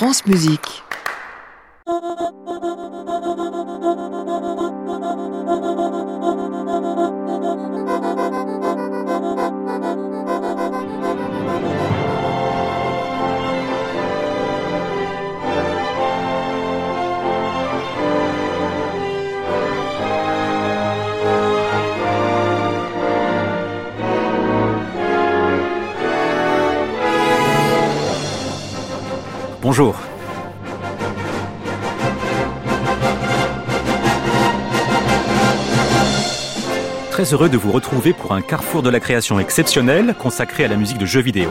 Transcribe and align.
France 0.00 0.24
Musique. 0.24 0.82
Bonjour. 29.72 29.94
Très 37.12 37.32
heureux 37.32 37.48
de 37.48 37.56
vous 37.56 37.70
retrouver 37.70 38.12
pour 38.12 38.32
un 38.32 38.40
carrefour 38.40 38.82
de 38.82 38.90
la 38.90 38.98
création 38.98 39.38
exceptionnel 39.38 40.16
consacré 40.18 40.64
à 40.64 40.66
la 40.66 40.74
musique 40.74 40.98
de 40.98 41.06
jeux 41.06 41.20
vidéo. 41.20 41.50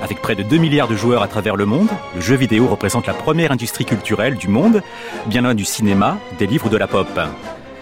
Avec 0.00 0.22
près 0.22 0.36
de 0.36 0.44
2 0.44 0.58
milliards 0.58 0.86
de 0.86 0.94
joueurs 0.94 1.24
à 1.24 1.26
travers 1.26 1.56
le 1.56 1.66
monde, 1.66 1.88
le 2.14 2.20
jeu 2.20 2.36
vidéo 2.36 2.68
représente 2.68 3.08
la 3.08 3.14
première 3.14 3.50
industrie 3.50 3.84
culturelle 3.84 4.36
du 4.36 4.46
monde, 4.46 4.80
bien 5.26 5.42
loin 5.42 5.56
du 5.56 5.64
cinéma, 5.64 6.18
des 6.38 6.46
livres 6.46 6.66
ou 6.66 6.70
de 6.70 6.76
la 6.76 6.86
pop. 6.86 7.08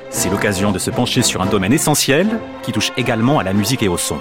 C'est 0.09 0.30
l'occasion 0.30 0.73
de 0.73 0.79
se 0.79 0.91
pencher 0.91 1.21
sur 1.21 1.43
un 1.43 1.46
domaine 1.46 1.74
essentiel 1.74 2.41
qui 2.62 2.73
touche 2.73 2.91
également 2.96 3.38
à 3.38 3.43
la 3.43 3.52
musique 3.52 3.82
et 3.82 3.88
au 3.88 3.98
son. 3.98 4.16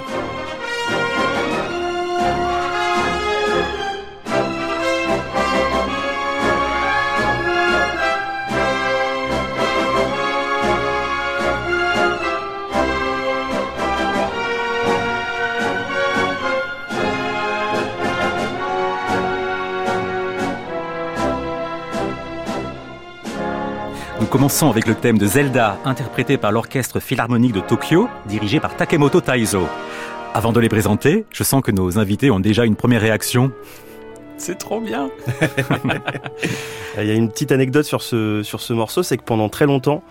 Commençons 24.43 24.69
avec 24.69 24.87
le 24.87 24.95
thème 24.95 25.17
de 25.17 25.25
Zelda, 25.25 25.77
interprété 25.85 26.35
par 26.35 26.51
l'Orchestre 26.51 26.99
Philharmonique 26.99 27.53
de 27.53 27.61
Tokyo, 27.61 28.09
dirigé 28.25 28.59
par 28.59 28.75
Takemoto 28.75 29.21
Taizo. 29.21 29.69
Avant 30.33 30.51
de 30.51 30.59
les 30.59 30.67
présenter, 30.67 31.25
je 31.31 31.43
sens 31.43 31.61
que 31.61 31.71
nos 31.71 31.97
invités 31.97 32.29
ont 32.29 32.41
déjà 32.41 32.65
une 32.65 32.75
première 32.75 32.99
réaction. 32.99 33.53
C'est 34.35 34.57
trop 34.57 34.81
bien 34.81 35.09
Il 36.97 37.05
y 37.05 37.11
a 37.11 37.13
une 37.13 37.31
petite 37.31 37.53
anecdote 37.53 37.85
sur 37.85 38.01
ce, 38.01 38.43
sur 38.43 38.59
ce 38.59 38.73
morceau, 38.73 39.01
c'est 39.01 39.15
que 39.15 39.23
pendant 39.23 39.47
très 39.47 39.65
longtemps, 39.65 40.03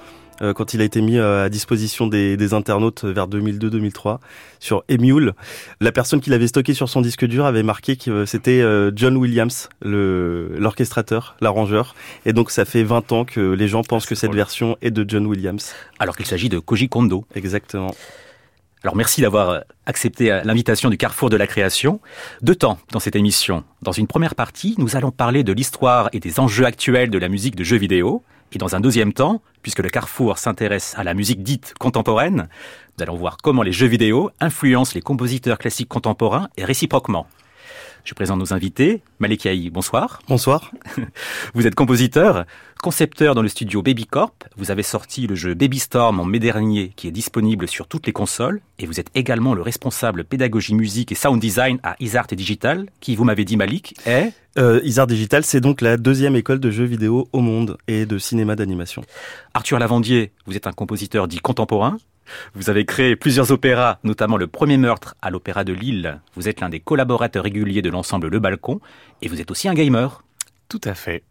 euh, 0.42 0.52
quand 0.52 0.74
il 0.74 0.80
a 0.80 0.84
été 0.84 1.00
mis 1.00 1.18
euh, 1.18 1.44
à 1.44 1.48
disposition 1.48 2.06
des, 2.06 2.36
des 2.36 2.54
internautes 2.54 3.04
vers 3.04 3.28
2002-2003 3.28 4.18
sur 4.58 4.84
Emule, 4.88 5.34
la 5.80 5.92
personne 5.92 6.20
qui 6.20 6.30
l'avait 6.30 6.46
stocké 6.46 6.74
sur 6.74 6.88
son 6.88 7.00
disque 7.00 7.24
dur 7.24 7.46
avait 7.46 7.62
marqué 7.62 7.96
que 7.96 8.10
euh, 8.10 8.26
c'était 8.26 8.62
John 8.94 9.16
Williams, 9.16 9.68
l'orchestrateur, 9.82 11.36
l'arrangeur. 11.40 11.94
Et 12.26 12.32
donc 12.32 12.50
ça 12.50 12.64
fait 12.64 12.82
20 12.82 13.12
ans 13.12 13.24
que 13.24 13.40
les 13.40 13.68
gens 13.68 13.82
pensent 13.82 14.06
que 14.06 14.14
cette 14.14 14.30
drôle. 14.30 14.36
version 14.36 14.76
est 14.82 14.90
de 14.90 15.08
John 15.08 15.26
Williams. 15.26 15.72
Alors 15.98 16.16
qu'il 16.16 16.26
s'agit 16.26 16.48
de 16.48 16.58
Koji 16.58 16.88
Kondo. 16.88 17.24
Exactement. 17.34 17.94
Alors 18.82 18.96
merci 18.96 19.20
d'avoir 19.20 19.62
accepté 19.86 20.40
l'invitation 20.44 20.90
du 20.90 20.96
Carrefour 20.96 21.30
de 21.30 21.36
la 21.36 21.46
création. 21.46 22.00
Deux 22.42 22.56
temps 22.56 22.78
dans 22.90 23.00
cette 23.00 23.16
émission. 23.16 23.64
Dans 23.82 23.92
une 23.92 24.06
première 24.06 24.34
partie, 24.34 24.74
nous 24.78 24.96
allons 24.96 25.12
parler 25.12 25.44
de 25.44 25.52
l'histoire 25.52 26.08
et 26.12 26.20
des 26.20 26.40
enjeux 26.40 26.64
actuels 26.64 27.10
de 27.10 27.18
la 27.18 27.28
musique 27.28 27.54
de 27.54 27.64
jeux 27.64 27.76
vidéo. 27.76 28.22
Et 28.52 28.58
dans 28.58 28.76
un 28.76 28.80
deuxième 28.80 29.12
temps, 29.12 29.40
puisque 29.62 29.78
le 29.78 29.88
Carrefour 29.88 30.36
s'intéresse 30.36 30.94
à 30.98 31.04
la 31.04 31.14
musique 31.14 31.42
dite 31.42 31.74
contemporaine, 31.78 32.48
nous 32.98 33.02
allons 33.02 33.16
voir 33.16 33.38
comment 33.42 33.62
les 33.62 33.72
jeux 33.72 33.86
vidéo 33.86 34.30
influencent 34.40 34.92
les 34.94 35.00
compositeurs 35.00 35.58
classiques 35.58 35.88
contemporains 35.88 36.48
et 36.58 36.64
réciproquement. 36.64 37.26
Je 38.04 38.14
présente 38.14 38.38
nos 38.38 38.52
invités. 38.52 39.02
Malik 39.20 39.44
Yahi, 39.44 39.70
bonsoir. 39.70 40.20
Bonsoir. 40.28 40.72
Vous 41.54 41.66
êtes 41.68 41.76
compositeur, 41.76 42.44
concepteur 42.82 43.36
dans 43.36 43.42
le 43.42 43.48
studio 43.48 43.80
Babycorp. 43.80 44.34
Vous 44.56 44.72
avez 44.72 44.82
sorti 44.82 45.28
le 45.28 45.36
jeu 45.36 45.54
Baby 45.54 45.78
Storm 45.78 46.18
en 46.18 46.24
mai 46.24 46.40
dernier, 46.40 46.92
qui 46.96 47.06
est 47.06 47.12
disponible 47.12 47.68
sur 47.68 47.86
toutes 47.86 48.06
les 48.06 48.12
consoles. 48.12 48.60
Et 48.80 48.86
vous 48.86 48.98
êtes 48.98 49.10
également 49.14 49.54
le 49.54 49.62
responsable 49.62 50.24
pédagogie 50.24 50.74
musique 50.74 51.12
et 51.12 51.14
sound 51.14 51.40
design 51.40 51.78
à 51.84 51.94
Isart 52.00 52.26
et 52.32 52.36
Digital, 52.36 52.86
qui, 52.98 53.14
vous 53.14 53.24
m'avez 53.24 53.44
dit 53.44 53.56
Malik, 53.56 53.94
est... 54.04 54.32
Euh, 54.58 54.80
Isart 54.82 55.06
Digital, 55.06 55.44
c'est 55.44 55.60
donc 55.60 55.80
la 55.80 55.96
deuxième 55.96 56.34
école 56.34 56.58
de 56.58 56.70
jeux 56.70 56.84
vidéo 56.84 57.28
au 57.32 57.40
monde 57.40 57.78
et 57.86 58.04
de 58.04 58.18
cinéma 58.18 58.56
d'animation. 58.56 59.02
Arthur 59.54 59.78
Lavandier, 59.78 60.32
vous 60.46 60.56
êtes 60.56 60.66
un 60.66 60.72
compositeur 60.72 61.28
dit 61.28 61.38
contemporain. 61.38 61.96
Vous 62.54 62.70
avez 62.70 62.84
créé 62.84 63.16
plusieurs 63.16 63.50
opéras, 63.50 63.98
notamment 64.04 64.36
Le 64.36 64.46
Premier 64.46 64.76
Meurtre 64.76 65.14
à 65.22 65.30
l'Opéra 65.30 65.64
de 65.64 65.72
Lille. 65.72 66.20
Vous 66.34 66.48
êtes 66.48 66.60
l'un 66.60 66.68
des 66.68 66.80
collaborateurs 66.80 67.44
réguliers 67.44 67.82
de 67.82 67.90
l'ensemble 67.90 68.28
Le 68.28 68.38
Balcon. 68.38 68.80
Et 69.20 69.28
vous 69.28 69.40
êtes 69.40 69.50
aussi 69.50 69.68
un 69.68 69.74
gamer. 69.74 70.22
Tout 70.68 70.80
à 70.84 70.94
fait. 70.94 71.22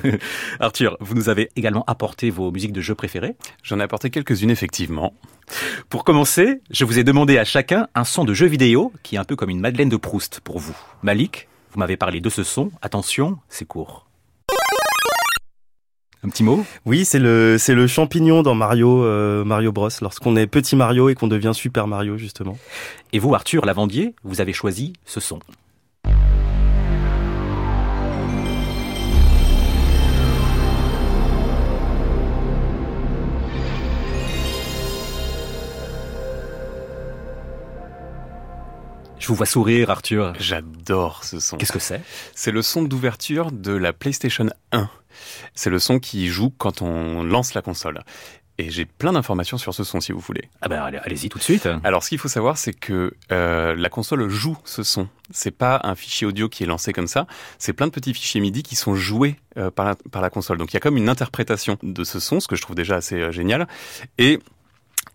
Arthur, 0.60 0.96
vous 1.00 1.14
nous 1.14 1.28
avez 1.28 1.50
également 1.54 1.84
apporté 1.86 2.30
vos 2.30 2.50
musiques 2.50 2.72
de 2.72 2.80
jeux 2.80 2.94
préférées. 2.94 3.36
J'en 3.62 3.78
ai 3.78 3.82
apporté 3.82 4.08
quelques-unes 4.08 4.50
effectivement. 4.50 5.12
Pour 5.90 6.02
commencer, 6.02 6.62
je 6.70 6.86
vous 6.86 6.98
ai 6.98 7.04
demandé 7.04 7.36
à 7.36 7.44
chacun 7.44 7.88
un 7.94 8.04
son 8.04 8.24
de 8.24 8.32
jeu 8.32 8.46
vidéo 8.46 8.92
qui 9.02 9.16
est 9.16 9.18
un 9.18 9.24
peu 9.24 9.36
comme 9.36 9.50
une 9.50 9.60
Madeleine 9.60 9.90
de 9.90 9.98
Proust 9.98 10.40
pour 10.40 10.58
vous. 10.58 10.76
Malik, 11.02 11.46
vous 11.72 11.78
m'avez 11.78 11.98
parlé 11.98 12.20
de 12.20 12.30
ce 12.30 12.42
son. 12.42 12.70
Attention, 12.80 13.36
c'est 13.50 13.66
court. 13.66 14.05
Un 16.24 16.28
petit 16.28 16.42
mot? 16.42 16.64
Oui, 16.86 17.04
c'est 17.04 17.18
le 17.18 17.56
c'est 17.58 17.74
le 17.74 17.86
champignon 17.86 18.42
dans 18.42 18.54
Mario 18.54 19.04
euh, 19.04 19.44
Mario 19.44 19.70
Bros. 19.72 19.88
Lorsqu'on 20.00 20.36
est 20.36 20.46
petit 20.46 20.74
Mario 20.76 21.08
et 21.08 21.14
qu'on 21.14 21.28
devient 21.28 21.52
Super 21.54 21.86
Mario 21.86 22.16
justement. 22.16 22.58
Et 23.12 23.18
vous, 23.18 23.34
Arthur 23.34 23.64
Lavandier, 23.64 24.14
vous 24.24 24.40
avez 24.40 24.52
choisi 24.52 24.94
ce 25.04 25.20
son. 25.20 25.40
Je 39.26 39.28
vous 39.28 39.34
vois 39.34 39.46
sourire, 39.46 39.90
Arthur. 39.90 40.34
J'adore 40.38 41.24
ce 41.24 41.40
son. 41.40 41.56
Qu'est-ce 41.56 41.72
que 41.72 41.80
c'est? 41.80 42.00
C'est 42.36 42.52
le 42.52 42.62
son 42.62 42.84
d'ouverture 42.84 43.50
de 43.50 43.72
la 43.72 43.92
PlayStation 43.92 44.46
1. 44.70 44.88
C'est 45.54 45.70
le 45.70 45.78
son 45.78 45.98
qui 45.98 46.28
joue 46.28 46.50
quand 46.56 46.82
on 46.82 47.22
lance 47.22 47.54
la 47.54 47.62
console. 47.62 48.02
Et 48.58 48.70
j'ai 48.70 48.86
plein 48.86 49.12
d'informations 49.12 49.58
sur 49.58 49.74
ce 49.74 49.84
son 49.84 50.00
si 50.00 50.12
vous 50.12 50.18
voulez. 50.18 50.48
Ah 50.62 50.68
ben 50.68 50.80
allez- 50.80 50.96
allez-y 51.04 51.28
tout 51.28 51.36
de 51.36 51.42
suite. 51.42 51.68
Alors 51.84 52.02
ce 52.02 52.08
qu'il 52.08 52.16
faut 52.18 52.28
savoir 52.28 52.56
c'est 52.56 52.72
que 52.72 53.12
euh, 53.30 53.76
la 53.76 53.90
console 53.90 54.28
joue 54.30 54.56
ce 54.64 54.82
son. 54.82 55.08
C'est 55.30 55.50
pas 55.50 55.78
un 55.84 55.94
fichier 55.94 56.26
audio 56.26 56.48
qui 56.48 56.62
est 56.62 56.66
lancé 56.66 56.94
comme 56.94 57.06
ça, 57.06 57.26
c'est 57.58 57.74
plein 57.74 57.86
de 57.86 57.92
petits 57.92 58.14
fichiers 58.14 58.40
MIDI 58.40 58.62
qui 58.62 58.74
sont 58.74 58.94
joués 58.94 59.36
euh, 59.58 59.70
par, 59.70 59.84
la, 59.84 59.94
par 60.10 60.22
la 60.22 60.30
console. 60.30 60.56
Donc 60.56 60.72
il 60.72 60.74
y 60.74 60.78
a 60.78 60.80
comme 60.80 60.96
une 60.96 61.10
interprétation 61.10 61.76
de 61.82 62.02
ce 62.02 62.18
son, 62.18 62.40
ce 62.40 62.48
que 62.48 62.56
je 62.56 62.62
trouve 62.62 62.76
déjà 62.76 62.96
assez 62.96 63.16
euh, 63.20 63.30
génial. 63.30 63.68
Et 64.16 64.38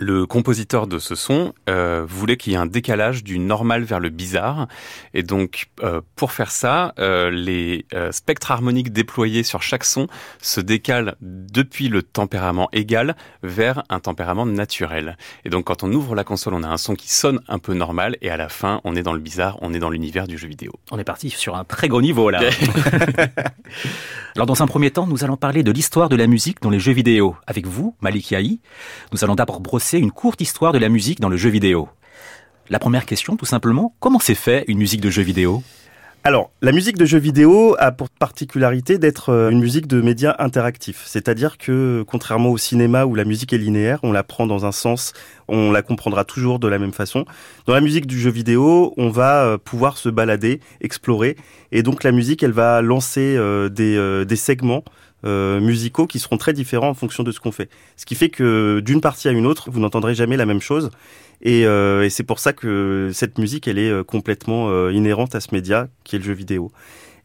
le 0.01 0.25
compositeur 0.25 0.88
de 0.88 0.97
ce 0.97 1.13
son 1.13 1.53
euh, 1.69 2.03
voulait 2.07 2.35
qu'il 2.35 2.53
y 2.53 2.56
ait 2.56 2.59
un 2.59 2.66
décalage 2.66 3.23
du 3.23 3.38
normal 3.38 3.84
vers 3.84 4.00
le 4.00 4.09
bizarre. 4.09 4.67
Et 5.13 5.22
donc, 5.22 5.67
euh, 5.84 6.01
pour 6.16 6.31
faire 6.31 6.50
ça, 6.50 6.95
euh, 6.97 7.29
les 7.29 7.85
euh, 7.94 8.11
spectres 8.11 8.50
harmoniques 8.50 8.91
déployés 8.91 9.44
sur 9.44 9.61
chaque 9.61 9.84
son 9.84 10.07
se 10.41 10.59
décalent 10.59 11.13
depuis 11.22 11.88
le 11.88 12.01
tempérament 12.01 12.67
égal 12.73 13.16
vers 13.44 13.84
un 13.90 14.00
tempérament 14.00 14.47
naturel. 14.47 15.17
Et 15.45 15.50
donc, 15.50 15.66
quand 15.66 15.84
on 15.84 15.94
ouvre 15.94 16.16
la 16.16 16.23
console, 16.23 16.56
on 16.56 16.63
a 16.63 16.67
un 16.67 16.78
son 16.78 16.95
qui 16.95 17.13
sonne 17.13 17.40
un 17.47 17.59
peu 17.59 17.75
normal. 17.75 18.17
Et 18.22 18.31
à 18.31 18.38
la 18.38 18.50
fin, 18.50 18.81
on 18.84 18.95
est 18.95 19.03
dans 19.03 19.13
le 19.13 19.19
bizarre, 19.19 19.59
on 19.61 19.72
est 19.72 19.79
dans 19.79 19.91
l'univers 19.91 20.25
du 20.25 20.40
jeu 20.40 20.47
vidéo. 20.47 20.72
On 20.90 20.97
est 20.97 21.03
parti 21.03 21.29
sur 21.29 21.56
un 21.56 21.63
très 21.63 21.90
gros 21.90 22.01
niveau 22.01 22.31
là. 22.31 22.41
Alors 24.35 24.46
dans 24.46 24.64
un 24.64 24.67
premier 24.67 24.91
temps, 24.91 25.08
nous 25.08 25.23
allons 25.25 25.35
parler 25.35 25.61
de 25.61 25.72
l'histoire 25.72 26.08
de 26.08 26.16
la 26.16 26.25
musique 26.25 26.61
dans 26.61 26.70
les 26.70 26.79
jeux 26.79 26.93
vidéo. 26.93 27.35
Avec 27.47 27.67
vous, 27.67 27.96
Malik 27.99 28.31
Yahi, 28.31 28.61
nous 29.11 29.23
allons 29.23 29.35
d'abord 29.35 29.59
brosser 29.59 29.91
une 29.97 30.11
courte 30.11 30.41
histoire 30.41 30.73
de 30.73 30.79
la 30.79 30.90
musique 30.90 31.20
dans 31.20 31.29
le 31.29 31.38
jeu 31.38 31.49
vidéo. 31.49 31.90
La 32.70 32.79
première 32.79 33.05
question, 33.05 33.35
tout 33.35 33.46
simplement, 33.46 33.96
comment 33.99 34.20
s'est 34.20 34.35
fait 34.35 34.64
une 34.67 34.78
musique 34.78 35.02
de 35.02 35.09
jeu 35.09 35.22
vidéo? 35.22 35.64
Alors, 36.23 36.52
la 36.61 36.72
musique 36.72 36.99
de 36.99 37.05
jeux 37.05 37.17
vidéo 37.17 37.76
a 37.79 37.91
pour 37.91 38.11
particularité 38.11 38.99
d'être 38.99 39.29
euh, 39.29 39.49
une 39.49 39.59
musique 39.59 39.88
de 39.88 40.02
médias 40.02 40.35
interactifs. 40.38 41.02
C'est-à-dire 41.08 41.58
que, 41.58 42.05
contrairement 42.08 42.49
au 42.49 42.59
cinéma 42.59 43.05
où 43.05 43.16
la 43.16 43.26
musique 43.26 43.53
est 43.53 43.58
linéaire, 43.58 43.99
on 44.03 44.11
la 44.11 44.22
prend 44.22 44.46
dans 44.46 44.64
un 44.67 44.72
sens, 44.72 45.14
on 45.47 45.72
la 45.72 45.82
comprendra 45.82 46.23
toujours 46.23 46.59
de 46.59 46.67
la 46.67 46.78
même 46.78 46.94
façon. 46.94 47.26
Dans 47.66 47.73
la 47.73 47.82
musique 47.82 48.05
du 48.05 48.20
jeu 48.20 48.29
vidéo, 48.29 48.94
on 48.97 49.09
va 49.09 49.46
euh, 49.46 49.58
pouvoir 49.58 49.97
se 49.97 50.09
balader, 50.09 50.59
explorer, 50.79 51.37
et 51.72 51.82
donc 51.82 52.03
la 52.03 52.11
musique, 52.11 52.44
elle 52.44 52.52
va 52.52 52.84
lancer 52.84 53.35
euh, 53.35 53.70
des 53.70 54.35
segments 54.35 54.84
euh, 55.26 55.59
musicaux 55.59 56.08
qui 56.08 56.20
seront 56.20 56.38
très 56.38 56.53
différents 56.53 56.90
en 56.90 56.94
fonction 56.94 57.23
de 57.23 57.32
ce 57.32 57.40
qu'on 57.40 57.52
fait. 57.52 57.70
Ce 57.97 58.06
qui 58.06 58.16
fait 58.16 58.29
que 58.29 58.82
d'une 58.84 59.02
partie 59.02 59.28
à 59.28 59.32
une 59.32 59.46
autre, 59.46 59.70
vous 59.72 59.79
n'entendrez 59.79 60.16
jamais 60.16 60.38
la 60.38 60.46
même 60.46 60.62
chose. 60.62 60.91
Et, 61.41 61.66
euh, 61.66 62.03
et 62.03 62.09
c'est 62.09 62.23
pour 62.23 62.40
ça 62.40 62.53
que 62.53 63.09
cette 63.14 63.38
musique, 63.38 63.68
elle 63.68 63.79
est 63.79 63.90
euh, 63.90 64.03
complètement 64.03 64.70
euh, 64.70 64.91
inhérente 64.91 65.35
à 65.35 65.40
ce 65.40 65.53
média 65.53 65.88
qui 66.03 66.16
est 66.16 66.20
le 66.20 66.26
jeu 66.26 66.34
vidéo. 66.34 66.72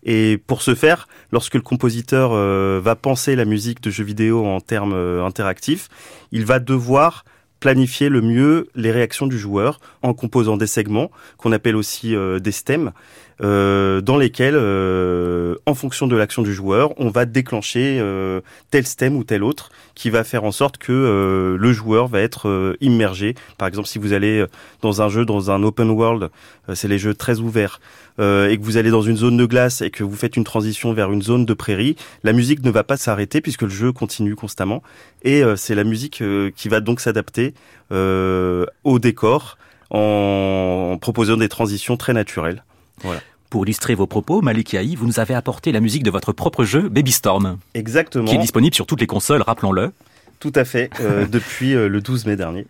Et 0.02 0.38
pour 0.46 0.62
ce 0.62 0.74
faire, 0.74 1.08
lorsque 1.32 1.54
le 1.54 1.62
compositeur 1.62 2.30
va 2.30 2.94
penser 2.94 3.34
la 3.34 3.44
musique 3.44 3.80
de 3.80 3.90
jeux 3.90 4.04
vidéo 4.04 4.46
en 4.46 4.60
termes 4.60 4.94
interactifs, 4.94 5.88
il 6.30 6.44
va 6.44 6.60
devoir 6.60 7.24
planifier 7.58 8.08
le 8.08 8.20
mieux 8.20 8.68
les 8.76 8.92
réactions 8.92 9.26
du 9.26 9.36
joueur 9.36 9.80
en 10.02 10.14
composant 10.14 10.56
des 10.56 10.68
segments 10.68 11.10
qu'on 11.38 11.50
appelle 11.50 11.74
aussi 11.74 12.14
des 12.40 12.52
stems 12.52 12.92
euh, 13.42 14.00
dans 14.00 14.16
lesquels, 14.16 14.56
euh, 14.56 15.56
en 15.66 15.74
fonction 15.74 16.06
de 16.06 16.16
l'action 16.16 16.42
du 16.42 16.54
joueur, 16.54 16.98
on 16.98 17.10
va 17.10 17.26
déclencher 17.26 17.98
euh, 18.00 18.40
tel 18.70 18.86
stem 18.86 19.16
ou 19.16 19.24
tel 19.24 19.44
autre 19.44 19.70
qui 19.94 20.08
va 20.10 20.24
faire 20.24 20.44
en 20.44 20.52
sorte 20.52 20.78
que 20.78 21.56
le 21.58 21.72
joueur 21.72 22.06
va 22.06 22.20
être 22.20 22.76
immergé. 22.80 23.34
Par 23.56 23.66
exemple, 23.66 23.88
si 23.88 23.98
vous 23.98 24.12
allez 24.12 24.44
dans 24.82 25.00
un 25.00 25.08
jeu, 25.08 25.24
dans 25.24 25.50
un 25.50 25.62
open 25.62 25.90
world, 25.90 26.28
c'est 26.74 26.88
les 26.88 26.98
jeux 26.98 27.14
très 27.14 27.38
ouverts, 27.38 27.80
et 28.18 28.58
que 28.58 28.62
vous 28.62 28.76
allez 28.76 28.90
dans 28.90 29.00
une 29.00 29.16
zone 29.16 29.38
de 29.38 29.46
glace 29.46 29.80
et 29.80 29.90
que 29.90 30.04
vous 30.04 30.14
faites 30.16 30.36
une 30.36 30.44
transition 30.44 30.92
vers 30.92 31.10
une 31.12 31.22
zone 31.22 31.46
de 31.46 31.54
prairie, 31.54 31.96
la 32.24 32.34
musique 32.34 32.62
ne 32.62 32.70
va 32.70 32.84
pas 32.84 32.98
s'arrêter 32.98 33.40
puisque 33.40 33.62
le 33.62 33.70
jeu 33.70 33.90
continue 33.90 34.34
constamment. 34.36 34.82
Et 35.22 35.42
c'est 35.56 35.74
la 35.74 35.84
musique 35.84 36.22
qui 36.54 36.68
va 36.68 36.80
donc 36.80 37.00
s'adapter 37.00 37.54
au 37.90 38.98
décor 38.98 39.56
en 39.88 40.98
proposant 41.00 41.38
des 41.38 41.48
transitions 41.48 41.96
très 41.96 42.12
naturelles. 42.12 42.62
Voilà. 43.02 43.20
Pour 43.50 43.64
illustrer 43.64 43.94
vos 43.94 44.06
propos, 44.06 44.42
Malik 44.42 44.72
Yahi, 44.72 44.96
vous 44.96 45.06
nous 45.06 45.20
avez 45.20 45.34
apporté 45.34 45.70
la 45.72 45.80
musique 45.80 46.02
de 46.02 46.10
votre 46.10 46.32
propre 46.32 46.64
jeu, 46.64 46.88
Baby 46.88 47.12
Storm. 47.12 47.58
Exactement. 47.74 48.24
Qui 48.24 48.34
est 48.34 48.38
disponible 48.38 48.74
sur 48.74 48.86
toutes 48.86 49.00
les 49.00 49.06
consoles, 49.06 49.42
rappelons-le. 49.42 49.92
Tout 50.40 50.52
à 50.54 50.64
fait, 50.64 50.90
euh, 51.00 51.26
depuis 51.30 51.74
euh, 51.74 51.88
le 51.88 52.00
12 52.00 52.26
mai 52.26 52.36
dernier. 52.36 52.66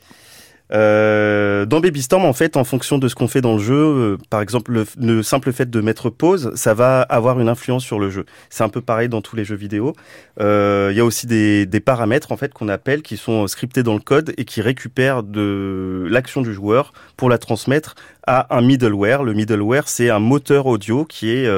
Euh, 0.72 1.64
dans 1.64 1.80
Baby 1.80 2.02
Storm, 2.02 2.24
en 2.24 2.32
fait, 2.32 2.56
en 2.56 2.64
fonction 2.64 2.98
de 2.98 3.08
ce 3.08 3.14
qu'on 3.14 3.28
fait 3.28 3.40
dans 3.40 3.54
le 3.54 3.62
jeu, 3.62 3.74
euh, 3.74 4.18
par 4.30 4.40
exemple, 4.40 4.72
le, 4.72 4.86
le, 5.00 5.22
simple 5.22 5.52
fait 5.52 5.70
de 5.70 5.80
mettre 5.80 6.10
pause, 6.10 6.52
ça 6.54 6.74
va 6.74 7.02
avoir 7.02 7.38
une 7.40 7.48
influence 7.48 7.84
sur 7.84 7.98
le 7.98 8.10
jeu. 8.10 8.24
C'est 8.50 8.64
un 8.64 8.68
peu 8.68 8.80
pareil 8.80 9.08
dans 9.08 9.20
tous 9.20 9.36
les 9.36 9.44
jeux 9.44 9.56
vidéo. 9.56 9.94
Euh, 10.40 10.88
il 10.90 10.96
y 10.96 11.00
a 11.00 11.04
aussi 11.04 11.26
des, 11.26 11.66
des 11.66 11.80
paramètres 11.80 12.32
en 12.32 12.36
fait 12.36 12.52
qu'on 12.52 12.68
appelle, 12.68 13.02
qui 13.02 13.16
sont 13.16 13.46
scriptés 13.46 13.82
dans 13.82 13.94
le 13.94 14.00
code 14.00 14.34
et 14.36 14.44
qui 14.44 14.60
récupèrent 14.60 15.22
de 15.22 16.06
l'action 16.10 16.42
du 16.42 16.52
joueur 16.52 16.92
pour 17.16 17.28
la 17.28 17.38
transmettre 17.38 17.94
à 18.26 18.56
un 18.56 18.62
middleware. 18.62 19.22
Le 19.22 19.34
middleware, 19.34 19.88
c'est 19.88 20.10
un 20.10 20.18
moteur 20.18 20.66
audio 20.66 21.04
qui 21.04 21.30
est 21.30 21.48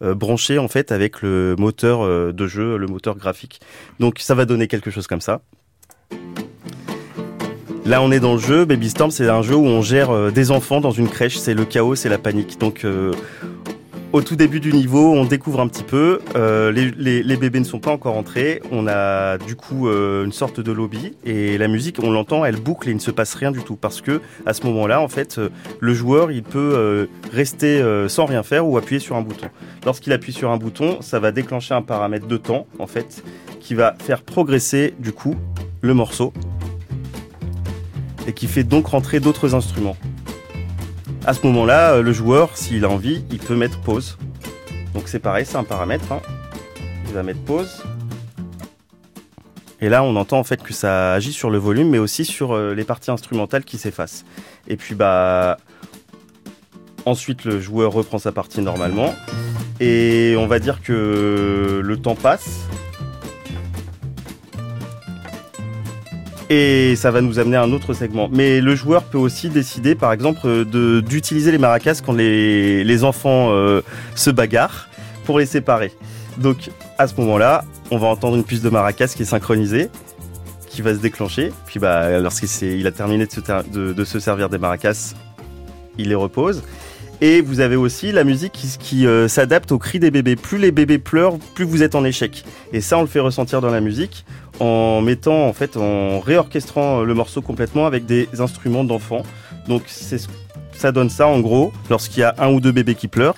branché 0.00 0.58
en 0.58 0.68
fait 0.68 0.90
avec 0.92 1.22
le 1.22 1.54
moteur 1.58 2.32
de 2.32 2.46
jeu, 2.46 2.76
le 2.76 2.86
moteur 2.86 3.16
graphique. 3.16 3.60
Donc 4.00 4.18
ça 4.18 4.34
va 4.34 4.44
donner 4.44 4.66
quelque 4.66 4.90
chose 4.90 5.06
comme 5.06 5.20
ça. 5.20 5.40
Là, 7.86 8.02
on 8.02 8.10
est 8.10 8.18
dans 8.18 8.32
le 8.32 8.40
jeu. 8.40 8.64
Baby 8.64 8.90
Storm, 8.90 9.12
c'est 9.12 9.28
un 9.28 9.42
jeu 9.42 9.54
où 9.54 9.64
on 9.64 9.80
gère 9.80 10.10
euh, 10.10 10.32
des 10.32 10.50
enfants 10.50 10.80
dans 10.80 10.90
une 10.90 11.08
crèche. 11.08 11.38
C'est 11.38 11.54
le 11.54 11.64
chaos, 11.64 11.94
c'est 11.94 12.08
la 12.08 12.18
panique. 12.18 12.58
Donc, 12.58 12.84
euh, 12.84 13.12
au 14.12 14.22
tout 14.22 14.34
début 14.34 14.58
du 14.58 14.72
niveau, 14.72 15.12
on 15.12 15.24
découvre 15.24 15.60
un 15.60 15.68
petit 15.68 15.84
peu. 15.84 16.18
Euh, 16.34 16.72
les, 16.72 17.36
bébés 17.36 17.60
ne 17.60 17.64
sont 17.64 17.78
pas 17.78 17.92
encore 17.92 18.16
entrés. 18.16 18.60
On 18.72 18.88
a 18.88 19.38
du 19.38 19.54
coup 19.54 19.88
une 19.88 20.32
sorte 20.32 20.58
de 20.58 20.72
lobby 20.72 21.14
et 21.24 21.58
la 21.58 21.68
musique, 21.68 21.98
on 22.02 22.10
l'entend, 22.10 22.44
elle 22.44 22.56
boucle 22.56 22.88
et 22.88 22.90
il 22.90 22.96
ne 22.96 23.00
se 23.00 23.12
passe 23.12 23.34
rien 23.34 23.52
du 23.52 23.62
tout 23.62 23.76
parce 23.76 24.00
que 24.00 24.20
à 24.46 24.52
ce 24.52 24.64
moment-là, 24.66 25.00
en 25.00 25.08
fait, 25.08 25.40
le 25.78 25.94
joueur, 25.94 26.32
il 26.32 26.42
peut 26.42 27.08
rester 27.32 27.84
sans 28.08 28.24
rien 28.24 28.42
faire 28.42 28.66
ou 28.66 28.78
appuyer 28.78 29.00
sur 29.00 29.16
un 29.16 29.22
bouton. 29.22 29.46
Lorsqu'il 29.84 30.12
appuie 30.12 30.32
sur 30.32 30.50
un 30.50 30.56
bouton, 30.56 30.98
ça 31.02 31.20
va 31.20 31.30
déclencher 31.30 31.74
un 31.74 31.82
paramètre 31.82 32.26
de 32.26 32.36
temps, 32.36 32.66
en 32.78 32.86
fait, 32.86 33.22
qui 33.60 33.74
va 33.74 33.94
faire 33.98 34.22
progresser 34.22 34.94
du 34.98 35.12
coup 35.12 35.36
le 35.82 35.94
morceau 35.94 36.32
et 38.26 38.32
qui 38.32 38.46
fait 38.46 38.64
donc 38.64 38.88
rentrer 38.88 39.20
d'autres 39.20 39.54
instruments. 39.54 39.96
À 41.24 41.34
ce 41.34 41.44
moment-là, 41.46 41.94
euh, 41.94 42.02
le 42.02 42.12
joueur, 42.12 42.56
s'il 42.56 42.84
a 42.84 42.88
envie, 42.88 43.24
il 43.30 43.38
peut 43.38 43.56
mettre 43.56 43.80
pause. 43.80 44.18
Donc 44.94 45.08
c'est 45.08 45.18
pareil, 45.18 45.44
c'est 45.44 45.56
un 45.56 45.64
paramètre. 45.64 46.12
Hein. 46.12 46.20
Il 47.08 47.14
va 47.14 47.22
mettre 47.22 47.40
pause. 47.40 47.82
Et 49.80 49.88
là, 49.88 50.02
on 50.02 50.16
entend 50.16 50.38
en 50.38 50.44
fait 50.44 50.62
que 50.62 50.72
ça 50.72 51.12
agit 51.12 51.32
sur 51.32 51.50
le 51.50 51.58
volume, 51.58 51.90
mais 51.90 51.98
aussi 51.98 52.24
sur 52.24 52.52
euh, 52.52 52.74
les 52.74 52.84
parties 52.84 53.10
instrumentales 53.10 53.64
qui 53.64 53.76
s'effacent. 53.76 54.24
Et 54.68 54.76
puis 54.76 54.94
bah, 54.94 55.58
ensuite 57.04 57.44
le 57.44 57.60
joueur 57.60 57.92
reprend 57.92 58.18
sa 58.18 58.32
partie 58.32 58.60
normalement. 58.60 59.14
Et 59.80 60.34
on 60.38 60.46
va 60.46 60.58
dire 60.58 60.80
que 60.82 61.80
le 61.82 61.96
temps 61.96 62.14
passe. 62.14 62.60
Et 66.48 66.94
ça 66.96 67.10
va 67.10 67.20
nous 67.20 67.38
amener 67.38 67.56
à 67.56 67.62
un 67.62 67.72
autre 67.72 67.94
segment. 67.94 68.28
Mais 68.32 68.60
le 68.60 68.74
joueur 68.74 69.04
peut 69.04 69.18
aussi 69.18 69.48
décider, 69.48 69.94
par 69.94 70.12
exemple, 70.12 70.64
d'utiliser 70.64 71.50
les 71.52 71.58
maracas 71.58 72.00
quand 72.04 72.12
les, 72.12 72.84
les 72.84 73.04
enfants 73.04 73.50
euh, 73.50 73.82
se 74.14 74.30
bagarrent 74.30 74.88
pour 75.24 75.38
les 75.38 75.46
séparer. 75.46 75.92
Donc 76.38 76.70
à 76.98 77.08
ce 77.08 77.14
moment-là, 77.20 77.64
on 77.90 77.98
va 77.98 78.08
entendre 78.08 78.36
une 78.36 78.44
puce 78.44 78.62
de 78.62 78.70
maracas 78.70 79.08
qui 79.08 79.22
est 79.22 79.26
synchronisée, 79.26 79.90
qui 80.68 80.82
va 80.82 80.94
se 80.94 81.00
déclencher. 81.00 81.52
Puis 81.66 81.80
bah, 81.80 82.18
lorsqu'il 82.18 82.86
a 82.86 82.92
terminé 82.92 83.26
de 83.26 83.32
se, 83.32 83.40
de, 83.40 84.04
se, 84.04 84.20
servir 84.20 84.48
des 84.48 84.58
maracas, 84.58 85.14
il 85.98 86.08
les 86.08 86.14
repose. 86.14 86.62
Et 87.22 87.40
vous 87.40 87.60
avez 87.60 87.76
aussi 87.76 88.12
la 88.12 88.24
musique 88.24 88.52
qui, 88.78 89.06
euh, 89.06 89.26
s'adapte 89.26 89.72
au 89.72 89.78
cri 89.78 89.98
des 89.98 90.10
bébés. 90.10 90.36
Plus 90.36 90.58
les 90.58 90.70
bébés 90.70 90.98
pleurent, 90.98 91.38
plus 91.54 91.64
vous 91.64 91.82
êtes 91.82 91.94
en 91.94 92.04
échec. 92.04 92.44
Et 92.74 92.82
ça, 92.82 92.98
on 92.98 93.00
le 93.00 93.06
fait 93.06 93.20
ressentir 93.20 93.62
dans 93.62 93.70
la 93.70 93.80
musique 93.80 94.26
en 94.60 95.00
mettant, 95.00 95.46
en 95.46 95.52
fait, 95.52 95.76
en 95.76 96.20
réorchestrant 96.20 97.02
le 97.02 97.14
morceau 97.14 97.42
complètement 97.42 97.86
avec 97.86 98.06
des 98.06 98.28
instruments 98.40 98.84
d'enfants. 98.84 99.22
Donc 99.68 99.82
ça 100.72 100.92
donne 100.92 101.10
ça 101.10 101.26
en 101.26 101.40
gros 101.40 101.72
lorsqu'il 101.90 102.20
y 102.20 102.24
a 102.24 102.34
un 102.38 102.50
ou 102.50 102.60
deux 102.60 102.72
bébés 102.72 102.94
qui 102.94 103.08
pleurent. 103.08 103.36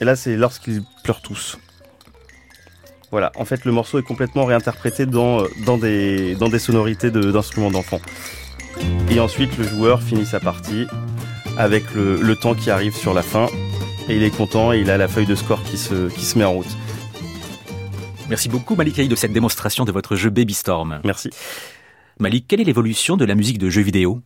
Et 0.00 0.04
là, 0.04 0.16
c'est 0.16 0.36
lorsqu'ils 0.36 0.82
pleurent 1.04 1.22
tous. 1.22 1.58
Voilà, 3.10 3.30
en 3.36 3.44
fait, 3.44 3.64
le 3.64 3.72
morceau 3.72 3.98
est 3.98 4.02
complètement 4.02 4.46
réinterprété 4.46 5.04
dans, 5.04 5.42
dans, 5.66 5.76
des, 5.76 6.36
sonorités 6.58 7.10
d'instruments 7.10 7.70
d'enfants. 7.70 8.00
Et 9.10 9.20
ensuite, 9.20 9.56
le 9.58 9.64
joueur 9.64 10.02
finit 10.02 10.24
sa 10.24 10.40
partie 10.40 10.86
avec 11.58 11.84
le, 11.94 12.34
temps 12.36 12.54
qui 12.54 12.70
arrive 12.70 12.94
sur 12.94 13.12
la 13.12 13.22
fin. 13.22 13.46
Et 14.08 14.16
il 14.16 14.22
est 14.22 14.34
content 14.34 14.72
et 14.72 14.80
il 14.80 14.90
a 14.90 14.96
la 14.96 15.08
feuille 15.08 15.26
de 15.26 15.34
score 15.34 15.62
qui 15.62 15.76
se 15.76 16.38
met 16.38 16.44
en 16.44 16.54
route. 16.54 16.76
Merci 18.28 18.48
beaucoup 18.48 18.74
Malik 18.74 19.08
de 19.08 19.14
cette 19.14 19.32
démonstration 19.32 19.84
de 19.84 19.92
votre 19.92 20.16
jeu 20.16 20.30
Baby 20.30 20.54
Storm. 20.54 21.00
Merci. 21.04 21.30
Malik, 22.18 22.46
quelle 22.48 22.60
est 22.60 22.64
l'évolution 22.64 23.16
de 23.16 23.24
la 23.24 23.34
musique 23.34 23.58
de 23.58 23.68
jeux 23.68 23.82
vidéo? 23.82 24.22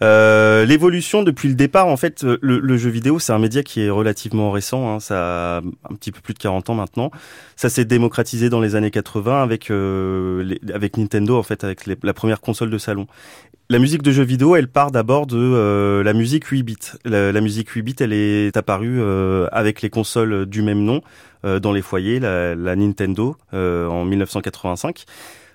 Euh, 0.00 0.64
l'évolution 0.64 1.24
depuis 1.24 1.48
le 1.48 1.54
départ, 1.54 1.88
en 1.88 1.96
fait, 1.96 2.22
le, 2.22 2.76
jeu 2.76 2.90
vidéo, 2.90 3.18
c'est 3.18 3.32
un 3.32 3.38
média 3.38 3.62
qui 3.62 3.80
est 3.80 3.90
relativement 3.90 4.52
récent. 4.52 4.94
Hein, 4.94 5.00
ça 5.00 5.56
a 5.56 5.58
un 5.58 5.94
petit 5.94 6.12
peu 6.12 6.20
plus 6.20 6.34
de 6.34 6.38
40 6.38 6.70
ans 6.70 6.74
maintenant. 6.74 7.10
Ça 7.56 7.68
s'est 7.68 7.84
démocratisé 7.84 8.48
dans 8.48 8.60
les 8.60 8.76
années 8.76 8.92
80 8.92 9.42
avec 9.42 9.70
euh, 9.70 10.54
avec 10.72 10.96
Nintendo, 10.96 11.36
en 11.36 11.42
fait, 11.42 11.64
avec 11.64 11.86
la 11.86 12.14
première 12.14 12.40
console 12.40 12.70
de 12.70 12.78
salon. 12.78 13.06
La 13.70 13.78
musique 13.78 14.02
de 14.02 14.12
jeux 14.12 14.22
vidéo, 14.22 14.56
elle 14.56 14.68
part 14.68 14.90
d'abord 14.92 15.26
de 15.26 15.36
euh, 15.36 16.02
la 16.02 16.12
musique 16.12 16.46
8 16.46 16.62
bits. 16.62 16.76
La, 17.04 17.40
musique 17.40 17.68
8 17.68 17.82
bits, 17.82 17.96
elle 18.00 18.12
est 18.12 18.56
apparue 18.56 19.02
avec 19.52 19.82
les 19.82 19.90
consoles 19.90 20.46
du 20.46 20.62
même 20.62 20.84
nom 20.84 21.02
dans 21.44 21.72
les 21.72 21.82
foyers, 21.82 22.20
la, 22.20 22.54
la 22.54 22.76
Nintendo 22.76 23.36
en 23.52 24.04
1985. 24.04 25.04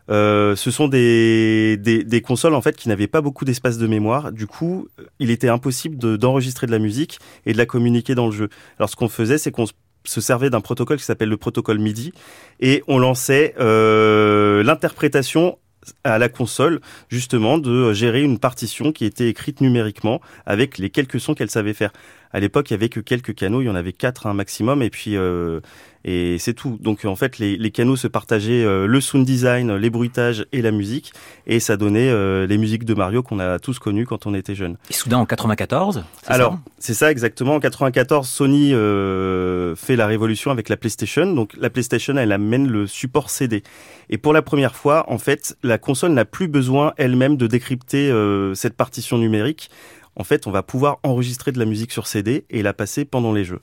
Euh, 0.10 0.56
ce 0.56 0.70
sont 0.70 0.88
des, 0.88 1.78
des, 1.78 2.04
des, 2.04 2.22
consoles 2.22 2.56
en 2.56 2.62
fait 2.62 2.75
qui 2.75 2.90
n'avaient 2.90 3.08
pas 3.08 3.22
beaucoup 3.22 3.46
d'espace 3.46 3.78
de 3.78 3.88
mémoire. 3.88 4.32
Du 4.32 4.48
coup, 4.48 4.88
il 5.20 5.32
était 5.32 5.48
impossible 5.48 6.18
d'enregistrer 6.18 6.68
de, 6.68 6.72
la 6.72 6.80
musique 6.80 7.20
et 7.46 7.54
de 7.54 7.58
la 7.58 7.66
communiquer 7.66 8.16
dans 8.16 8.25
le 8.25 8.34
jeu. 8.34 8.50
Alors 8.80 8.90
ce 8.90 8.96
qu'on 8.96 9.08
faisait, 9.08 9.38
c'est 9.38 9.52
qu'on 9.52 9.66
se 10.06 10.22
servait 10.22 10.50
d'un 10.50 10.62
protocole 10.62 10.98
qui 10.98 11.06
s'appelle 11.06 11.30
le 11.30 11.38
protocole 11.38 11.80
MIDI 11.80 12.12
et 12.60 12.84
on 12.88 13.00
lançait 13.00 13.56
euh, 13.60 14.62
l'interprétation 14.63 15.58
à 16.04 16.18
la 16.18 16.30
console 16.30 16.80
justement 17.10 17.58
de 17.58 17.94
gérer 17.94 18.22
une 18.22 18.40
partition 18.40 18.92
qui 18.92 19.06
était 19.06 19.28
écrite 19.28 19.62
numériquement 19.62 20.22
avec 20.46 20.78
les 20.78 20.90
quelques 20.90 21.20
sons 21.20 21.34
qu'elle 21.34 21.50
savait 21.50 21.74
faire. 21.74 21.92
À 22.34 22.40
l'époque, 22.40 22.72
il 22.72 22.74
y 22.74 22.75
avait 22.75 22.90
que 22.90 23.00
quelques 23.00 23.36
canaux, 23.36 23.62
il 23.62 23.66
y 23.66 23.70
en 23.70 23.75
avait 23.75 23.94
quatre 23.94 24.25
un 24.25 24.34
maximum, 24.34 24.82
et 24.82 24.90
puis 24.90 25.16
euh, 25.16 25.60
et 26.04 26.38
c'est 26.40 26.56
tout. 26.56 26.80
Donc 26.82 27.06
en 27.06 27.16
fait, 27.16 27.38
les, 27.38 27.58
les 27.58 27.70
canaux 27.70 27.96
se 27.96 28.08
partageaient 28.08 28.66
euh, 28.66 28.88
le 28.88 29.00
sound 29.02 29.24
design, 29.24 29.75
les 29.75 29.92
bruitages 29.92 30.48
et 30.52 30.63
la 30.63 30.72
musique, 30.72 31.13
et 31.46 31.60
ça 31.60 31.78
donnait 31.78 32.10
euh, 32.10 32.48
les 32.48 32.58
musiques 32.58 32.86
de 32.86 32.96
Mario 32.96 33.22
qu'on 33.22 33.38
a 33.38 33.60
tous 33.60 33.78
connues 33.78 34.08
quand 34.08 34.25
on 34.25 34.34
était 34.34 34.56
jeunes. 34.56 34.78
Et 34.90 34.94
soudain 34.94 35.20
en 35.20 35.28
94 35.28 36.04
Alors 36.25 36.58
c'est 36.80 36.96
ça 36.96 37.12
exactement. 37.12 37.54
En 37.54 37.60
94, 37.60 38.28
Sony 38.28 38.72
fait 38.72 39.96
la 39.96 40.08
révolution 40.08 40.50
avec 40.50 40.70
la 40.70 40.78
PlayStation. 40.78 41.32
Donc 41.32 41.52
la 41.56 41.70
PlayStation, 41.70 42.18
elle 42.18 42.32
amène 42.32 42.68
le 42.68 42.88
support 42.88 43.30
CD. 43.30 43.62
Et 44.10 44.18
pour 44.18 44.34
la 44.34 44.42
première 44.42 44.75
fois, 44.75 45.06
en 45.08 45.20
fait, 45.20 45.56
la 45.62 45.78
console 45.78 46.13
n'a 46.13 46.25
plus 46.25 46.48
besoin 46.48 46.94
elle-même 46.98 47.38
de 47.38 47.46
décrypter 47.46 48.12
cette 48.56 48.75
partition 48.75 49.20
numérique 49.20 49.70
en 50.15 50.24
fait, 50.24 50.48
on 50.48 50.51
va 50.51 50.63
pouvoir 50.63 51.00
enregistrer 51.03 51.51
de 51.51 51.60
la 51.60 51.65
musique 51.65 51.91
sur 51.91 52.08
CD 52.08 52.46
et 52.50 52.62
la 52.62 52.74
passer 52.74 53.05
pendant 53.05 53.34
les 53.34 53.43
jeux. 53.43 53.62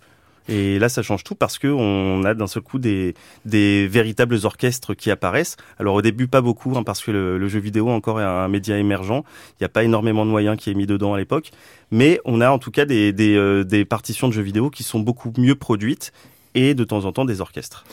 Et 0.49 0.79
là, 0.81 0.89
ça 0.89 1.03
change 1.03 1.23
tout 1.23 1.37
parce 1.37 1.59
que 1.59 1.69
on 1.69 2.25
a 2.25 2.35
d'un 2.35 2.49
seul 2.49 2.63
coup 2.63 2.79
des, 2.79 3.15
véritables 3.45 4.39
orchestres 4.45 4.95
qui 4.95 5.11
apparaissent. 5.11 5.57
Alors 5.79 5.95
au 5.95 6.03
début, 6.03 6.27
pas 6.27 6.41
beaucoup, 6.41 6.77
hein, 6.77 6.83
parce 6.83 7.03
que 7.03 7.11
le, 7.11 7.49
jeu 7.49 7.61
vidéo 7.61 7.89
encore 7.89 8.21
est 8.21 8.25
un 8.25 8.49
média 8.49 8.77
émergent. 8.77 9.23
Il 9.53 9.63
n'y 9.63 9.67
a 9.67 9.69
pas 9.69 9.85
énormément 9.85 10.27
de 10.27 10.31
moyens 10.31 10.57
qui 10.57 10.71
est 10.71 10.75
mis 10.75 10.87
dedans 10.87 11.15
à 11.15 11.19
l'époque, 11.19 11.51
mais 11.91 12.21
on 12.25 12.41
a 12.41 12.51
en 12.51 12.59
tout 12.59 12.71
cas 12.71 12.85
des, 12.85 13.15
euh, 13.21 13.65
des 13.65 13.85
partitions 13.85 14.29
de 14.29 14.33
jeux 14.33 14.43
vidéo 14.43 14.71
qui 14.71 14.83
sont 14.83 14.99
beaucoup 14.99 15.33
mieux 15.37 15.55
produites 15.55 16.13
et 16.55 16.75
de 16.75 16.85
temps 16.85 17.05
en 17.05 17.13
temps 17.13 17.25
des 17.25 17.41
orchestres. 17.41 17.85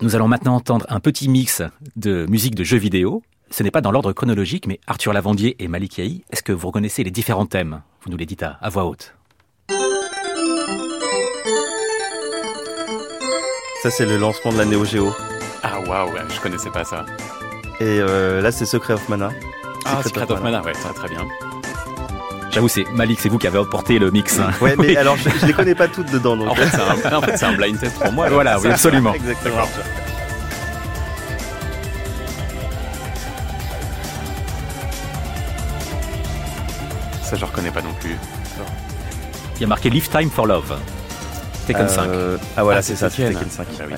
Nous 0.00 0.14
allons 0.14 0.28
maintenant 0.28 0.54
entendre 0.54 0.86
un 0.88 1.00
petit 1.00 1.28
mix 1.28 1.62
de 1.96 2.26
musique 2.28 2.54
de 2.54 2.64
jeux 2.64 2.78
vidéo. 2.78 3.22
Ce 3.50 3.62
n'est 3.62 3.70
pas 3.70 3.80
dans 3.80 3.92
l'ordre 3.92 4.12
chronologique, 4.12 4.66
mais 4.66 4.80
Arthur 4.86 5.12
Lavandier 5.12 5.56
et 5.60 5.68
Malik 5.68 5.98
Yahi, 5.98 6.24
est-ce 6.30 6.42
que 6.42 6.52
vous 6.52 6.66
reconnaissez 6.66 7.04
les 7.04 7.10
différents 7.10 7.46
thèmes? 7.46 7.82
Vous 8.02 8.10
nous 8.10 8.16
les 8.16 8.26
dites 8.26 8.42
à, 8.42 8.58
voix 8.68 8.84
haute. 8.84 9.14
Ça, 13.82 13.90
c'est 13.90 14.06
le 14.06 14.18
lancement 14.18 14.52
de 14.52 14.58
la 14.58 14.64
Neo 14.64 14.84
Geo. 14.84 15.14
Ah 15.62 15.80
waouh, 15.86 16.10
je 16.28 16.40
connaissais 16.40 16.70
pas 16.70 16.84
ça. 16.84 17.06
Et 17.80 18.00
euh, 18.00 18.40
là, 18.40 18.50
c'est 18.50 18.66
Secret 18.66 18.94
of 18.94 19.08
Mana. 19.08 19.30
Ah, 19.84 20.02
Secret, 20.02 20.30
of, 20.30 20.42
Mana, 20.42 20.62
ouais, 20.62 20.74
ça 20.74 20.88
très 20.92 21.08
bien. 21.08 21.24
J'avoue, 22.50 22.68
c'est 22.68 22.84
Malik, 22.94 23.20
c'est 23.20 23.28
vous 23.28 23.38
qui 23.38 23.46
avez 23.46 23.58
apporté 23.58 24.00
le 24.00 24.10
mix. 24.10 24.40
Hein. 24.40 24.50
Ouais, 24.60 24.74
mais 24.76 24.96
alors 24.96 25.16
je, 25.16 25.28
ne 25.28 25.46
les 25.46 25.52
connais 25.52 25.74
pas 25.74 25.86
toutes 25.86 26.10
dedans. 26.10 26.38
En 26.40 26.54
fait, 26.54 26.68
c'est 27.36 27.44
un, 27.44 27.52
blind 27.52 27.78
test 27.78 27.96
pour 27.98 28.12
moi. 28.12 28.28
Voilà, 28.28 28.58
oui, 28.58 28.68
absolument. 28.68 29.14
Exactement. 29.14 29.62
Ça, 37.36 37.40
je 37.40 37.44
reconnais 37.44 37.70
pas 37.70 37.82
non 37.82 37.92
plus. 38.00 38.16
Il 39.56 39.60
y 39.60 39.64
a 39.64 39.66
marqué 39.66 39.90
Lifetime 39.90 40.30
for 40.30 40.46
Love. 40.46 40.74
Tekken 41.66 41.86
5. 41.86 42.08
Euh, 42.08 42.38
ah 42.56 42.62
voilà, 42.62 42.78
ah, 42.78 42.82
c'est 42.82 42.96
ça, 42.96 43.10
c'est 43.10 43.28
Tekken 43.28 43.50
5. 43.50 43.66
Ah, 43.78 43.82
oui. 43.86 43.94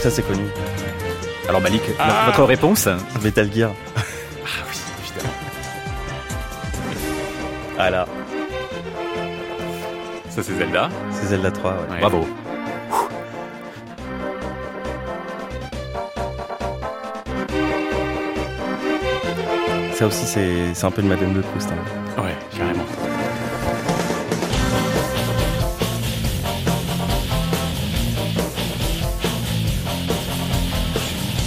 Ça, 0.00 0.10
c'est 0.10 0.22
connu. 0.22 0.46
Alors 1.46 1.60
Malik, 1.60 1.82
ah 1.98 2.24
votre 2.26 2.44
réponse 2.44 2.88
Metal 3.22 3.52
Gear. 3.52 3.70
ah 3.96 4.00
oui, 4.70 4.76
évidemment. 5.02 5.34
Voilà. 7.76 8.06
Ça 10.30 10.42
c'est 10.42 10.56
Zelda 10.56 10.88
C'est 11.10 11.26
Zelda 11.26 11.50
3, 11.50 11.72
ouais. 11.72 12.00
Bravo. 12.00 12.26
Ça 19.98 20.06
aussi 20.06 20.26
c'est 20.26 20.84
un 20.84 20.90
peu 20.92 21.02
de 21.02 21.08
Madame 21.08 21.34
de 21.34 21.40
Proust. 21.40 21.70
Hein. 21.72 22.22
Ouais, 22.22 22.36
carrément. 22.56 22.84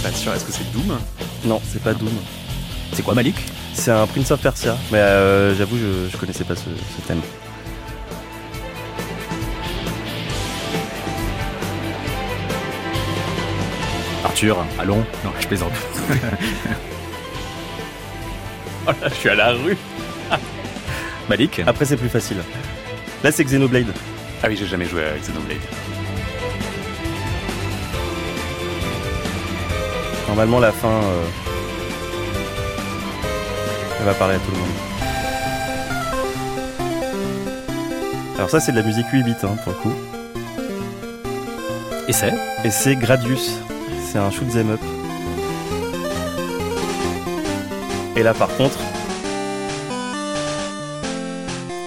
Est-ce 0.04 0.44
que 0.44 0.52
c'est 0.52 0.70
Doom? 0.70 0.98
Non, 1.46 1.62
c'est 1.66 1.82
pas 1.82 1.94
Doom. 1.94 2.10
C'est 2.92 3.02
quoi 3.02 3.14
Malik? 3.14 3.36
C'est 3.72 3.90
un 3.90 4.06
Prince 4.06 4.30
of 4.30 4.42
Persia. 4.42 4.76
Mais 4.92 4.98
euh, 4.98 5.54
j'avoue, 5.54 5.78
je, 5.78 6.10
je 6.12 6.16
connaissais 6.18 6.44
pas 6.44 6.54
ce, 6.54 6.68
thème. 7.06 7.22
Arthur, 14.22 14.58
allons 14.78 14.98
Non, 15.24 15.32
je 15.40 15.46
plaisante. 15.46 15.72
oh 18.86 18.90
là, 19.00 19.08
je 19.08 19.14
suis 19.14 19.28
à 19.28 19.34
la 19.34 19.52
rue. 19.52 19.76
Malik 21.28 21.62
Après, 21.66 21.84
c'est 21.84 21.96
plus 21.96 22.08
facile. 22.08 22.38
Là, 23.22 23.30
c'est 23.32 23.44
Xenoblade. 23.44 23.92
Ah 24.42 24.48
oui, 24.48 24.56
j'ai 24.58 24.66
jamais 24.66 24.86
joué 24.86 25.04
à 25.04 25.18
Xenoblade. 25.18 25.58
Normalement, 30.26 30.58
la 30.60 30.72
fin, 30.72 30.88
euh, 30.88 31.24
elle 34.00 34.06
va 34.06 34.14
parler 34.14 34.34
à 34.34 34.38
tout 34.38 34.50
le 34.50 34.58
monde. 34.58 34.68
Alors 38.36 38.50
ça, 38.50 38.58
c'est 38.58 38.72
de 38.72 38.76
la 38.78 38.82
musique 38.82 39.06
8 39.12 39.22
bits 39.22 39.34
hein, 39.44 39.56
pour 39.62 39.72
le 39.72 39.78
coup. 39.78 39.94
Et 42.08 42.12
c'est? 42.12 42.32
Et 42.64 42.70
c'est 42.70 42.96
Gradius. 42.96 43.60
C'est 44.10 44.18
un 44.18 44.30
shoot 44.30 44.48
'em 44.56 44.70
up. 44.70 44.80
Et 48.16 48.22
là, 48.22 48.34
par 48.34 48.48
contre. 48.56 48.78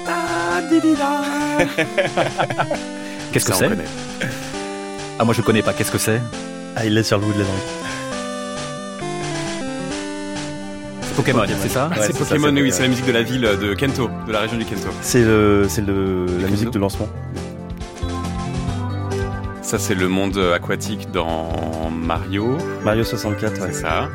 Ah, 0.07 0.61
Qu'est-ce 3.31 3.45
que 3.45 3.53
c'est 3.53 3.69
Ah, 5.19 5.23
moi 5.25 5.33
je 5.33 5.41
connais 5.41 5.61
pas. 5.61 5.73
Qu'est-ce 5.73 5.91
que 5.91 5.97
c'est 5.97 6.21
Ah, 6.75 6.85
il 6.85 6.97
est 6.97 7.03
sur 7.03 7.17
le 7.19 7.25
bout 7.25 7.33
de 7.33 7.39
la 7.39 7.43
langue. 7.45 7.53
Pokémon, 11.15 11.43
c'est 11.61 11.69
ça 11.69 11.89
C'est 12.01 12.17
Pokémon, 12.17 12.53
oui, 12.53 12.71
c'est 12.73 12.81
la 12.83 12.89
musique 12.89 13.05
de 13.05 13.13
la 13.13 13.23
ville 13.23 13.41
de 13.41 13.73
Kento, 13.73 14.09
de 14.27 14.33
la 14.33 14.41
région 14.41 14.57
du 14.57 14.65
Kento. 14.65 14.89
C'est 15.01 15.23
le, 15.23 15.65
c'est 15.69 15.81
le, 15.85 16.25
la 16.41 16.47
musique 16.49 16.71
de 16.71 16.79
lancement. 16.79 17.07
Ça, 19.61 19.79
c'est 19.79 19.95
le 19.95 20.09
monde 20.09 20.37
aquatique 20.53 21.09
dans 21.11 21.89
Mario. 21.89 22.57
Mario 22.83 23.03
64, 23.03 23.61
ouais. 23.61 23.67
C'est 23.71 23.81
ça. 23.81 24.09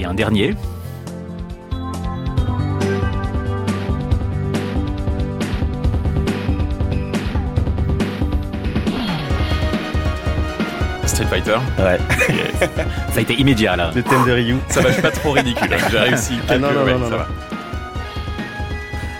Et 0.00 0.04
un 0.06 0.14
dernier 0.14 0.56
Fighter. 11.28 11.58
Ouais. 11.78 11.98
ça 13.12 13.18
a 13.18 13.20
été 13.20 13.34
immédiat 13.34 13.76
là. 13.76 13.92
Le 13.94 14.02
thème 14.02 14.24
de 14.26 14.32
Ryu. 14.32 14.56
Ça 14.68 14.80
va, 14.80 14.88
je 14.88 14.94
suis 14.94 15.02
pas 15.02 15.12
trop 15.12 15.30
ridicule. 15.30 15.68
J'ai 15.90 15.98
réussi. 15.98 16.32
Ah 16.48 16.58
non, 16.58 16.72
non, 16.72 16.84
non, 16.84 17.08
non, 17.08 17.18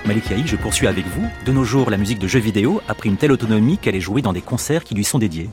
Malik 0.06 0.28
Yahi, 0.30 0.44
je 0.44 0.56
poursuis 0.56 0.88
avec 0.88 1.06
vous. 1.06 1.28
De 1.46 1.52
nos 1.52 1.62
jours, 1.62 1.88
la 1.88 1.98
musique 1.98 2.18
de 2.18 2.26
jeux 2.26 2.40
vidéo 2.40 2.82
a 2.88 2.94
pris 2.94 3.10
une 3.10 3.16
telle 3.16 3.30
autonomie 3.30 3.78
qu'elle 3.78 3.94
est 3.94 4.00
jouée 4.00 4.22
dans 4.22 4.32
des 4.32 4.40
concerts 4.40 4.82
qui 4.82 4.96
lui 4.96 5.04
sont 5.04 5.20
dédiés. 5.20 5.50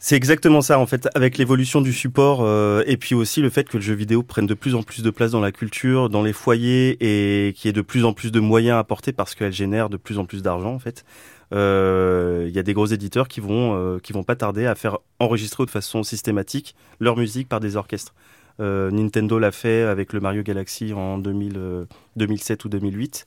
C'est 0.00 0.14
exactement 0.14 0.60
ça 0.60 0.78
en 0.78 0.86
fait, 0.86 1.08
avec 1.16 1.38
l'évolution 1.38 1.80
du 1.80 1.92
support 1.92 2.42
euh, 2.42 2.84
et 2.86 2.96
puis 2.96 3.16
aussi 3.16 3.40
le 3.40 3.50
fait 3.50 3.68
que 3.68 3.78
le 3.78 3.82
jeu 3.82 3.94
vidéo 3.94 4.22
prenne 4.22 4.46
de 4.46 4.54
plus 4.54 4.76
en 4.76 4.84
plus 4.84 5.02
de 5.02 5.10
place 5.10 5.32
dans 5.32 5.40
la 5.40 5.50
culture, 5.50 6.08
dans 6.08 6.22
les 6.22 6.32
foyers 6.32 6.96
et 7.00 7.52
qu'il 7.52 7.68
y 7.68 7.70
ait 7.70 7.72
de 7.72 7.82
plus 7.82 8.04
en 8.04 8.12
plus 8.12 8.30
de 8.30 8.38
moyens 8.38 8.78
apportés 8.78 9.12
parce 9.12 9.34
qu'elle 9.34 9.52
génère 9.52 9.90
de 9.90 9.96
plus 9.96 10.18
en 10.18 10.24
plus 10.24 10.40
d'argent 10.40 10.72
en 10.72 10.78
fait 10.78 11.04
il 11.50 11.56
euh, 11.56 12.50
y 12.52 12.58
a 12.58 12.62
des 12.62 12.74
gros 12.74 12.86
éditeurs 12.86 13.26
qui 13.26 13.40
vont 13.40 13.74
euh, 13.74 13.98
qui 13.98 14.12
vont 14.12 14.22
pas 14.22 14.36
tarder 14.36 14.66
à 14.66 14.74
faire 14.74 14.98
enregistrer 15.18 15.64
de 15.64 15.70
façon 15.70 16.02
systématique 16.02 16.76
leur 17.00 17.16
musique 17.16 17.48
par 17.48 17.60
des 17.60 17.76
orchestres. 17.76 18.14
Nintendo 18.60 19.38
l'a 19.38 19.52
fait 19.52 19.82
avec 19.82 20.12
le 20.12 20.18
Mario 20.18 20.42
Galaxy 20.42 20.92
en 20.92 21.18
2000, 21.18 21.86
2007 22.16 22.64
ou 22.64 22.68
2008. 22.68 23.24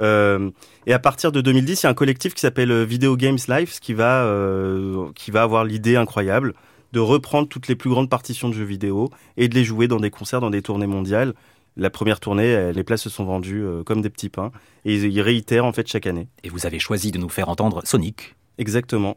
Euh, 0.00 0.50
et 0.86 0.92
à 0.92 0.98
partir 0.98 1.32
de 1.32 1.40
2010, 1.40 1.82
il 1.82 1.84
y 1.84 1.86
a 1.86 1.90
un 1.90 1.94
collectif 1.94 2.34
qui 2.34 2.40
s'appelle 2.40 2.84
Video 2.84 3.16
Games 3.16 3.38
Live 3.48 3.78
qui 3.80 3.94
va 3.94 4.24
euh, 4.24 5.10
qui 5.14 5.30
va 5.30 5.42
avoir 5.42 5.64
l'idée 5.64 5.96
incroyable 5.96 6.54
de 6.92 7.00
reprendre 7.00 7.48
toutes 7.48 7.68
les 7.68 7.76
plus 7.76 7.90
grandes 7.90 8.08
partitions 8.08 8.48
de 8.48 8.54
jeux 8.54 8.64
vidéo 8.64 9.10
et 9.36 9.48
de 9.48 9.54
les 9.54 9.64
jouer 9.64 9.88
dans 9.88 10.00
des 10.00 10.10
concerts, 10.10 10.40
dans 10.40 10.50
des 10.50 10.62
tournées 10.62 10.86
mondiales 10.86 11.34
la 11.76 11.90
première 11.90 12.20
tournée, 12.20 12.72
les 12.72 12.84
places 12.84 13.02
se 13.02 13.10
sont 13.10 13.24
vendues 13.24 13.62
euh, 13.62 13.82
comme 13.82 14.00
des 14.00 14.10
petits 14.10 14.28
pains. 14.28 14.50
Et 14.84 14.94
ils, 14.94 15.20
réitèrent 15.20 15.64
en 15.64 15.72
fait 15.72 15.86
chaque 15.86 16.06
année. 16.06 16.28
Et 16.42 16.48
vous 16.48 16.66
avez 16.66 16.78
choisi 16.78 17.10
de 17.10 17.18
nous 17.18 17.28
faire 17.28 17.48
entendre 17.48 17.82
Sonic. 17.84 18.34
Exactement. 18.58 19.16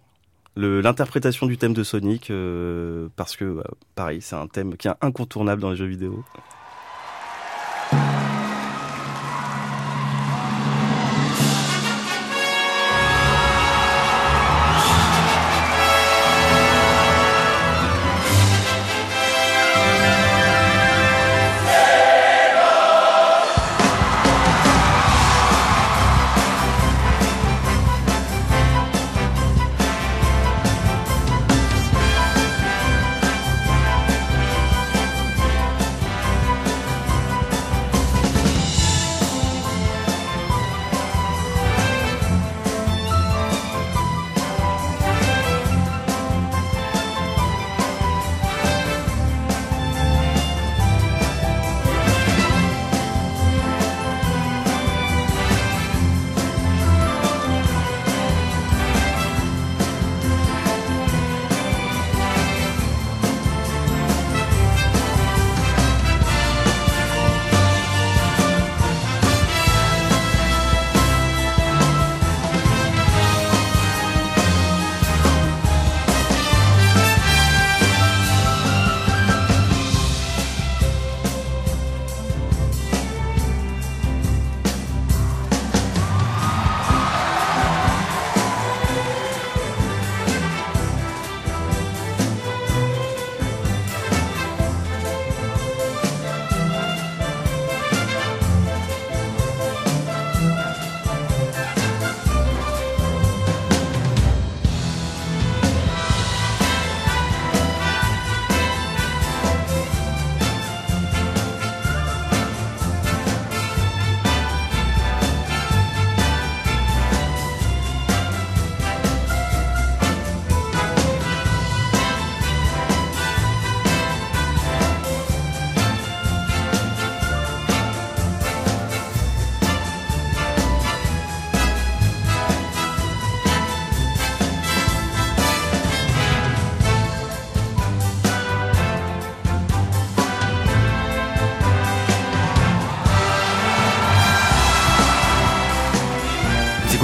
L'interprétation 0.57 1.45
du 1.45 1.57
thème 1.57 1.74
de 1.74 1.83
Sonic, 1.83 2.31
euh, 2.31 3.07
parce 3.15 3.38
que, 3.38 3.45
bah, 3.45 3.69
pareil, 3.95 4.19
c'est 4.19 4.36
un 4.36 4.48
thème 4.48 4.75
qui 4.75 4.89
est 4.89 4.93
incontournable 5.00 5.62
dans 5.62 5.69
les 5.69 5.77
jeux 5.77 5.86
vidéo. 5.86 6.25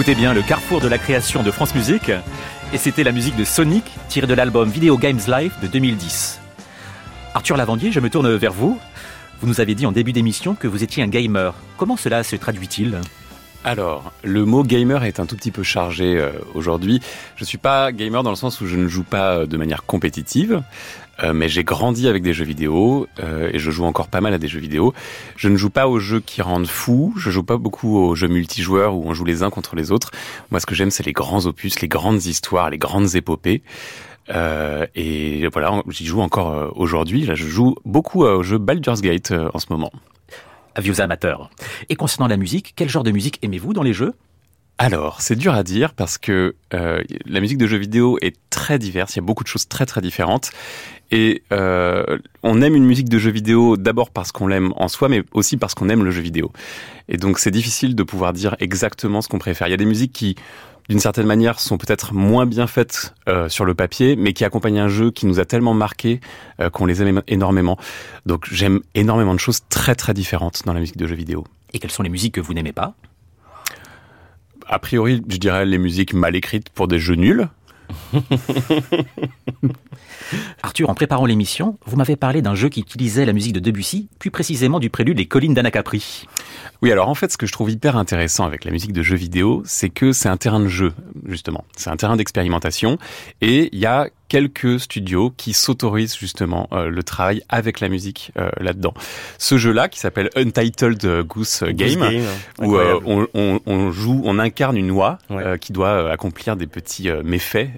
Écoutez 0.06 0.22
bien 0.22 0.36
le 0.36 0.44
carrefour 0.44 0.82
de 0.82 0.88
la 0.88 1.00
création 1.00 1.42
de 1.42 1.50
France 1.50 1.74
Musique, 1.74 2.12
et 2.72 2.78
c'était 2.78 3.04
la 3.04 3.12
musique 3.12 3.36
de 3.36 3.44
Sonic 3.44 3.84
tirée 4.08 4.28
de 4.28 4.36
l'album 4.36 4.70
Video 4.70 5.00
Games 5.00 5.20
Live 5.28 5.52
de 5.64 5.68
2010. 5.68 6.42
Arthur 7.34 7.58
Lavandier, 7.58 7.92
je 7.92 8.00
me 8.00 8.12
tourne 8.12 8.32
vers 8.36 8.54
vous. 8.54 8.80
Vous 9.42 9.48
nous 9.48 9.62
avez 9.62 9.74
dit 9.74 9.88
en 9.88 9.92
début 9.92 10.14
d'émission 10.14 10.54
que 10.54 10.68
vous 10.68 10.84
étiez 10.84 11.02
un 11.02 11.08
gamer. 11.08 11.56
Comment 11.78 11.98
cela 11.98 12.22
se 12.22 12.36
traduit-il? 12.36 13.02
Alors, 13.66 14.14
le 14.24 14.46
mot 14.46 14.62
gamer 14.62 15.06
est 15.06 15.20
un 15.20 15.26
tout 15.26 15.36
petit 15.36 15.50
peu 15.50 15.64
chargé 15.64 16.20
euh, 16.20 16.30
aujourd'hui. 16.54 17.02
Je 17.36 17.44
suis 17.44 17.58
pas 17.58 17.92
gamer 17.92 18.22
dans 18.22 18.30
le 18.30 18.36
sens 18.36 18.62
où 18.62 18.68
je 18.68 18.76
ne 18.76 18.88
joue 18.88 19.04
pas 19.04 19.38
euh, 19.38 19.46
de 19.48 19.58
manière 19.58 19.86
compétitive. 19.86 20.62
Euh, 21.24 21.34
mais 21.34 21.50
j'ai 21.50 21.64
grandi 21.64 22.08
avec 22.08 22.22
des 22.22 22.32
jeux 22.32 22.46
vidéo 22.46 23.08
et 23.24 23.58
je 23.58 23.72
joue 23.72 23.86
encore 23.86 24.08
pas 24.10 24.22
mal 24.22 24.36
à 24.36 24.38
des 24.38 24.48
jeux 24.48 24.60
vidéo. 24.60 24.94
Je 25.36 25.50
ne 25.50 25.56
joue 25.56 25.72
pas 25.72 25.88
aux 25.88 25.98
jeux 25.98 26.20
qui 26.20 26.44
rendent 26.44 26.68
fou, 26.68 27.12
je 27.18 27.32
joue 27.32 27.42
pas 27.42 27.58
beaucoup 27.58 27.98
aux 27.98 28.14
jeux 28.14 28.28
multijoueurs 28.28 28.94
où 28.94 29.04
on 29.08 29.16
joue 29.16 29.26
les 29.26 29.42
uns 29.42 29.50
contre 29.50 29.76
les 29.76 29.92
autres. 29.92 30.12
Moi, 30.52 30.60
ce 30.60 30.68
que 30.68 30.76
j'aime, 30.76 30.92
c'est 30.92 31.06
les 31.06 31.14
grands 31.14 31.48
opus, 31.48 31.80
les 31.82 31.88
grandes 31.88 32.24
histoires, 32.26 32.70
les 32.70 32.78
grandes 32.78 33.16
épopées. 33.16 33.64
Et 34.30 35.48
voilà, 35.52 35.82
j'y 35.88 36.06
joue 36.06 36.22
encore 36.22 36.74
aujourd'hui. 36.76 37.26
Là, 37.26 37.34
je 37.34 37.48
joue 37.48 37.76
beaucoup 37.84 38.26
au 38.26 38.44
jeu 38.44 38.60
Baldur's 38.60 39.02
Gate 39.02 39.34
en 39.54 39.58
ce 39.58 39.68
moment. 39.72 39.92
Vieux 40.80 41.02
amateurs. 41.02 41.50
Et 41.90 41.96
concernant 41.96 42.28
la 42.28 42.38
musique, 42.38 42.74
quel 42.76 42.90
genre 42.90 43.04
de 43.04 43.12
musique 43.12 43.40
aimez-vous 43.42 43.74
dans 43.74 43.84
les 43.84 43.94
jeux? 43.94 44.14
Alors, 44.78 45.22
c'est 45.22 45.38
dur 45.38 45.54
à 45.54 45.64
dire 45.64 45.94
parce 45.94 46.18
que 46.18 46.56
euh, 46.74 47.02
la 47.26 47.40
musique 47.40 47.58
de 47.58 47.66
jeux 47.66 47.78
vidéo 47.78 48.18
est 48.22 48.36
très 48.50 48.78
diverse, 48.78 49.16
il 49.16 49.20
y 49.20 49.20
a 49.20 49.26
beaucoup 49.26 49.44
de 49.44 49.48
choses 49.48 49.70
très 49.70 49.86
très 49.86 50.02
différentes. 50.02 50.52
Et 51.12 51.44
euh, 51.54 52.18
on 52.44 52.62
aime 52.62 52.76
une 52.76 52.84
musique 52.84 53.08
de 53.08 53.18
jeux 53.18 53.32
vidéo 53.32 53.78
d'abord 53.78 54.10
parce 54.10 54.34
qu'on 54.34 54.48
l'aime 54.48 54.74
en 54.76 54.90
soi, 54.90 55.08
mais 55.08 55.24
aussi 55.32 55.56
parce 55.56 55.76
qu'on 55.76 55.88
aime 55.88 56.04
le 56.04 56.12
jeu 56.12 56.22
vidéo. 56.22 56.52
Et 57.08 57.16
donc 57.16 57.40
c'est 57.40 57.52
difficile 57.52 57.96
de 57.96 58.04
pouvoir 58.04 58.34
dire 58.34 58.56
exactement 58.60 59.22
ce 59.22 59.30
qu'on 59.30 59.40
préfère. 59.40 59.68
Il 59.68 59.72
y 59.72 59.76
a 59.76 59.78
des 59.78 59.86
musiques 59.86 60.12
qui, 60.12 60.36
d'une 60.90 61.00
certaine 61.00 61.26
manière, 61.26 61.60
sont 61.60 61.78
peut-être 61.78 62.14
moins 62.14 62.46
bien 62.46 62.68
faites 62.68 63.14
euh, 63.28 63.50
sur 63.50 63.66
le 63.66 63.74
papier, 63.74 64.16
mais 64.16 64.34
qui 64.34 64.46
accompagnent 64.46 64.80
un 64.80 64.88
jeu 64.88 65.12
qui 65.12 65.26
nous 65.26 65.40
a 65.40 65.46
tellement 65.46 65.74
marqué 65.74 66.20
euh, 66.60 66.70
qu'on 66.70 66.86
les 66.86 67.02
aime 67.02 67.22
énormément. 67.28 67.78
Donc 68.26 68.48
j'aime 68.52 68.82
énormément 68.94 69.34
de 69.34 69.40
choses 69.40 69.62
très 69.70 69.96
très 69.96 70.14
différentes 70.14 70.64
dans 70.66 70.74
la 70.74 70.80
musique 70.80 70.98
de 70.98 71.08
jeux 71.08 71.16
vidéo. 71.16 71.44
Et 71.74 71.80
quelles 71.80 71.92
sont 71.92 72.04
les 72.04 72.10
musiques 72.10 72.36
que 72.36 72.42
vous 72.42 72.54
n'aimez 72.54 72.74
pas? 72.74 72.94
A 74.68 74.80
priori, 74.80 75.22
je 75.28 75.38
dirais 75.38 75.66
les 75.66 75.78
musiques 75.78 76.14
mal 76.14 76.36
écrites 76.36 76.70
pour 76.70 76.88
des 76.88 77.00
jeux 77.00 77.16
nuls. 77.16 77.48
Arthur, 80.64 80.90
en 80.90 80.96
préparant 80.96 81.26
l'émission, 81.26 81.78
vous 81.86 81.98
m'avez 81.98 82.16
parlé 82.16 82.42
d'un 82.42 82.56
jeu 82.56 82.70
qui 82.70 82.82
utilisait 82.82 83.26
la 83.26 83.34
musique 83.34 83.54
de 83.54 83.60
Debussy, 83.60 84.10
plus 84.20 84.32
précisément 84.32 84.80
du 84.80 84.90
prélude 84.90 85.18
Les 85.18 85.28
Collines 85.28 85.54
d'Anacapri. 85.54 86.26
Oui, 86.82 86.92
alors 86.92 87.10
en 87.10 87.16
fait, 87.16 87.32
ce 87.32 87.38
que 87.38 87.46
je 87.46 87.52
trouve 87.52 87.72
hyper 87.72 87.98
intéressant 87.98 88.46
avec 88.46 88.66
la 88.66 88.72
musique 88.72 88.94
de 88.94 89.02
jeux 89.02 89.16
vidéo, 89.16 89.64
c'est 89.66 89.90
que 89.90 90.12
c'est 90.12 90.30
un 90.30 90.38
terrain 90.38 90.60
de 90.60 90.68
jeu, 90.68 90.94
justement. 91.26 91.66
C'est 91.76 91.90
un 91.90 91.98
terrain 91.98 92.16
d'expérimentation 92.16 92.98
et 93.42 93.70
il 93.72 93.80
y 93.80 93.86
a 93.86 94.08
quelques 94.28 94.80
studios 94.80 95.32
qui 95.36 95.54
s'autorisent 95.54 96.18
justement 96.18 96.68
euh, 96.72 96.90
le 96.90 97.04
travail 97.04 97.44
avec 97.50 97.80
la 97.80 97.90
musique 97.90 98.32
euh, 98.38 98.50
là-dedans. 98.60 98.94
Ce 99.38 99.58
jeu-là, 99.58 99.88
qui 99.88 100.00
s'appelle 100.00 100.30
Untitled 100.36 101.24
Goose 101.28 101.64
Game, 101.70 102.04
où 102.60 102.76
euh, 102.76 103.00
on, 103.06 103.28
on, 103.34 103.60
on, 103.66 103.92
joue, 103.92 104.22
on 104.26 104.40
incarne 104.40 104.78
une 104.78 104.92
oie 104.92 105.20
qui 105.62 105.74
doit 105.74 106.12
accomplir 106.12 106.56
des 106.56 106.68
petits 106.68 107.10
méfaits 107.24 107.70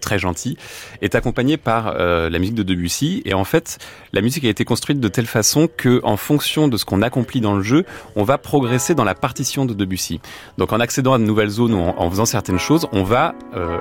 très 0.00 0.18
gentils, 0.18 0.56
est 1.00 1.14
accompagné 1.14 1.56
par 1.56 1.94
la 1.94 2.38
musique 2.38 2.54
de 2.54 2.62
Debussy. 2.62 3.22
Et 3.24 3.34
en 3.34 3.44
fait, 3.44 3.78
la 4.12 4.20
musique 4.20 4.44
a 4.44 4.48
été 4.48 4.64
construite 4.64 5.00
de 5.00 5.08
telle 5.08 5.26
façon 5.26 5.68
que, 5.74 6.00
en 6.04 6.16
fonction 6.16 6.68
de 6.68 6.76
ce 6.76 6.84
qu'on 6.84 7.02
accomplit 7.02 7.40
dans 7.40 7.54
le 7.54 7.62
jeu, 7.62 7.84
on 8.16 8.24
va 8.24 8.38
progresser 8.38 8.94
dans 8.94 9.04
la 9.04 9.14
partition 9.14 9.64
de 9.64 9.74
Debussy. 9.74 10.20
Donc, 10.58 10.72
en 10.72 10.80
accédant 10.80 11.14
à 11.14 11.18
de 11.18 11.24
nouvelles 11.24 11.50
zones 11.50 11.74
ou 11.74 11.80
en, 11.80 11.94
en 11.96 12.10
faisant 12.10 12.26
certaines 12.26 12.58
choses, 12.58 12.88
on 12.92 13.02
va 13.02 13.34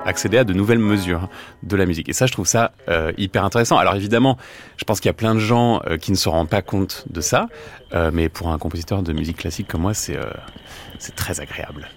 accéder 0.05 0.37
à 0.37 0.43
de 0.43 0.53
nouvelles 0.53 0.79
mesures 0.79 1.29
de 1.63 1.75
la 1.75 1.85
musique. 1.85 2.09
Et 2.11 2.13
ça, 2.13 2.25
je 2.25 2.33
trouve 2.33 2.45
ça 2.45 2.73
euh, 2.89 3.13
hyper 3.17 3.45
intéressant. 3.45 3.77
Alors 3.77 3.95
évidemment, 3.95 4.37
je 4.75 4.83
pense 4.83 4.99
qu'il 4.99 5.07
y 5.07 5.11
a 5.11 5.13
plein 5.13 5.33
de 5.33 5.39
gens 5.39 5.81
euh, 5.87 5.95
qui 5.95 6.11
ne 6.11 6.17
se 6.17 6.27
rendent 6.27 6.49
pas 6.49 6.61
compte 6.61 7.05
de 7.09 7.21
ça, 7.21 7.47
euh, 7.93 8.11
mais 8.13 8.27
pour 8.27 8.49
un 8.49 8.57
compositeur 8.57 9.01
de 9.01 9.13
musique 9.13 9.37
classique 9.37 9.69
comme 9.69 9.83
moi, 9.83 9.93
c'est 9.93 10.19
c'est 10.99 11.15
très 11.15 11.39
agréable. 11.39 11.87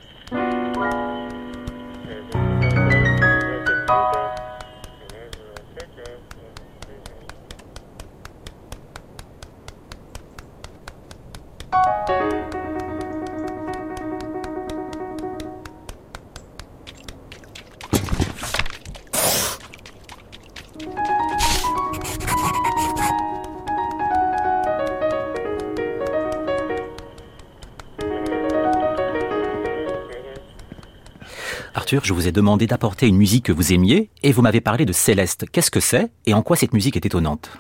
Je 31.91 32.13
vous 32.13 32.27
ai 32.27 32.33
demandé 32.33 32.67
d'apporter 32.67 33.07
une 33.07 33.17
musique 33.17 33.47
que 33.47 33.53
vous 33.53 33.73
aimiez 33.73 34.09
et 34.23 34.33
vous 34.33 34.43
m'avez 34.43 34.61
parlé 34.61 34.85
de 34.85 34.93
Céleste. 34.93 35.47
Qu'est-ce 35.53 35.71
que 35.71 35.81
c'est 35.81 36.11
et 36.27 36.35
en 36.35 36.43
quoi 36.43 36.57
cette 36.57 36.73
musique 36.73 36.97
est 36.97 37.05
étonnante? 37.05 37.51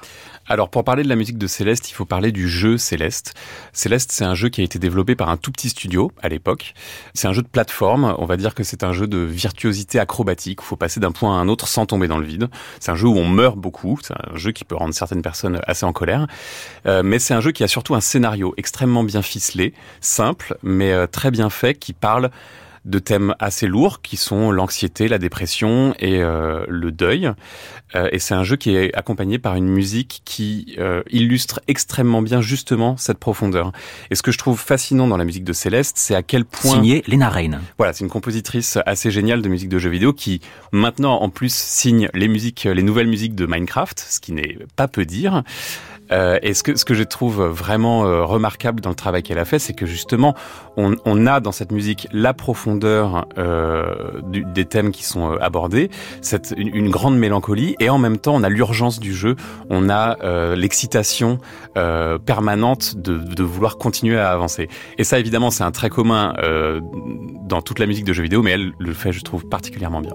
Alors 0.46 0.68
pour 0.68 0.84
parler 0.84 1.02
de 1.02 1.08
la 1.08 1.16
musique 1.16 1.38
de 1.38 1.46
Céleste, 1.46 1.90
il 1.90 1.94
faut 1.94 2.04
parler 2.04 2.30
du 2.30 2.48
jeu 2.48 2.76
Céleste. 2.76 3.34
Céleste, 3.72 4.12
c'est 4.12 4.24
un 4.24 4.34
jeu 4.34 4.50
qui 4.50 4.60
a 4.60 4.64
été 4.64 4.78
développé 4.78 5.14
par 5.14 5.30
un 5.30 5.36
tout 5.36 5.50
petit 5.50 5.70
studio 5.70 6.12
à 6.22 6.28
l'époque. 6.28 6.74
C'est 7.14 7.28
un 7.28 7.32
jeu 7.32 7.42
de 7.42 7.48
plateforme, 7.48 8.14
on 8.18 8.26
va 8.26 8.36
dire 8.36 8.54
que 8.54 8.62
c'est 8.62 8.82
un 8.82 8.92
jeu 8.92 9.06
de 9.06 9.18
virtuosité 9.18 9.98
acrobatique. 9.98 10.60
Il 10.62 10.66
faut 10.66 10.76
passer 10.76 11.00
d'un 11.00 11.12
point 11.12 11.38
à 11.38 11.40
un 11.40 11.48
autre 11.48 11.66
sans 11.66 11.86
tomber 11.86 12.08
dans 12.08 12.18
le 12.18 12.26
vide. 12.26 12.48
C'est 12.80 12.92
un 12.92 12.96
jeu 12.96 13.08
où 13.08 13.16
on 13.16 13.28
meurt 13.28 13.56
beaucoup, 13.56 13.98
c'est 14.02 14.14
un 14.14 14.36
jeu 14.36 14.52
qui 14.52 14.64
peut 14.64 14.76
rendre 14.76 14.92
certaines 14.92 15.22
personnes 15.22 15.60
assez 15.66 15.86
en 15.86 15.92
colère. 15.92 16.26
Euh, 16.86 17.02
mais 17.02 17.18
c'est 17.18 17.34
un 17.34 17.40
jeu 17.40 17.52
qui 17.52 17.64
a 17.64 17.68
surtout 17.68 17.94
un 17.94 18.00
scénario 18.00 18.52
extrêmement 18.58 19.04
bien 19.04 19.22
ficelé, 19.22 19.72
simple, 20.00 20.58
mais 20.62 20.92
euh, 20.92 21.06
très 21.06 21.30
bien 21.30 21.48
fait, 21.48 21.74
qui 21.74 21.94
parle 21.94 22.30
de 22.84 22.98
thèmes 22.98 23.34
assez 23.38 23.66
lourds 23.66 24.02
qui 24.02 24.16
sont 24.16 24.50
l'anxiété, 24.50 25.08
la 25.08 25.18
dépression 25.18 25.94
et 25.98 26.22
euh, 26.22 26.64
le 26.68 26.92
deuil. 26.92 27.30
Euh, 27.94 28.08
et 28.12 28.18
c'est 28.18 28.34
un 28.34 28.44
jeu 28.44 28.56
qui 28.56 28.76
est 28.76 28.94
accompagné 28.94 29.38
par 29.38 29.54
une 29.56 29.68
musique 29.68 30.22
qui 30.24 30.74
euh, 30.78 31.02
illustre 31.10 31.60
extrêmement 31.66 32.22
bien 32.22 32.40
justement 32.40 32.96
cette 32.96 33.18
profondeur. 33.18 33.72
Et 34.10 34.14
ce 34.14 34.22
que 34.22 34.32
je 34.32 34.38
trouve 34.38 34.60
fascinant 34.60 35.08
dans 35.08 35.16
la 35.16 35.24
musique 35.24 35.44
de 35.44 35.52
Céleste, 35.52 35.96
c'est 35.98 36.14
à 36.14 36.22
quel 36.22 36.44
point... 36.44 36.74
Signé 36.74 37.02
Lena 37.06 37.28
Rain. 37.28 37.60
Voilà, 37.78 37.92
c'est 37.92 38.04
une 38.04 38.10
compositrice 38.10 38.78
assez 38.84 39.10
géniale 39.10 39.42
de 39.42 39.48
musique 39.48 39.68
de 39.68 39.78
jeux 39.78 39.90
vidéo 39.90 40.12
qui 40.12 40.40
maintenant 40.72 41.20
en 41.20 41.30
plus 41.30 41.54
signe 41.54 42.08
les 42.12 42.28
musiques, 42.28 42.64
les 42.64 42.82
nouvelles 42.82 43.08
musiques 43.08 43.34
de 43.34 43.46
Minecraft, 43.46 43.98
ce 43.98 44.20
qui 44.20 44.32
n'est 44.32 44.58
pas 44.76 44.88
peu 44.88 45.04
dire. 45.04 45.42
Euh, 46.12 46.38
et 46.42 46.54
ce 46.54 46.62
que, 46.62 46.76
ce 46.76 46.84
que 46.84 46.94
je 46.94 47.02
trouve 47.02 47.42
vraiment 47.44 48.04
euh, 48.04 48.24
remarquable 48.24 48.80
dans 48.80 48.90
le 48.90 48.94
travail 48.94 49.22
qu'elle 49.22 49.38
a 49.38 49.44
fait, 49.44 49.58
c'est 49.58 49.72
que 49.72 49.86
justement, 49.86 50.34
on, 50.76 50.96
on, 51.04 51.26
a 51.26 51.40
dans 51.40 51.52
cette 51.52 51.72
musique 51.72 52.08
la 52.12 52.34
profondeur 52.34 53.26
euh, 53.38 54.20
du, 54.22 54.44
des 54.44 54.64
thèmes 54.64 54.90
qui 54.90 55.04
sont 55.04 55.32
euh, 55.32 55.38
abordés, 55.40 55.90
cette, 56.20 56.54
une, 56.56 56.74
une, 56.74 56.90
grande 56.90 57.16
mélancolie, 57.18 57.76
et 57.80 57.90
en 57.90 57.98
même 57.98 58.18
temps, 58.18 58.34
on 58.34 58.42
a 58.42 58.48
l'urgence 58.48 59.00
du 59.00 59.14
jeu, 59.14 59.36
on 59.70 59.88
a 59.88 60.16
euh, 60.22 60.56
l'excitation 60.56 61.38
permanente 62.24 62.96
de, 62.96 63.18
de, 63.18 63.42
vouloir 63.42 63.78
continuer 63.78 64.18
à 64.18 64.30
avancer. 64.30 64.68
Et 64.98 65.04
ça, 65.04 65.18
évidemment, 65.18 65.50
c'est 65.50 65.64
un 65.64 65.72
trait 65.72 65.90
commun 65.90 66.34
dans 67.42 67.62
toute 67.62 67.78
la 67.78 67.86
musique 67.86 68.04
de 68.04 68.12
jeux 68.12 68.22
vidéo, 68.22 68.42
mais 68.42 68.52
elle 68.52 68.72
le 68.78 68.92
fait, 68.92 69.12
je 69.12 69.22
trouve, 69.22 69.46
particulièrement 69.48 70.00
bien. 70.00 70.12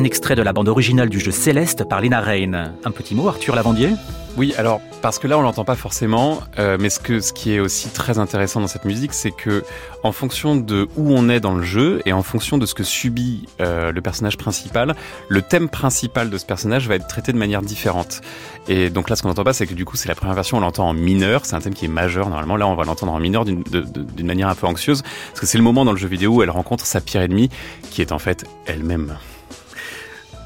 Un 0.00 0.04
extrait 0.04 0.34
de 0.34 0.40
la 0.40 0.54
bande 0.54 0.70
originale 0.70 1.10
du 1.10 1.20
jeu 1.20 1.30
Céleste 1.30 1.86
par 1.86 2.00
Lena 2.00 2.22
Rain. 2.22 2.72
Un 2.86 2.90
petit 2.90 3.14
mot, 3.14 3.28
Arthur 3.28 3.54
Lavandier? 3.54 3.90
Oui, 4.38 4.54
alors 4.56 4.80
parce 5.02 5.18
que 5.18 5.26
là 5.26 5.36
on 5.38 5.42
l'entend 5.42 5.64
pas 5.64 5.74
forcément, 5.74 6.40
euh, 6.58 6.78
mais 6.80 6.88
ce 6.88 6.98
que 6.98 7.20
ce 7.20 7.34
qui 7.34 7.52
est 7.52 7.60
aussi 7.60 7.90
très 7.90 8.18
intéressant 8.18 8.62
dans 8.62 8.66
cette 8.66 8.86
musique, 8.86 9.12
c'est 9.12 9.30
que 9.30 9.62
en 10.02 10.12
fonction 10.12 10.56
de 10.56 10.88
où 10.96 11.12
on 11.12 11.28
est 11.28 11.40
dans 11.40 11.54
le 11.54 11.62
jeu 11.62 12.00
et 12.06 12.14
en 12.14 12.22
fonction 12.22 12.56
de 12.56 12.64
ce 12.64 12.72
que 12.72 12.82
subit 12.82 13.46
euh, 13.60 13.92
le 13.92 14.00
personnage 14.00 14.38
principal, 14.38 14.94
le 15.28 15.42
thème 15.42 15.68
principal 15.68 16.30
de 16.30 16.38
ce 16.38 16.46
personnage 16.46 16.88
va 16.88 16.94
être 16.94 17.06
traité 17.06 17.32
de 17.32 17.38
manière 17.38 17.60
différente. 17.60 18.22
Et 18.68 18.88
donc 18.88 19.10
là, 19.10 19.16
ce 19.16 19.22
qu'on 19.22 19.28
n'entend 19.28 19.44
pas, 19.44 19.52
c'est 19.52 19.66
que 19.66 19.74
du 19.74 19.84
coup, 19.84 19.98
c'est 19.98 20.08
la 20.08 20.14
première 20.14 20.34
version, 20.34 20.56
on 20.56 20.60
l'entend 20.60 20.88
en 20.88 20.94
mineur. 20.94 21.44
C'est 21.44 21.56
un 21.56 21.60
thème 21.60 21.74
qui 21.74 21.84
est 21.84 21.88
majeur 21.88 22.30
normalement. 22.30 22.56
Là, 22.56 22.66
on 22.68 22.74
va 22.74 22.84
l'entendre 22.84 23.12
en 23.12 23.20
mineur 23.20 23.44
d'une 23.44 24.26
manière 24.26 24.48
un 24.48 24.54
peu 24.54 24.66
anxieuse, 24.66 25.02
parce 25.02 25.40
que 25.40 25.46
c'est 25.46 25.58
le 25.58 25.64
moment 25.64 25.84
dans 25.84 25.92
le 25.92 25.98
jeu 25.98 26.08
vidéo 26.08 26.36
où 26.36 26.42
elle 26.42 26.48
rencontre 26.48 26.86
sa 26.86 27.02
pire 27.02 27.20
ennemie, 27.20 27.50
qui 27.90 28.00
est 28.00 28.12
en 28.12 28.18
fait 28.18 28.46
elle-même. 28.64 29.18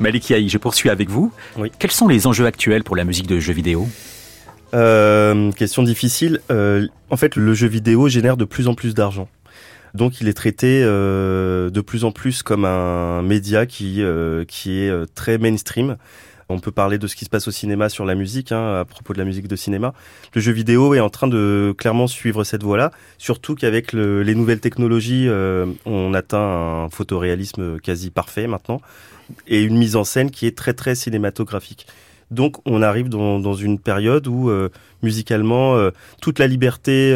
Malik 0.00 0.32
je 0.46 0.58
poursuis 0.58 0.90
avec 0.90 1.08
vous. 1.08 1.32
Quels 1.78 1.90
sont 1.90 2.08
les 2.08 2.26
enjeux 2.26 2.46
actuels 2.46 2.84
pour 2.84 2.96
la 2.96 3.04
musique 3.04 3.26
de 3.26 3.38
jeux 3.38 3.52
vidéo 3.52 3.88
euh, 4.74 5.52
Question 5.52 5.82
difficile. 5.82 6.40
Euh, 6.50 6.86
en 7.10 7.16
fait, 7.16 7.36
le 7.36 7.54
jeu 7.54 7.68
vidéo 7.68 8.08
génère 8.08 8.36
de 8.36 8.44
plus 8.44 8.68
en 8.68 8.74
plus 8.74 8.94
d'argent. 8.94 9.28
Donc 9.94 10.20
il 10.20 10.26
est 10.26 10.34
traité 10.34 10.82
euh, 10.82 11.70
de 11.70 11.80
plus 11.80 12.04
en 12.04 12.10
plus 12.10 12.42
comme 12.42 12.64
un 12.64 13.22
média 13.22 13.66
qui, 13.66 14.02
qui 14.48 14.78
est 14.78 15.14
très 15.14 15.38
mainstream. 15.38 15.96
On 16.48 16.60
peut 16.60 16.72
parler 16.72 16.98
de 16.98 17.06
ce 17.06 17.16
qui 17.16 17.24
se 17.24 17.30
passe 17.30 17.48
au 17.48 17.50
cinéma 17.50 17.88
sur 17.88 18.04
la 18.04 18.14
musique, 18.14 18.52
hein, 18.52 18.80
à 18.80 18.84
propos 18.84 19.12
de 19.12 19.18
la 19.18 19.24
musique 19.24 19.48
de 19.48 19.56
cinéma. 19.56 19.94
Le 20.34 20.40
jeu 20.40 20.52
vidéo 20.52 20.94
est 20.94 21.00
en 21.00 21.08
train 21.08 21.26
de 21.26 21.74
clairement 21.76 22.06
suivre 22.06 22.44
cette 22.44 22.62
voie-là, 22.62 22.90
surtout 23.18 23.54
qu'avec 23.54 23.92
les 23.92 24.34
nouvelles 24.34 24.60
technologies, 24.60 25.26
euh, 25.28 25.66
on 25.86 26.12
atteint 26.12 26.84
un 26.84 26.90
photoréalisme 26.90 27.80
quasi 27.80 28.10
parfait 28.10 28.46
maintenant, 28.46 28.80
et 29.46 29.62
une 29.62 29.76
mise 29.76 29.96
en 29.96 30.04
scène 30.04 30.30
qui 30.30 30.46
est 30.46 30.56
très 30.56 30.74
très 30.74 30.94
cinématographique. 30.94 31.86
Donc 32.30 32.56
on 32.64 32.82
arrive 32.82 33.08
dans, 33.08 33.54
une 33.54 33.78
période 33.78 34.26
où 34.26 34.48
euh, 34.48 34.70
musicalement 35.02 35.76
euh, 35.76 35.90
toute 36.20 36.38
la 36.38 36.46
liberté 36.46 37.10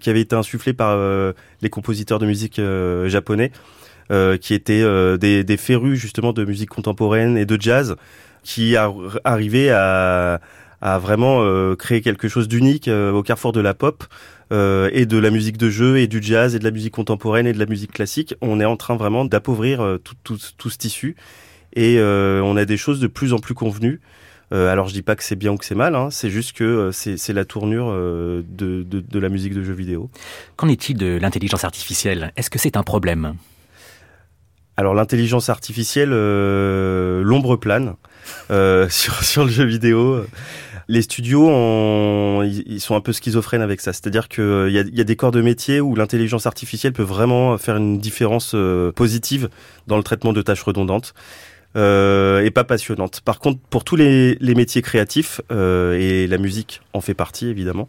qui 0.00 0.10
avait 0.10 0.22
été 0.22 0.34
insufflée 0.34 0.72
par 0.72 0.98
les 1.62 1.70
compositeurs 1.70 2.18
de 2.18 2.26
musique 2.26 2.60
japonais, 3.06 3.52
qui 4.40 4.54
étaient 4.54 5.18
des, 5.18 5.44
des 5.44 5.56
férus 5.56 5.98
justement 5.98 6.32
de 6.32 6.44
musique 6.44 6.70
contemporaine 6.70 7.36
et 7.36 7.44
de 7.44 7.60
jazz, 7.60 7.96
qui 8.42 8.76
a 8.76 8.90
arrivé 9.24 9.70
à, 9.70 10.40
vraiment 10.80 11.40
euh, 11.42 11.76
créer 11.76 12.00
quelque 12.00 12.28
chose 12.28 12.48
d'unique 12.48 12.88
euh, 12.88 13.12
au 13.12 13.22
carrefour 13.22 13.52
de 13.52 13.60
la 13.60 13.74
pop 13.74 14.04
euh, 14.52 14.90
et 14.92 15.06
de 15.06 15.18
la 15.18 15.30
musique 15.30 15.56
de 15.56 15.70
jeu 15.70 15.98
et 15.98 16.06
du 16.06 16.22
jazz 16.22 16.54
et 16.54 16.58
de 16.58 16.64
la 16.64 16.70
musique 16.70 16.94
contemporaine 16.94 17.46
et 17.46 17.52
de 17.52 17.58
la 17.58 17.66
musique 17.66 17.92
classique. 17.92 18.34
On 18.40 18.60
est 18.60 18.64
en 18.64 18.76
train 18.76 18.96
vraiment 18.96 19.24
d'appauvrir 19.24 19.98
tout, 20.02 20.14
tout, 20.22 20.38
tout, 20.56 20.70
ce 20.70 20.78
tissu 20.78 21.16
et 21.74 21.98
on 22.00 22.56
a 22.56 22.64
des 22.64 22.76
choses 22.76 23.00
de 23.00 23.06
plus 23.06 23.32
en 23.32 23.38
plus 23.38 23.54
convenues. 23.54 24.00
alors 24.50 24.88
je 24.88 24.94
dis 24.94 25.02
pas 25.02 25.16
que 25.16 25.22
c'est 25.22 25.36
bien 25.36 25.52
ou 25.52 25.56
que 25.56 25.64
c'est 25.64 25.74
mal, 25.74 25.94
hein, 25.94 26.08
c'est 26.10 26.30
juste 26.30 26.52
que 26.52 26.90
c'est 26.92 27.32
la 27.32 27.44
tournure 27.44 27.92
de, 27.92 28.42
de, 28.82 29.00
de 29.00 29.18
la 29.18 29.28
musique 29.28 29.54
de 29.54 29.62
jeu 29.62 29.74
vidéo. 29.74 30.10
Qu'en 30.56 30.68
est-il 30.68 30.96
de 30.96 31.18
l'intelligence 31.20 31.64
artificielle? 31.64 32.32
Est-ce 32.36 32.50
que 32.50 32.58
c'est 32.58 32.76
un 32.76 32.82
problème? 32.82 33.34
Alors 34.78 34.94
l'intelligence 34.94 35.48
artificielle, 35.48 36.10
euh, 36.12 37.20
l'ombre 37.24 37.56
plane 37.56 37.96
euh, 38.52 38.88
sur, 38.90 39.24
sur 39.24 39.44
le 39.44 39.50
jeu 39.50 39.64
vidéo. 39.64 40.24
Les 40.88 41.02
studios, 41.02 42.42
ils 42.44 42.80
sont 42.80 42.96
un 42.96 43.00
peu 43.00 43.12
schizophrènes 43.12 43.60
avec 43.60 43.80
ça. 43.80 43.92
C'est-à-dire 43.92 44.28
qu'il 44.28 44.42
euh, 44.42 44.70
y 44.70 44.78
a, 44.78 44.84
y 44.90 45.00
a 45.00 45.04
des 45.04 45.16
corps 45.16 45.32
de 45.32 45.42
métier 45.42 45.80
où 45.80 45.94
l'intelligence 45.94 46.46
artificielle 46.46 46.94
peut 46.94 47.02
vraiment 47.02 47.58
faire 47.58 47.76
une 47.76 47.98
différence 47.98 48.56
positive 48.96 49.50
dans 49.86 49.98
le 49.98 50.02
traitement 50.02 50.32
de 50.32 50.40
tâches 50.40 50.62
redondantes. 50.62 51.14
Euh, 51.76 52.40
et 52.40 52.50
pas 52.50 52.64
passionnante. 52.64 53.20
Par 53.20 53.38
contre, 53.38 53.60
pour 53.70 53.84
tous 53.84 53.96
les, 53.96 54.36
métiers 54.40 54.82
créatifs, 54.82 55.40
euh, 55.52 55.98
et 55.98 56.26
la 56.26 56.38
musique 56.38 56.80
en 56.94 57.00
fait 57.00 57.14
partie 57.14 57.48
évidemment, 57.48 57.88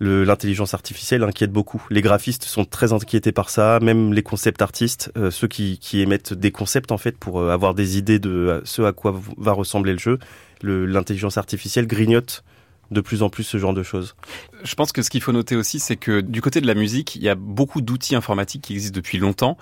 l'intelligence 0.00 0.74
artificielle 0.74 1.22
inquiète 1.22 1.50
beaucoup. 1.50 1.82
Les 1.90 2.02
graphistes 2.02 2.44
sont 2.44 2.64
très 2.64 2.92
inquiétés 2.92 3.32
par 3.32 3.50
ça, 3.50 3.78
même 3.80 4.12
les 4.12 4.22
concept 4.22 4.60
artistes, 4.62 5.10
euh, 5.16 5.30
ceux 5.30 5.48
qui, 5.48 5.78
qui, 5.78 6.00
émettent 6.00 6.34
des 6.34 6.52
concepts 6.52 6.92
en 6.92 6.98
fait 6.98 7.16
pour 7.16 7.40
euh, 7.40 7.50
avoir 7.50 7.74
des 7.74 7.96
idées 7.96 8.18
de 8.18 8.30
euh, 8.30 8.60
ce 8.64 8.82
à 8.82 8.92
quoi 8.92 9.18
va 9.38 9.52
ressembler 9.52 9.92
le 9.92 9.98
jeu. 9.98 10.18
L'intelligence 10.62 11.36
artificielle 11.36 11.86
grignote 11.86 12.42
de 12.90 13.00
plus 13.00 13.22
en 13.22 13.28
plus 13.28 13.44
ce 13.44 13.58
genre 13.58 13.74
de 13.74 13.82
choses. 13.82 14.14
Je 14.62 14.74
pense 14.74 14.92
que 14.92 15.02
ce 15.02 15.10
qu'il 15.10 15.20
faut 15.20 15.32
noter 15.32 15.56
aussi, 15.56 15.80
c'est 15.80 15.96
que 15.96 16.20
du 16.20 16.40
côté 16.40 16.60
de 16.60 16.66
la 16.66 16.74
musique, 16.74 17.16
il 17.16 17.22
y 17.22 17.28
a 17.28 17.34
beaucoup 17.34 17.80
d'outils 17.80 18.16
informatiques 18.16 18.62
qui 18.62 18.74
existent 18.74 18.96
depuis 18.96 19.18
longtemps, 19.18 19.56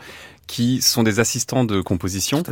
qui 0.47 0.83
sont 0.83 1.03
des 1.03 1.21
assistants 1.21 1.65
de 1.65 1.81
composition. 1.81 2.43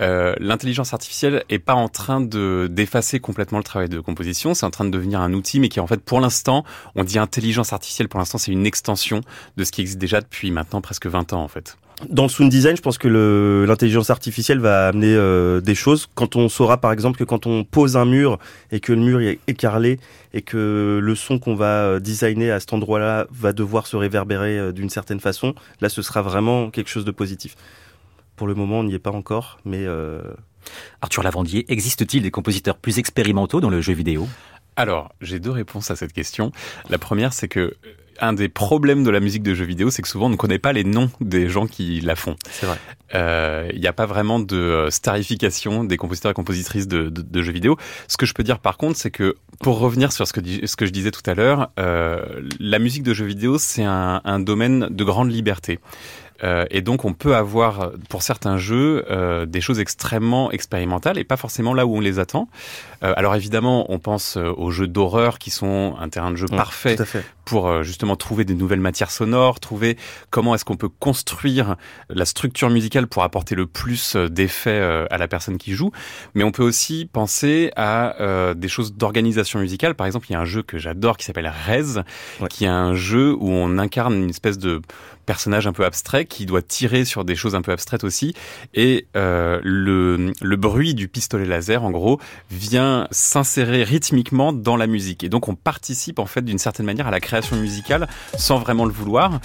Euh, 0.00 0.34
L'intelligence 0.38 0.94
artificielle 0.94 1.44
est 1.48 1.58
pas 1.58 1.74
en 1.74 1.88
train 1.88 2.20
de 2.20 2.68
d'effacer 2.70 3.20
complètement 3.20 3.58
le 3.58 3.64
travail 3.64 3.88
de 3.88 4.00
composition, 4.00 4.54
c'est 4.54 4.66
en 4.66 4.70
train 4.70 4.84
de 4.84 4.90
devenir 4.90 5.20
un 5.20 5.32
outil, 5.32 5.60
mais 5.60 5.68
qui 5.68 5.80
en 5.80 5.86
fait, 5.86 6.02
pour 6.02 6.20
l'instant, 6.20 6.64
on 6.94 7.04
dit 7.04 7.18
intelligence 7.18 7.72
artificielle, 7.72 8.08
pour 8.08 8.18
l'instant, 8.18 8.38
c'est 8.38 8.52
une 8.52 8.66
extension 8.66 9.20
de 9.56 9.64
ce 9.64 9.72
qui 9.72 9.82
existe 9.82 9.98
déjà 9.98 10.20
depuis 10.20 10.50
maintenant 10.50 10.80
presque 10.80 11.06
20 11.06 11.32
ans 11.32 11.42
en 11.42 11.48
fait. 11.48 11.76
Dans 12.08 12.24
le 12.24 12.28
sound 12.28 12.50
design, 12.50 12.76
je 12.76 12.82
pense 12.82 12.98
que 12.98 13.64
l'intelligence 13.66 14.10
artificielle 14.10 14.58
va 14.58 14.88
amener 14.88 15.14
euh, 15.14 15.60
des 15.60 15.74
choses. 15.74 16.08
Quand 16.14 16.36
on 16.36 16.48
saura, 16.48 16.78
par 16.78 16.92
exemple, 16.92 17.18
que 17.18 17.24
quand 17.24 17.46
on 17.46 17.64
pose 17.64 17.96
un 17.96 18.04
mur 18.04 18.38
et 18.70 18.80
que 18.80 18.92
le 18.92 19.00
mur 19.00 19.20
est 19.20 19.38
écarlé 19.46 20.00
et 20.34 20.42
que 20.42 20.98
le 21.00 21.14
son 21.14 21.38
qu'on 21.38 21.54
va 21.54 21.84
euh, 21.84 22.00
designer 22.00 22.50
à 22.50 22.60
cet 22.60 22.72
endroit-là 22.72 23.26
va 23.30 23.52
devoir 23.52 23.86
se 23.86 23.96
réverbérer 23.96 24.58
euh, 24.58 24.72
d'une 24.72 24.90
certaine 24.90 25.20
façon, 25.20 25.54
là, 25.80 25.88
ce 25.88 26.02
sera 26.02 26.22
vraiment 26.22 26.70
quelque 26.70 26.90
chose 26.90 27.04
de 27.04 27.12
positif. 27.12 27.54
Pour 28.36 28.46
le 28.46 28.54
moment, 28.54 28.80
on 28.80 28.84
n'y 28.84 28.94
est 28.94 28.98
pas 28.98 29.12
encore, 29.12 29.58
mais... 29.64 29.86
Arthur 31.00 31.24
Lavandier, 31.24 31.64
existe-t-il 31.72 32.22
des 32.22 32.30
compositeurs 32.30 32.76
plus 32.76 32.98
expérimentaux 32.98 33.60
dans 33.60 33.68
le 33.68 33.80
jeu 33.80 33.92
vidéo? 33.94 34.28
Alors, 34.76 35.12
j'ai 35.20 35.40
deux 35.40 35.50
réponses 35.50 35.90
à 35.90 35.96
cette 35.96 36.12
question. 36.12 36.52
La 36.88 36.98
première, 36.98 37.32
c'est 37.32 37.48
que 37.48 37.74
un 38.22 38.32
des 38.32 38.48
problèmes 38.48 39.04
de 39.04 39.10
la 39.10 39.20
musique 39.20 39.42
de 39.42 39.52
jeux 39.52 39.64
vidéo, 39.64 39.90
c'est 39.90 40.00
que 40.00 40.08
souvent 40.08 40.26
on 40.26 40.30
ne 40.30 40.36
connaît 40.36 40.60
pas 40.60 40.72
les 40.72 40.84
noms 40.84 41.10
des 41.20 41.48
gens 41.48 41.66
qui 41.66 42.00
la 42.00 42.16
font. 42.16 42.36
C'est 42.50 42.66
vrai. 42.66 42.78
Euh, 43.14 43.68
il 43.74 43.80
n'y 43.80 43.86
a 43.86 43.92
pas 43.92 44.06
vraiment 44.06 44.38
de 44.38 44.56
euh, 44.56 44.90
starification 44.90 45.84
des 45.84 45.96
compositeurs 45.98 46.30
et 46.30 46.34
compositrices 46.34 46.88
de, 46.88 47.10
de, 47.10 47.42
jeux 47.42 47.52
vidéo. 47.52 47.76
Ce 48.08 48.16
que 48.16 48.24
je 48.24 48.32
peux 48.32 48.44
dire 48.44 48.58
par 48.58 48.78
contre, 48.78 48.96
c'est 48.96 49.10
que 49.10 49.34
pour 49.60 49.78
revenir 49.78 50.12
sur 50.12 50.26
ce 50.26 50.32
que, 50.32 50.40
ce 50.66 50.76
que 50.76 50.86
je 50.86 50.92
disais 50.92 51.10
tout 51.10 51.28
à 51.28 51.34
l'heure, 51.34 51.70
euh, 51.78 52.24
la 52.58 52.78
musique 52.78 53.02
de 53.02 53.12
jeux 53.12 53.26
vidéo, 53.26 53.58
c'est 53.58 53.84
un, 53.84 54.22
un 54.24 54.40
domaine 54.40 54.86
de 54.88 55.04
grande 55.04 55.30
liberté. 55.30 55.80
Euh, 56.44 56.64
et 56.70 56.80
donc 56.80 57.04
on 57.04 57.12
peut 57.12 57.36
avoir 57.36 57.92
pour 58.08 58.22
certains 58.22 58.58
jeux 58.58 59.04
euh, 59.10 59.46
des 59.46 59.60
choses 59.60 59.78
extrêmement 59.78 60.50
expérimentales 60.50 61.18
et 61.18 61.24
pas 61.24 61.36
forcément 61.36 61.74
là 61.74 61.86
où 61.86 61.96
on 61.96 62.00
les 62.00 62.18
attend. 62.18 62.48
Euh, 63.02 63.12
alors 63.16 63.34
évidemment, 63.34 63.86
on 63.90 63.98
pense 63.98 64.36
aux 64.36 64.70
jeux 64.70 64.86
d'horreur 64.86 65.38
qui 65.38 65.50
sont 65.50 65.94
un 65.98 66.08
terrain 66.08 66.30
de 66.30 66.36
jeu 66.36 66.46
parfait 66.46 66.96
pour 67.44 67.82
justement 67.82 68.14
trouver 68.14 68.44
des 68.44 68.54
nouvelles 68.54 68.80
matières 68.80 69.10
sonores, 69.10 69.58
trouver 69.58 69.96
comment 70.30 70.54
est-ce 70.54 70.64
qu'on 70.64 70.76
peut 70.76 70.88
construire 70.88 71.76
la 72.08 72.24
structure 72.24 72.70
musicale 72.70 73.08
pour 73.08 73.24
apporter 73.24 73.54
le 73.56 73.66
plus 73.66 74.16
d'effets 74.16 74.80
à 75.10 75.18
la 75.18 75.26
personne 75.26 75.58
qui 75.58 75.72
joue. 75.72 75.90
Mais 76.34 76.44
on 76.44 76.52
peut 76.52 76.62
aussi 76.62 77.08
penser 77.12 77.72
à 77.74 78.54
des 78.54 78.68
choses 78.68 78.94
d'organisation 78.94 79.58
musicale. 79.58 79.94
Par 79.94 80.06
exemple, 80.06 80.26
il 80.30 80.34
y 80.34 80.36
a 80.36 80.40
un 80.40 80.44
jeu 80.44 80.62
que 80.62 80.78
j'adore 80.78 81.16
qui 81.16 81.24
s'appelle 81.24 81.52
Rez, 81.66 82.02
qui 82.48 82.64
est 82.64 82.68
un 82.68 82.94
jeu 82.94 83.34
où 83.34 83.50
on 83.50 83.78
incarne 83.78 84.14
une 84.14 84.30
espèce 84.30 84.58
de 84.58 84.80
personnage 85.26 85.66
un 85.66 85.72
peu 85.72 85.84
abstrait 85.84 86.24
qui 86.24 86.46
doit 86.46 86.62
tirer 86.62 87.04
sur 87.04 87.24
des 87.24 87.36
choses 87.36 87.54
un 87.54 87.62
peu 87.62 87.72
abstraites 87.72 88.04
aussi. 88.04 88.34
Et 88.74 89.06
euh, 89.16 89.60
le, 89.62 90.32
le 90.40 90.56
bruit 90.56 90.94
du 90.94 91.08
pistolet 91.08 91.46
laser, 91.46 91.84
en 91.84 91.90
gros, 91.90 92.20
vient 92.50 92.91
s'insérer 93.10 93.84
rythmiquement 93.84 94.52
dans 94.52 94.76
la 94.76 94.86
musique. 94.86 95.24
Et 95.24 95.28
donc 95.28 95.48
on 95.48 95.54
participe 95.54 96.18
en 96.18 96.26
fait 96.26 96.42
d'une 96.42 96.58
certaine 96.58 96.86
manière 96.86 97.06
à 97.06 97.10
la 97.10 97.20
création 97.20 97.56
musicale 97.56 98.08
sans 98.36 98.58
vraiment 98.58 98.84
le 98.84 98.92
vouloir. 98.92 99.40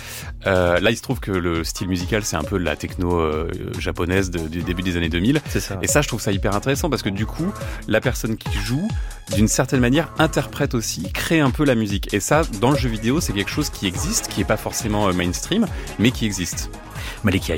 Euh, 0.45 0.79
là, 0.79 0.91
il 0.91 0.97
se 0.97 1.01
trouve 1.01 1.19
que 1.19 1.31
le 1.31 1.63
style 1.63 1.87
musical, 1.87 2.23
c'est 2.23 2.35
un 2.35 2.43
peu 2.43 2.57
la 2.57 2.75
techno 2.75 3.19
euh, 3.19 3.49
japonaise 3.79 4.31
du 4.31 4.61
début 4.63 4.83
des 4.83 4.97
années 4.97 5.09
2000. 5.09 5.41
Ça. 5.47 5.79
Et 5.81 5.87
ça, 5.87 6.01
je 6.01 6.07
trouve 6.07 6.21
ça 6.21 6.31
hyper 6.31 6.55
intéressant 6.55 6.89
parce 6.89 7.01
que 7.01 7.09
du 7.09 7.25
coup, 7.25 7.51
la 7.87 8.01
personne 8.01 8.37
qui 8.37 8.57
joue, 8.59 8.87
d'une 9.35 9.47
certaine 9.47 9.79
manière, 9.79 10.13
interprète 10.19 10.73
aussi, 10.73 11.11
crée 11.11 11.39
un 11.39 11.51
peu 11.51 11.65
la 11.65 11.75
musique. 11.75 12.13
Et 12.13 12.19
ça, 12.19 12.43
dans 12.61 12.71
le 12.71 12.77
jeu 12.77 12.89
vidéo, 12.89 13.21
c'est 13.21 13.33
quelque 13.33 13.51
chose 13.51 13.69
qui 13.69 13.87
existe, 13.87 14.27
qui 14.27 14.41
est 14.41 14.45
pas 14.45 14.57
forcément 14.57 15.07
euh, 15.07 15.13
mainstream, 15.13 15.67
mais 15.99 16.11
qui 16.11 16.25
existe. 16.25 16.69
Malik 17.23 17.51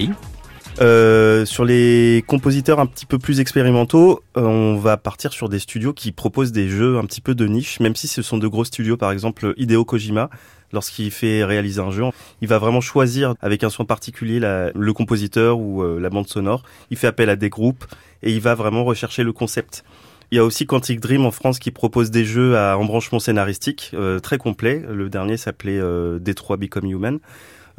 euh, 0.82 1.46
sur 1.46 1.66
les 1.66 2.24
compositeurs 2.28 2.80
un 2.80 2.86
petit 2.86 3.06
peu 3.06 3.20
plus 3.20 3.40
expérimentaux, 3.40 4.22
euh, 4.38 4.42
on 4.42 4.78
va 4.78 4.98
partir 4.98 5.34
sur 5.34 5.50
des 5.50 5.60
studios 5.60 5.94
qui 5.94 6.12
proposent 6.12 6.52
des 6.52 6.70
jeux 6.70 6.98
un 6.98 7.06
petit 7.06 7.22
peu 7.22 7.36
de 7.36 7.48
niche, 7.48 7.80
même 7.80 7.96
si 7.96 8.08
ce 8.08 8.22
sont 8.22 8.38
de 8.38 8.48
gros 8.48 8.66
studios, 8.66 8.98
par 8.98 9.12
exemple 9.12 9.54
Hideo 9.58 9.86
Kojima. 9.86 10.30
Lorsqu'il 10.72 11.10
fait 11.10 11.44
réaliser 11.44 11.82
un 11.82 11.90
jeu, 11.90 12.04
il 12.42 12.48
va 12.48 12.60
vraiment 12.60 12.82
choisir 12.82 13.34
avec 13.42 13.64
un 13.64 13.70
soin 13.70 13.86
particulier 13.86 14.40
le 14.40 14.94
compositeur 14.94 15.60
ou 15.60 15.82
euh, 15.82 16.00
la 16.00 16.10
bande 16.10 16.28
sonore. 16.28 16.64
Il 16.92 16.98
fait 16.98 17.08
appel 17.08 17.30
à 17.30 17.36
des 17.36 17.50
groupes 17.50 17.86
et 18.22 18.32
il 18.32 18.40
va 18.40 18.54
vraiment 18.54 18.84
rechercher 18.84 19.24
le 19.24 19.34
concept. 19.34 19.84
Il 20.32 20.36
y 20.36 20.40
a 20.40 20.44
aussi 20.46 20.68
Quantic 20.68 21.00
Dream 21.00 21.26
en 21.26 21.32
France 21.32 21.58
qui 21.58 21.72
propose 21.72 22.12
des 22.12 22.24
jeux 22.24 22.56
à 22.56 22.78
embranchement 22.78 23.20
scénaristique 23.20 23.92
euh, 23.96 24.20
très 24.20 24.38
complet. 24.38 24.84
Le 24.88 25.10
dernier 25.10 25.38
s'appelait 25.38 25.80
euh, 25.80 26.20
Detroit 26.20 26.58
Become 26.58 26.86
Human. 26.86 27.20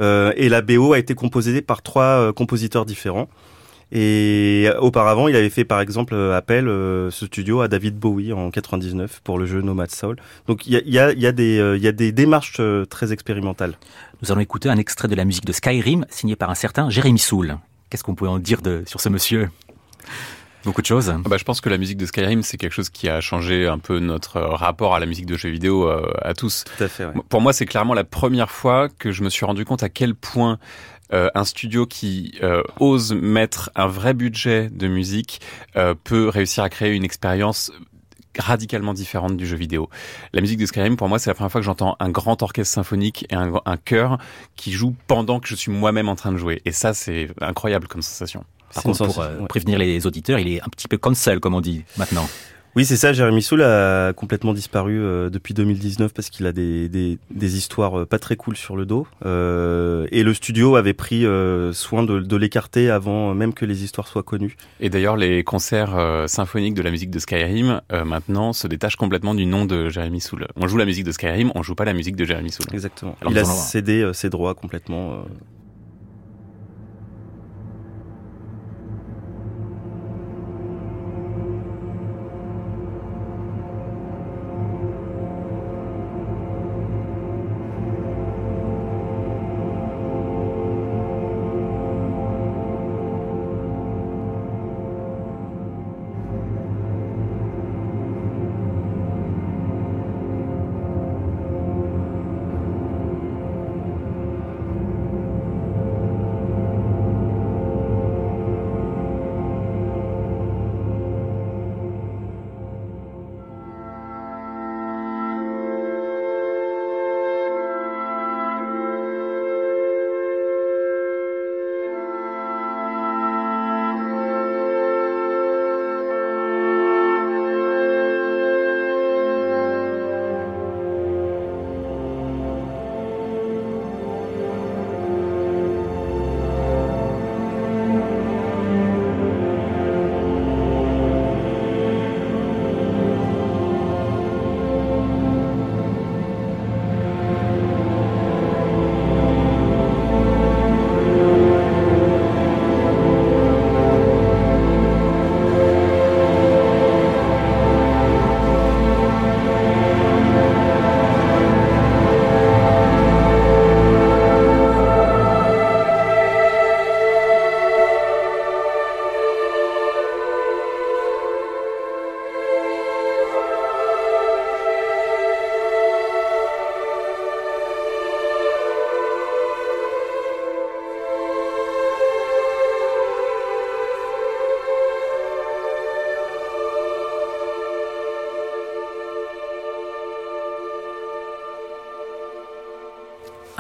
Euh, 0.01 0.33
et 0.37 0.49
la 0.49 0.63
BO 0.63 0.93
a 0.93 0.99
été 0.99 1.15
composée 1.15 1.63
par 1.63 1.83
trois 1.83 2.05
euh, 2.05 2.33
compositeurs 2.33 2.87
différents. 2.87 3.29
Et 3.93 4.69
auparavant, 4.79 5.27
il 5.27 5.35
avait 5.35 5.51
fait 5.51 5.65
par 5.65 5.81
exemple 5.81 6.15
appel 6.15 6.67
ce 6.67 7.27
studio 7.27 7.61
à 7.61 7.67
David 7.67 7.99
Bowie 7.99 8.33
en 8.33 8.53
99 8.53 9.21
pour 9.25 9.37
le 9.37 9.47
jeu 9.47 9.63
Nomad 9.63 9.91
Soul. 9.91 10.15
Donc 10.47 10.65
il 10.69 10.81
y 10.87 10.99
a, 11.01 11.33
des, 11.33 12.13
démarches 12.13 12.61
très 12.89 13.13
expérimentales. 13.13 13.75
Nous 14.23 14.31
allons 14.31 14.43
écouter 14.43 14.69
un 14.69 14.77
extrait 14.77 15.09
de 15.09 15.17
la 15.17 15.25
musique 15.25 15.45
de 15.45 15.53
Skyrim 15.53 16.07
signé 16.09 16.37
par 16.37 16.51
un 16.51 16.55
certain 16.55 16.89
Jérémy 16.89 17.19
Soul. 17.19 17.59
Qu'est-ce 17.91 18.05
qu'on 18.05 18.15
pouvait 18.15 18.31
en 18.31 18.39
dire 18.39 18.63
de, 18.63 18.85
sur 18.87 19.01
ce 19.01 19.09
monsieur? 19.09 19.49
Beaucoup 20.65 20.83
de 20.83 20.87
choses. 20.87 21.11
Ah 21.11 21.29
bah, 21.29 21.39
je 21.39 21.45
pense 21.45 21.61
que 21.61 21.69
la 21.69 21.79
musique 21.79 21.97
de 21.97 22.07
Skyrim, 22.07 22.43
c'est 22.43 22.57
quelque 22.57 22.73
chose 22.73 22.91
qui 22.91 23.09
a 23.09 23.21
changé 23.21 23.67
un 23.67 23.79
peu 23.79 23.99
notre 23.99 24.37
euh, 24.37 24.49
rapport 24.49 24.95
à 24.95 25.01
la 25.01 25.07
musique 25.07 25.27
de 25.27 25.37
jeux 25.37 25.49
vidéo 25.49 25.89
euh, 25.89 26.13
à 26.21 26.35
tous. 26.35 26.65
Tout 26.77 26.85
à 26.85 26.89
fait. 26.89 27.07
Pour 27.29 27.41
moi, 27.41 27.53
c'est 27.53 27.67
clairement 27.67 27.95
la 27.95 28.05
première 28.05 28.51
fois 28.51 28.89
que 28.89 29.11
je 29.11 29.23
me 29.23 29.31
suis 29.31 29.47
rendu 29.47 29.65
compte 29.65 29.83
à 29.83 29.89
quel 29.89 30.15
point 30.15 30.59
euh, 31.13 31.31
un 31.35 31.45
studio 31.45 31.87
qui 31.87 32.39
ose 32.79 33.13
mettre 33.13 33.71
un 33.75 33.87
vrai 33.87 34.15
budget 34.15 34.69
de 34.71 34.87
musique 34.87 35.41
peut 36.05 36.29
réussir 36.29 36.63
à 36.63 36.69
créer 36.69 36.95
une 36.95 37.05
expérience 37.05 37.73
radicalement 38.39 38.95
différente 38.95 39.37
du 39.37 39.47
jeu 39.47 39.57
vidéo. 39.57 39.89
La 40.33 40.41
musique 40.41 40.59
de 40.59 40.67
Skyrim, 40.67 40.97
pour 40.97 41.09
moi, 41.09 41.19
c'est 41.19 41.31
la 41.31 41.35
première 41.35 41.51
fois 41.51 41.61
que 41.61 41.65
j'entends 41.65 41.97
un 41.99 42.11
grand 42.11 42.43
orchestre 42.43 42.73
symphonique 42.73 43.27
et 43.31 43.35
un, 43.35 43.53
un 43.65 43.77
chœur 43.77 44.19
qui 44.57 44.73
joue 44.73 44.95
pendant 45.09 45.41
que 45.41 45.49
je 45.49 45.57
suis 45.57 45.73
moi-même 45.73 46.09
en 46.09 46.15
train 46.15 46.31
de 46.31 46.37
jouer. 46.37 46.63
Et 46.65 46.73
ça, 46.73 46.95
c'est 46.95 47.29
incroyable 47.41 47.89
comme 47.89 48.03
sensation. 48.03 48.45
Par 48.75 48.83
contre, 48.83 49.07
pour 49.07 49.21
euh, 49.21 49.47
prévenir 49.49 49.79
les 49.79 50.07
auditeurs, 50.07 50.39
il 50.39 50.49
est 50.49 50.63
un 50.63 50.69
petit 50.69 50.89
peu 50.89 50.99
cancel, 50.99 51.41
comme 51.41 51.55
on 51.55 51.61
dit 51.61 51.85
maintenant. 51.97 52.29
Oui, 52.77 52.85
c'est 52.85 52.97
ça. 52.97 53.13
Jérémy 53.13 53.43
Soul 53.43 53.63
a 53.63 54.13
complètement 54.13 54.55
disparu 54.55 55.01
euh, 55.01 55.29
depuis 55.29 55.55
2019 55.55 56.15
parce 56.15 56.31
qu'il 56.31 56.47
a 56.47 56.53
des, 56.53 56.89
des, 56.89 57.19
des, 57.31 57.57
histoires 57.57 58.01
euh, 58.01 58.07
pas 58.07 58.21
très 58.21 58.37
cool 58.37 58.57
sur 58.57 58.77
le 58.77 58.87
dos. 58.87 59.09
Euh, 59.27 60.07
et 60.13 60.23
le 60.23 60.33
studio 60.35 60.77
avait 60.77 60.95
pris 60.95 61.25
soin 61.73 62.05
de, 62.05 62.21
de 62.21 62.37
l'écarter 62.37 62.91
avant 62.91 63.35
même 63.35 63.55
que 63.55 63.65
les 63.65 63.83
histoires 63.83 64.07
soient 64.07 64.23
connues. 64.23 64.57
Et 64.79 64.89
d'ailleurs, 64.89 65.17
les 65.17 65.43
concerts 65.43 65.97
symphoniques 66.29 66.75
de 66.75 66.83
la 66.83 66.91
musique 66.91 67.11
de 67.11 67.19
Skyrim 67.19 67.81
maintenant 68.05 68.53
se 68.53 68.67
détachent 68.67 68.97
complètement 68.97 69.35
du 69.35 69.47
nom 69.47 69.65
de 69.65 69.89
Jérémy 69.89 70.21
Soul. 70.21 70.47
On 70.57 70.69
joue 70.69 70.77
la 70.77 70.85
musique 70.85 71.05
de 71.05 71.13
Skyrim, 71.13 71.51
on 71.55 71.63
joue 71.63 71.75
pas 71.75 71.85
la 71.85 71.93
musique 71.93 72.17
de 72.17 72.25
Jérémy 72.25 72.51
Soul. 72.51 72.67
Exactement. 72.73 73.17
Il 73.29 73.39
a 73.39 73.45
cédé 73.45 74.11
ses 74.13 74.31
droits 74.31 74.55
complètement. 74.55 75.25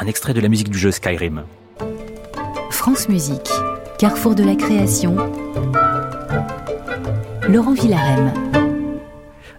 Un 0.00 0.06
extrait 0.06 0.32
de 0.32 0.40
la 0.40 0.48
musique 0.48 0.70
du 0.70 0.78
jeu 0.78 0.90
Skyrim. 0.90 1.44
France 2.70 3.10
Musique, 3.10 3.50
carrefour 3.98 4.34
de 4.34 4.42
la 4.42 4.56
création. 4.56 5.14
Laurent 7.46 7.74
Villarem. 7.74 8.32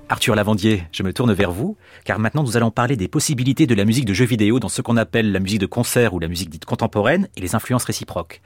Arthur 0.09 0.33
Lavandier, 0.33 0.83
je 0.91 1.03
me 1.03 1.13
tourne 1.13 1.31
vers 1.31 1.51
vous, 1.51 1.77
car 2.05 2.17
maintenant 2.17 2.41
nous 2.41 2.57
allons 2.57 2.71
parler 2.71 2.95
des 2.95 3.07
possibilités 3.07 3.67
de 3.67 3.75
la 3.75 3.85
musique 3.85 4.05
de 4.05 4.15
jeu 4.15 4.25
vidéo 4.25 4.59
dans 4.59 4.67
ce 4.67 4.81
qu'on 4.81 4.97
appelle 4.97 5.31
la 5.31 5.39
musique 5.39 5.61
de 5.61 5.67
concert 5.67 6.15
ou 6.15 6.19
la 6.19 6.27
musique 6.27 6.49
dite 6.49 6.65
contemporaine 6.65 7.29
et 7.37 7.41
les 7.41 7.53
influences 7.53 7.85
réciproques. 7.85 8.41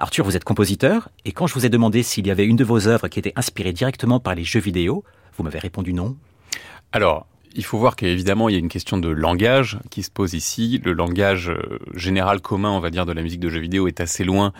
Arthur, 0.00 0.24
vous 0.24 0.36
êtes 0.36 0.44
compositeur, 0.44 1.10
et 1.24 1.30
quand 1.30 1.46
je 1.46 1.54
vous 1.54 1.64
ai 1.64 1.68
demandé 1.68 2.02
s'il 2.02 2.26
y 2.26 2.32
avait 2.32 2.44
une 2.44 2.56
de 2.56 2.64
vos 2.64 2.88
œuvres 2.88 3.06
qui 3.06 3.20
était 3.20 3.32
inspirée 3.36 3.72
directement 3.72 4.18
par 4.18 4.34
les 4.34 4.44
jeux 4.44 4.60
vidéo, 4.60 5.04
vous 5.36 5.44
m'avez 5.44 5.60
répondu 5.60 5.92
non. 5.92 6.16
Alors, 6.90 7.28
il 7.56 7.64
faut 7.64 7.78
voir 7.78 7.96
qu'évidemment, 7.96 8.48
il 8.48 8.52
y 8.52 8.56
a 8.56 8.58
une 8.58 8.68
question 8.68 8.98
de 8.98 9.08
langage 9.08 9.78
qui 9.90 10.02
se 10.02 10.10
pose 10.10 10.34
ici. 10.34 10.80
Le 10.84 10.92
langage 10.92 11.48
euh, 11.48 11.78
général 11.94 12.40
commun, 12.40 12.70
on 12.70 12.80
va 12.80 12.90
dire, 12.90 13.06
de 13.06 13.12
la 13.12 13.22
musique 13.22 13.40
de 13.40 13.48
jeux 13.48 13.60
vidéo 13.60 13.88
est 13.88 14.00
assez 14.00 14.24
loin 14.24 14.52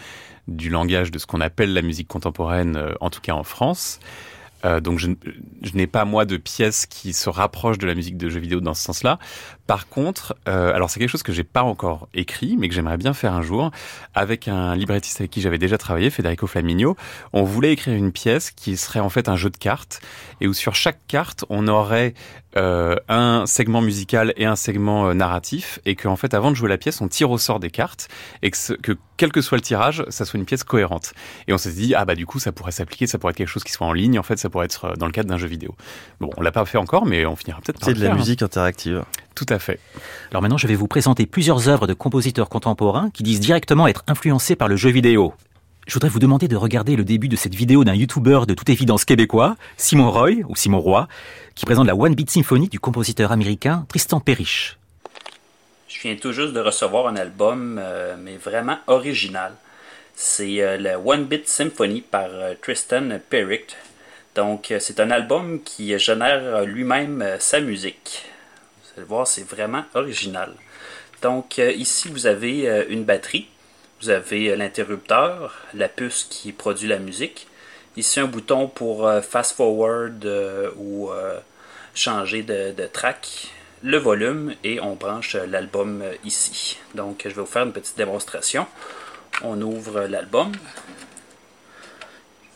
du 0.48 0.70
langage 0.70 1.10
de 1.10 1.18
ce 1.18 1.26
qu'on 1.26 1.40
appelle 1.40 1.72
la 1.74 1.82
musique 1.82 2.08
contemporaine, 2.08 2.76
euh, 2.76 2.94
en 3.00 3.10
tout 3.10 3.20
cas 3.20 3.34
en 3.34 3.44
France. 3.44 4.00
Euh, 4.64 4.80
donc 4.80 4.98
je, 4.98 5.08
n'ai 5.74 5.86
pas 5.86 6.04
moi 6.04 6.24
de 6.24 6.36
pièces 6.38 6.86
qui 6.86 7.12
se 7.12 7.28
rapprochent 7.28 7.78
de 7.78 7.86
la 7.86 7.94
musique 7.94 8.16
de 8.16 8.28
jeux 8.28 8.40
vidéo 8.40 8.60
dans 8.60 8.74
ce 8.74 8.82
sens-là. 8.82 9.18
Par 9.66 9.88
contre, 9.88 10.36
euh, 10.48 10.72
alors 10.72 10.90
c'est 10.90 11.00
quelque 11.00 11.10
chose 11.10 11.22
que 11.22 11.32
j'ai 11.32 11.44
pas 11.44 11.62
encore 11.62 12.08
écrit, 12.14 12.56
mais 12.56 12.68
que 12.68 12.74
j'aimerais 12.74 12.96
bien 12.96 13.14
faire 13.14 13.32
un 13.32 13.42
jour 13.42 13.70
avec 14.14 14.46
un 14.46 14.76
librettiste 14.76 15.20
avec 15.20 15.30
qui 15.30 15.40
j'avais 15.40 15.58
déjà 15.58 15.76
travaillé, 15.76 16.10
Federico 16.10 16.46
Flaminio. 16.46 16.96
On 17.32 17.42
voulait 17.42 17.72
écrire 17.72 17.94
une 17.94 18.12
pièce 18.12 18.50
qui 18.50 18.76
serait 18.76 19.00
en 19.00 19.08
fait 19.08 19.28
un 19.28 19.36
jeu 19.36 19.50
de 19.50 19.56
cartes 19.56 20.00
et 20.40 20.46
où 20.46 20.54
sur 20.54 20.74
chaque 20.74 21.00
carte 21.08 21.44
on 21.48 21.66
aurait 21.66 22.14
euh, 22.56 22.96
un 23.08 23.44
segment 23.46 23.80
musical 23.80 24.32
et 24.36 24.46
un 24.46 24.56
segment 24.56 25.12
narratif 25.14 25.80
et 25.84 25.96
qu'en 25.96 26.16
fait 26.16 26.32
avant 26.32 26.50
de 26.50 26.56
jouer 26.56 26.68
la 26.68 26.78
pièce 26.78 27.00
on 27.00 27.08
tire 27.08 27.30
au 27.30 27.38
sort 27.38 27.60
des 27.60 27.70
cartes 27.70 28.08
et 28.42 28.50
que, 28.50 28.72
que 28.74 28.92
quel 29.16 29.32
que 29.32 29.40
soit 29.40 29.56
le 29.56 29.62
tirage, 29.62 30.04
ça 30.10 30.24
soit 30.24 30.38
une 30.38 30.44
pièce 30.44 30.62
cohérente. 30.62 31.12
Et 31.48 31.52
on 31.52 31.58
s'est 31.58 31.72
dit 31.72 31.94
ah 31.94 32.04
bah 32.04 32.14
du 32.14 32.26
coup 32.26 32.38
ça 32.38 32.52
pourrait 32.52 32.72
s'appliquer, 32.72 33.06
ça 33.06 33.18
pourrait 33.18 33.32
être 33.32 33.36
quelque 33.36 33.48
chose 33.48 33.64
qui 33.64 33.72
soit 33.72 33.86
en 33.86 33.92
ligne 33.92 34.18
en 34.18 34.22
fait 34.22 34.36
ça 34.38 34.48
pourrait 34.48 34.66
être 34.66 34.84
euh, 34.86 34.94
dans 34.94 35.06
le 35.06 35.12
cadre 35.12 35.28
d'un 35.28 35.38
jeu 35.38 35.48
vidéo. 35.48 35.74
Bon, 36.20 36.30
on 36.36 36.42
l'a 36.42 36.52
pas 36.52 36.64
fait 36.66 36.78
encore, 36.78 37.06
mais 37.06 37.26
on 37.26 37.36
finira 37.36 37.60
peut-être 37.60 37.80
par 37.80 37.88
C'est 37.88 37.94
de 37.94 38.04
la 38.04 38.14
musique 38.14 38.42
interactive. 38.42 39.04
Tout 39.36 39.46
à 39.48 39.60
fait. 39.60 39.78
Alors 40.32 40.42
maintenant, 40.42 40.58
je 40.58 40.66
vais 40.66 40.74
vous 40.74 40.88
présenter 40.88 41.26
plusieurs 41.26 41.68
œuvres 41.68 41.86
de 41.86 41.94
compositeurs 41.94 42.48
contemporains 42.48 43.10
qui 43.10 43.22
disent 43.22 43.38
directement 43.38 43.86
être 43.86 44.02
influencés 44.08 44.56
par 44.56 44.66
le 44.66 44.74
jeu 44.74 44.90
vidéo. 44.90 45.34
Je 45.86 45.94
voudrais 45.94 46.08
vous 46.08 46.18
demander 46.18 46.48
de 46.48 46.56
regarder 46.56 46.96
le 46.96 47.04
début 47.04 47.28
de 47.28 47.36
cette 47.36 47.54
vidéo 47.54 47.84
d'un 47.84 47.94
youtubeur 47.94 48.46
de 48.46 48.54
toute 48.54 48.68
évidence 48.68 49.04
québécois, 49.04 49.54
Simon 49.76 50.10
Roy, 50.10 50.42
ou 50.48 50.56
Simon 50.56 50.80
Roy, 50.80 51.06
qui 51.54 51.64
présente 51.64 51.86
la 51.86 51.94
One 51.94 52.16
Beat 52.16 52.28
Symphony 52.28 52.68
du 52.68 52.80
compositeur 52.80 53.30
américain 53.30 53.86
Tristan 53.88 54.18
Perrich. 54.18 54.78
Je 55.86 56.00
viens 56.00 56.16
tout 56.16 56.32
juste 56.32 56.52
de 56.52 56.60
recevoir 56.60 57.06
un 57.06 57.14
album, 57.14 57.78
euh, 57.80 58.16
mais 58.18 58.36
vraiment 58.36 58.78
original. 58.88 59.52
C'est 60.16 60.60
euh, 60.60 60.76
la 60.76 60.98
One 60.98 61.26
Beat 61.26 61.46
Symphony 61.46 62.00
par 62.00 62.30
Tristan 62.60 63.20
Perrich, 63.30 63.76
donc, 64.36 64.70
euh, 64.70 64.78
c'est 64.78 65.00
un 65.00 65.10
album 65.10 65.62
qui 65.62 65.98
génère 65.98 66.64
lui-même 66.66 67.22
euh, 67.22 67.38
sa 67.40 67.58
musique. 67.58 68.26
Vous 68.96 69.04
voir, 69.06 69.26
c'est 69.26 69.46
vraiment 69.48 69.84
original. 69.94 70.52
Donc, 71.22 71.58
euh, 71.58 71.72
ici, 71.72 72.08
vous 72.08 72.26
avez 72.26 72.86
une 72.88 73.04
batterie. 73.04 73.48
vous 74.00 74.10
avez 74.10 74.54
l'interrupteur, 74.56 75.54
la 75.74 75.88
puce 75.88 76.24
qui 76.24 76.52
produit 76.52 76.88
la 76.88 76.98
musique. 76.98 77.46
Ici, 77.96 78.20
un 78.20 78.26
bouton 78.26 78.68
pour 78.68 79.10
fast 79.22 79.56
forward 79.56 80.26
ou 80.76 81.10
changer 81.94 82.42
de, 82.42 82.72
de 82.72 82.86
track 82.86 83.50
le 83.82 83.98
volume 83.98 84.54
et 84.64 84.80
on 84.80 84.94
branche 84.94 85.36
l'album 85.36 86.02
ici. 86.24 86.78
Donc 86.94 87.20
je 87.24 87.28
vais 87.28 87.40
vous 87.40 87.46
faire 87.46 87.64
une 87.64 87.72
petite 87.72 87.96
démonstration. 87.96 88.66
On 89.42 89.60
ouvre 89.60 90.02
l'album. 90.02 90.52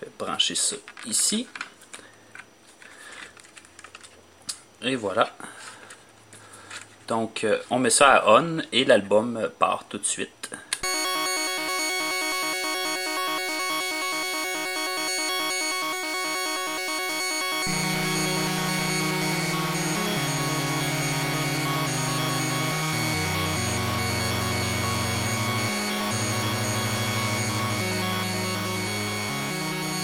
Je 0.00 0.06
vais 0.06 0.12
brancher 0.18 0.54
ça 0.54 0.76
ici. 1.06 1.46
Et 4.82 4.96
voilà. 4.96 5.30
Donc 7.10 7.44
on 7.70 7.80
met 7.80 7.90
ça 7.90 8.12
à 8.12 8.38
on 8.38 8.62
et 8.70 8.84
l'album 8.84 9.50
part 9.58 9.84
tout 9.88 9.98
de 9.98 10.06
suite. 10.06 10.50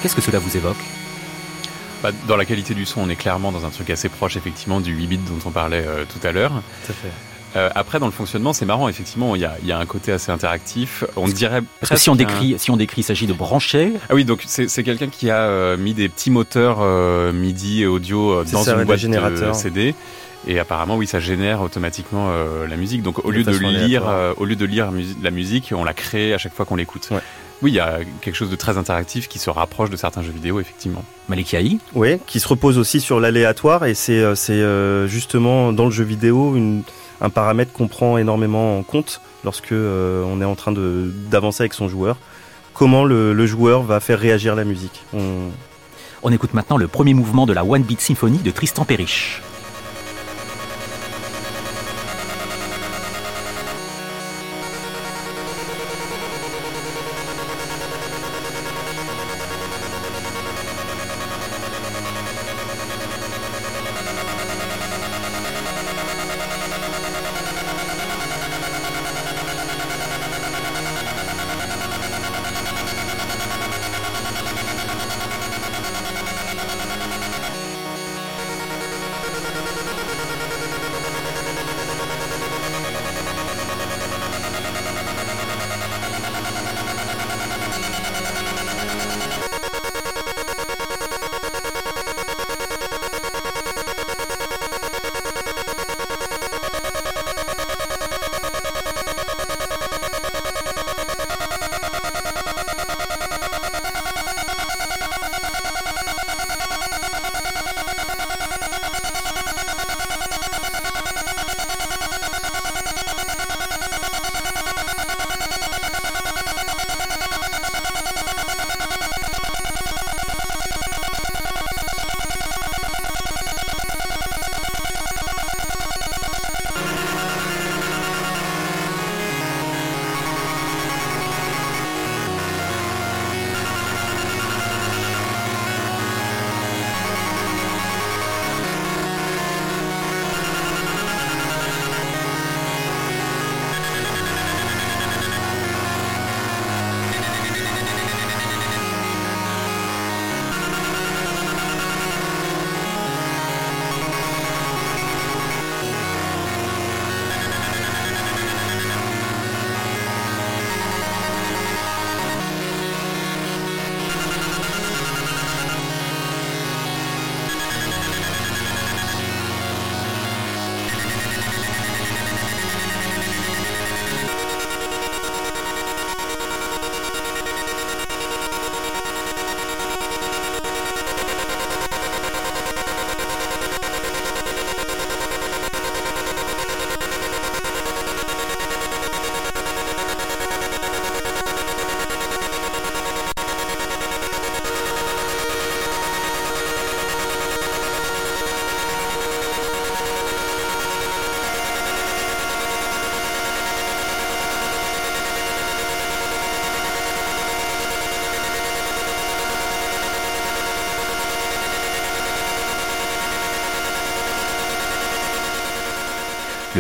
Qu'est-ce 0.03 0.17
que 0.17 0.21
cela 0.21 0.41
vous 0.41 0.57
évoque? 0.57 0.96
Bah, 2.03 2.11
Dans 2.29 2.37
la 2.37 2.45
qualité 2.45 2.75
du 2.75 2.87
son, 2.87 3.03
on 3.03 3.09
est 3.09 3.17
clairement 3.17 3.53
dans 3.53 3.65
un 3.65 3.71
truc 3.71 3.91
assez 3.91 4.09
proche 4.09 4.37
effectivement 4.37 4.81
du 4.81 4.93
8 4.93 5.07
bits 5.07 5.19
dont 5.19 5.39
on 5.47 5.51
parlait 5.51 5.85
euh, 5.87 6.05
tout 6.05 6.25
à 6.27 6.33
l'heure. 6.33 6.63
Euh, 7.55 7.71
après, 7.75 7.99
dans 7.99 8.07
le 8.07 8.13
fonctionnement, 8.13 8.53
c'est 8.53 8.67
marrant. 8.67 8.89
Effectivement, 8.89 9.35
il 9.35 9.43
y 9.43 9.45
a, 9.45 9.57
y 9.65 9.73
a, 9.73 9.79
un 9.79 9.87
côté 9.87 10.13
assez 10.13 10.31
interactif. 10.31 11.05
On 11.17 11.27
dirait 11.27 11.63
parce 11.81 11.91
que 11.91 11.97
si 11.97 12.11
on 12.11 12.17
décrit, 12.17 12.57
si 12.59 12.71
on 12.71 12.77
décrit, 12.77 13.01
il 13.01 13.05
s'agit 13.05 13.27
de 13.27 13.33
brancher. 13.33 13.93
Ah 14.11 14.15
oui, 14.15 14.25
donc 14.25 14.45
c'est 14.47 14.83
quelqu'un 14.83 15.09
qui 15.09 15.31
a 15.31 15.41
euh, 15.41 15.77
mis 15.77 15.95
des 15.95 16.09
petits 16.09 16.31
moteurs 16.31 16.81
MIDI 17.33 17.83
et 17.83 17.87
audio 17.87 18.45
dans 18.45 18.69
une 18.69 18.85
boîte 18.85 18.99
générateur. 18.99 19.55
CD. 19.55 19.95
Et 20.49 20.61
apparemment, 20.61 20.97
oui, 20.97 21.09
ça 21.09 21.19
génère 21.19 21.63
automatiquement 21.63 22.31
la 22.69 22.77
musique. 22.77 23.03
Donc, 23.03 23.25
au 23.25 23.31
lieu 23.31 23.43
de 23.43 23.57
lire, 23.57 24.05
au 24.37 24.45
lieu 24.45 24.57
de 24.57 24.65
lire 24.67 24.91
la 25.23 25.31
musique, 25.31 25.73
on 25.75 25.83
la 25.83 25.95
crée 25.95 26.35
à 26.35 26.39
chaque 26.39 26.55
fois 26.55 26.67
qu'on 26.67 26.77
l'écoute. 26.77 27.09
Ouais. 27.11 27.21
Oui, 27.63 27.71
il 27.71 27.75
y 27.75 27.81
a 27.81 28.01
quelque 28.21 28.35
chose 28.35 28.51
de 28.51 28.57
très 28.57 28.77
interactif 28.77 29.29
qui 29.29 29.39
se 29.39 29.49
rapproche 29.49 29.89
de 29.91 29.97
certains 29.97 30.23
jeux 30.23 30.33
vidéo, 30.33 30.61
effectivement. 30.61 31.05
Malikiaï 31.29 31.79
Oui, 31.95 32.19
qui 32.27 32.39
se 32.39 32.49
repose 32.49 32.79
aussi 32.79 33.01
sur 33.01 33.19
l'aléatoire 33.19 33.85
et 33.87 33.95
c'est 33.95 34.21
euh, 34.21 34.35
euh, 34.51 35.07
justement 35.07 35.73
dans 35.73 35.87
le 35.87 35.91
jeu 35.91 36.05
vidéo 36.05 36.57
un 37.21 37.31
paramètre 37.31 37.73
qu'on 37.73 37.89
prend 37.89 38.19
énormément 38.19 38.79
en 38.79 38.83
compte 38.83 39.23
lorsque 39.45 39.73
euh, 39.73 40.23
on 40.27 40.41
est 40.41 40.45
en 40.45 40.55
train 40.55 40.73
d'avancer 40.73 41.63
avec 41.63 41.73
son 41.73 41.89
joueur. 41.89 42.19
Comment 42.75 43.05
le, 43.05 43.47
joueur 43.47 43.83
va 43.83 44.01
faire 44.01 44.19
réagir 44.19 44.55
la 44.55 44.65
musique. 44.65 45.03
On... 45.15 45.49
on 46.23 46.31
écoute 46.31 46.53
maintenant 46.53 46.77
le 46.77 46.89
premier 46.89 47.15
mouvement 47.15 47.47
de 47.47 47.55
la 47.55 47.65
One 47.65 47.83
Beat 47.83 48.03
Symphony 48.03 48.39
de 48.39 48.51
Tristan 48.51 48.85
Perrich. 48.85 49.41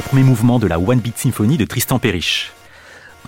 Premier 0.06 0.22
mouvement 0.22 0.60
de 0.60 0.68
la 0.68 0.78
One 0.78 1.00
Beat 1.00 1.18
Symphony 1.18 1.56
de 1.56 1.64
Tristan 1.64 1.98
Perrich. 1.98 2.52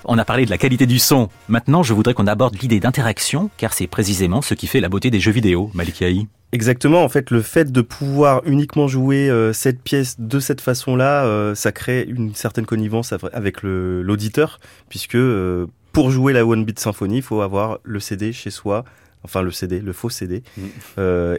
On 0.05 0.17
a 0.17 0.25
parlé 0.25 0.45
de 0.45 0.51
la 0.51 0.59
qualité 0.59 0.87
du 0.87 1.01
son. 1.01 1.29
Maintenant, 1.49 1.83
je 1.83 1.93
voudrais 1.93 2.15
qu'on 2.15 2.29
aborde 2.29 2.55
l'idée 2.63 2.79
d'interaction, 2.79 3.51
car 3.57 3.73
c'est 3.73 3.89
précisément 3.89 4.43
ce 4.43 4.55
qui 4.55 4.69
fait 4.69 4.79
la 4.79 4.89
beauté 4.89 5.11
des 5.11 5.19
jeux 5.19 5.33
vidéo, 5.33 5.73
Malikiaï. 5.75 6.29
Exactement, 6.53 7.03
en 7.03 7.09
fait, 7.09 7.33
le 7.33 7.43
fait 7.43 7.73
de 7.73 7.81
pouvoir 7.81 8.43
uniquement 8.47 8.87
jouer 8.87 9.29
euh, 9.29 9.53
cette 9.53 9.83
pièce 9.83 10.21
de 10.21 10.39
cette 10.39 10.61
façon-là, 10.61 11.25
euh, 11.25 11.57
ça 11.57 11.73
crée 11.73 12.07
une 12.09 12.33
certaine 12.37 12.65
connivence 12.65 13.13
avec 13.33 13.65
l'auditeur, 13.65 14.61
puisque 14.89 15.17
euh, 15.17 15.67
pour 15.91 16.13
jouer 16.13 16.33
la 16.33 16.47
One 16.47 16.65
Beat 16.65 16.79
Symphony, 16.79 17.17
il 17.17 17.23
faut 17.23 17.41
avoir 17.41 17.81
le 17.83 17.99
CD 17.99 18.33
chez 18.33 18.51
soi, 18.51 18.85
enfin 19.25 19.43
le 19.43 19.51
CD, 19.51 19.81
le 19.81 19.93
faux 19.93 20.11
CD, 20.11 20.45
mm. 20.57 20.63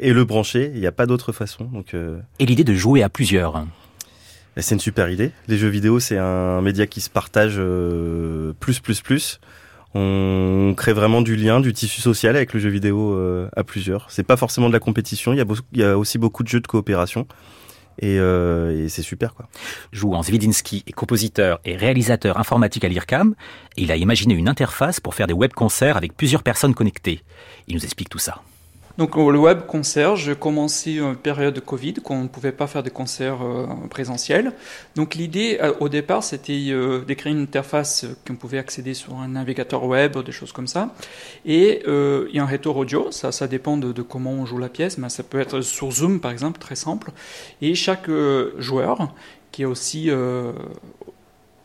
et 0.01 0.11
le 0.11 0.23
brancher. 0.25 0.69
Il 0.73 0.81
n'y 0.81 0.87
a 0.87 0.91
pas 0.91 1.05
d'autre 1.05 1.31
façon. 1.31 1.63
Donc, 1.63 1.95
Et 2.39 2.45
l'idée 2.45 2.65
de 2.65 2.73
jouer 2.73 3.03
à 3.03 3.09
plusieurs. 3.09 3.63
C'est 4.57 4.75
une 4.75 4.81
super 4.81 5.09
idée. 5.09 5.31
Les 5.47 5.57
jeux 5.57 5.69
vidéo, 5.69 5.99
c'est 5.99 6.17
un 6.17 6.61
média 6.61 6.85
qui 6.87 7.01
se 7.01 7.09
partage 7.09 7.55
euh, 7.57 8.53
plus, 8.59 8.79
plus, 8.79 9.01
plus. 9.01 9.39
On 9.93 10.73
crée 10.77 10.93
vraiment 10.93 11.21
du 11.21 11.35
lien, 11.35 11.61
du 11.61 11.73
tissu 11.73 12.01
social 12.01 12.35
avec 12.35 12.53
le 12.53 12.59
jeu 12.59 12.69
vidéo 12.69 13.17
à 13.55 13.63
plusieurs. 13.63 14.11
C'est 14.11 14.23
pas 14.23 14.37
forcément 14.37 14.67
de 14.67 14.73
la 14.73 14.79
compétition, 14.79 15.33
il 15.33 15.43
y, 15.73 15.83
a 15.83 15.97
aussi 15.97 16.19
beaucoup 16.19 16.43
de 16.43 16.47
jeux 16.47 16.59
de 16.59 16.67
coopération. 16.67 17.25
Et, 17.99 18.17
et 18.17 18.87
c'est 18.87 19.01
super 19.01 19.33
quoi. 19.33 19.47
Jouant 19.91 20.21
Zwidinski 20.21 20.83
est 20.85 20.91
compositeur 20.91 21.59
et 21.65 21.75
réalisateur 21.75 22.37
informatique 22.37 22.83
à 22.83 22.87
l'IRCAM, 22.87 23.33
il 23.77 23.91
a 23.91 23.95
imaginé 23.95 24.35
une 24.35 24.47
interface 24.47 24.99
pour 24.99 25.15
faire 25.15 25.25
des 25.25 25.33
web-concerts 25.33 25.97
avec 25.97 26.15
plusieurs 26.15 26.43
personnes 26.43 26.75
connectées. 26.75 27.23
Il 27.67 27.73
nous 27.73 27.83
explique 27.83 28.09
tout 28.09 28.19
ça. 28.19 28.43
Donc 28.99 29.15
le 29.15 29.39
web 29.39 29.61
concert, 29.65 30.17
j'ai 30.17 30.35
commencé 30.35 30.95
une 30.97 31.15
période 31.15 31.53
de 31.53 31.61
Covid, 31.61 31.93
quand 32.03 32.15
on 32.15 32.23
ne 32.23 32.27
pouvait 32.27 32.51
pas 32.51 32.67
faire 32.67 32.83
de 32.83 32.89
concerts 32.89 33.41
euh, 33.41 33.65
présentiels. 33.89 34.51
Donc 34.97 35.15
l'idée 35.15 35.57
euh, 35.61 35.71
au 35.79 35.87
départ, 35.87 36.21
c'était 36.21 36.65
euh, 36.71 37.05
d'écrire 37.05 37.31
une 37.31 37.43
interface 37.43 38.05
qu'on 38.27 38.35
pouvait 38.35 38.57
accéder 38.57 38.93
sur 38.93 39.17
un 39.17 39.29
navigateur 39.29 39.85
web, 39.85 40.17
des 40.17 40.33
choses 40.33 40.51
comme 40.51 40.67
ça. 40.67 40.93
Et 41.45 41.81
il 41.85 42.35
y 42.35 42.39
a 42.39 42.43
un 42.43 42.45
retour 42.45 42.75
audio, 42.75 43.09
ça, 43.11 43.47
dépend 43.47 43.77
de, 43.77 44.01
comment 44.01 44.33
on 44.33 44.45
joue 44.45 44.57
la 44.57 44.67
pièce, 44.67 44.97
mais 44.97 45.07
ça 45.07 45.23
peut 45.23 45.39
être 45.39 45.61
sur 45.61 45.91
Zoom 45.91 46.19
par 46.19 46.31
exemple, 46.31 46.59
très 46.59 46.75
simple. 46.75 47.11
Et 47.61 47.75
chaque 47.75 48.09
joueur, 48.57 49.13
qui 49.53 49.61
est 49.61 49.65
aussi 49.65 50.09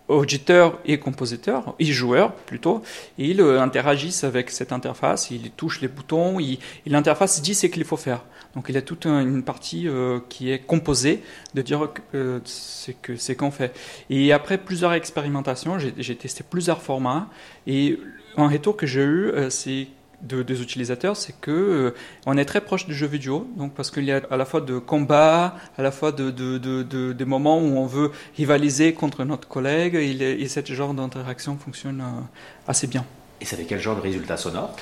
auditeur 0.08 0.78
et 0.84 0.98
compositeur, 0.98 1.74
et 1.78 1.86
joueur 1.86 2.34
plutôt, 2.34 2.82
ils 3.16 3.40
euh, 3.40 3.60
interagissent 3.60 4.24
avec 4.24 4.50
cette 4.50 4.72
interface, 4.72 5.30
ils 5.30 5.50
touchent 5.50 5.80
les 5.80 5.88
boutons, 5.88 6.38
et 6.40 6.58
l'interface 6.86 7.40
dit 7.40 7.54
ce 7.54 7.66
qu'il 7.66 7.84
faut 7.84 7.96
faire. 7.96 8.22
Donc 8.54 8.66
il 8.68 8.74
y 8.74 8.78
a 8.78 8.82
toute 8.82 9.06
une 9.06 9.42
partie 9.42 9.88
euh, 9.88 10.20
qui 10.28 10.52
est 10.52 10.60
composée 10.60 11.22
de 11.54 11.62
dire 11.62 11.88
euh, 12.14 12.38
c'est 12.44 13.34
qu'on 13.34 13.50
fait. 13.50 13.74
Et 14.10 14.32
après 14.32 14.58
plusieurs 14.58 14.92
expérimentations, 14.92 15.78
j'ai 15.78 16.16
testé 16.16 16.44
plusieurs 16.48 16.82
formats, 16.82 17.28
et 17.66 17.98
un 18.36 18.48
retour 18.48 18.76
que 18.76 18.86
j'ai 18.86 19.02
eu, 19.02 19.32
c'est 19.48 19.86
des 20.24 20.62
utilisateurs, 20.62 21.16
c'est 21.16 21.34
que 21.40 21.50
euh, 21.50 21.94
on 22.26 22.36
est 22.36 22.44
très 22.44 22.60
proche 22.60 22.86
du 22.86 22.94
jeu 22.94 23.06
vidéo, 23.06 23.46
donc 23.56 23.74
parce 23.74 23.90
qu'il 23.90 24.04
y 24.04 24.12
a 24.12 24.20
à 24.30 24.36
la 24.36 24.44
fois 24.44 24.60
de 24.60 24.78
combat, 24.78 25.56
à 25.78 25.82
la 25.82 25.90
fois 25.90 26.12
de, 26.12 26.30
de, 26.30 27.12
des 27.12 27.24
moments 27.24 27.58
où 27.58 27.76
on 27.76 27.86
veut 27.86 28.10
rivaliser 28.36 28.94
contre 28.94 29.24
notre 29.24 29.48
collègue, 29.48 29.94
et, 29.94 30.10
et 30.10 30.48
ce 30.48 30.60
genre 30.72 30.94
d'interaction 30.94 31.56
fonctionne 31.56 32.00
euh, 32.00 32.20
assez 32.66 32.86
bien. 32.86 33.04
Et 33.40 33.44
ça 33.44 33.56
fait 33.56 33.64
quel 33.64 33.80
genre 33.80 33.96
de 33.96 34.00
résultat 34.00 34.36
sonore 34.36 34.74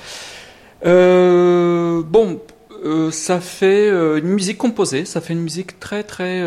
euh, 0.85 2.01
Bon, 2.03 2.41
ça 3.11 3.39
fait 3.39 3.89
une 3.89 4.27
musique 4.27 4.57
composée, 4.57 5.05
ça 5.05 5.21
fait 5.21 5.33
une 5.33 5.41
musique 5.41 5.79
très 5.79 6.03
très 6.03 6.41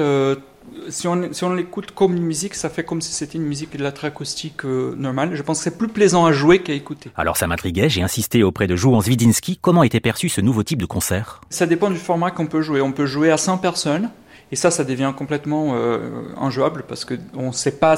si 0.88 1.08
on, 1.08 1.32
si 1.32 1.44
on 1.44 1.54
l'écoute 1.54 1.92
comme 1.92 2.16
une 2.16 2.22
musique, 2.22 2.54
ça 2.54 2.68
fait 2.68 2.84
comme 2.84 3.00
si 3.00 3.12
c'était 3.12 3.38
une 3.38 3.44
musique 3.44 3.74
électroacoustique 3.74 4.64
euh, 4.64 4.94
normale. 4.96 5.34
Je 5.34 5.42
pense 5.42 5.58
que 5.58 5.64
c'est 5.64 5.78
plus 5.78 5.88
plaisant 5.88 6.26
à 6.26 6.32
jouer 6.32 6.62
qu'à 6.62 6.72
écouter. 6.72 7.10
Alors 7.16 7.36
ça 7.36 7.46
m'intriguait, 7.46 7.88
j'ai 7.88 8.02
insisté 8.02 8.42
auprès 8.42 8.66
de 8.66 8.76
Jouan 8.76 9.00
Zwidinski. 9.00 9.58
Comment 9.60 9.82
était 9.82 10.00
perçu 10.00 10.28
ce 10.28 10.40
nouveau 10.40 10.62
type 10.62 10.80
de 10.80 10.86
concert? 10.86 11.40
Ça 11.50 11.66
dépend 11.66 11.90
du 11.90 11.98
format 11.98 12.30
qu'on 12.30 12.46
peut 12.46 12.62
jouer. 12.62 12.80
On 12.80 12.92
peut 12.92 13.06
jouer 13.06 13.30
à 13.30 13.36
100 13.36 13.58
personnes. 13.58 14.10
Et 14.52 14.56
ça, 14.56 14.70
ça 14.70 14.84
devient 14.84 15.12
complètement 15.16 15.72
euh, 15.74 16.22
injouable 16.40 16.84
parce 16.86 17.04
qu'on 17.04 17.48
ne 17.48 17.52
sait 17.52 17.78
pas 17.78 17.96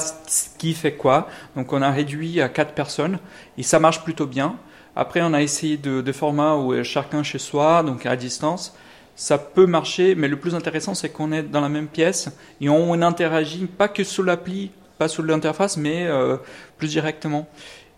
qui 0.57 0.73
fait 0.73 0.93
quoi. 0.93 1.27
Donc 1.55 1.73
on 1.73 1.81
a 1.81 1.91
réduit 1.91 2.41
à 2.41 2.49
4 2.49 2.73
personnes 2.73 3.19
et 3.57 3.63
ça 3.63 3.79
marche 3.79 4.03
plutôt 4.03 4.25
bien. 4.25 4.55
Après, 4.95 5.21
on 5.21 5.33
a 5.33 5.41
essayé 5.41 5.77
de, 5.77 6.01
de 6.01 6.11
formats 6.11 6.55
où 6.55 6.83
chacun 6.83 7.21
chez 7.21 7.37
soi, 7.37 7.83
donc 7.83 8.05
à 8.07 8.15
distance 8.15 8.75
ça 9.19 9.37
peut 9.37 9.65
marcher, 9.65 10.15
mais 10.15 10.29
le 10.29 10.37
plus 10.37 10.55
intéressant, 10.55 10.95
c'est 10.95 11.09
qu'on 11.09 11.33
est 11.33 11.43
dans 11.43 11.59
la 11.59 11.67
même 11.67 11.87
pièce 11.87 12.29
et 12.61 12.69
on 12.69 12.93
interagit 13.01 13.65
pas 13.65 13.89
que 13.89 14.05
sous 14.05 14.23
l'appli, 14.23 14.71
pas 14.97 15.09
sous 15.09 15.21
l'interface, 15.21 15.75
mais 15.75 16.07
euh, 16.07 16.37
plus 16.77 16.87
directement. 16.87 17.45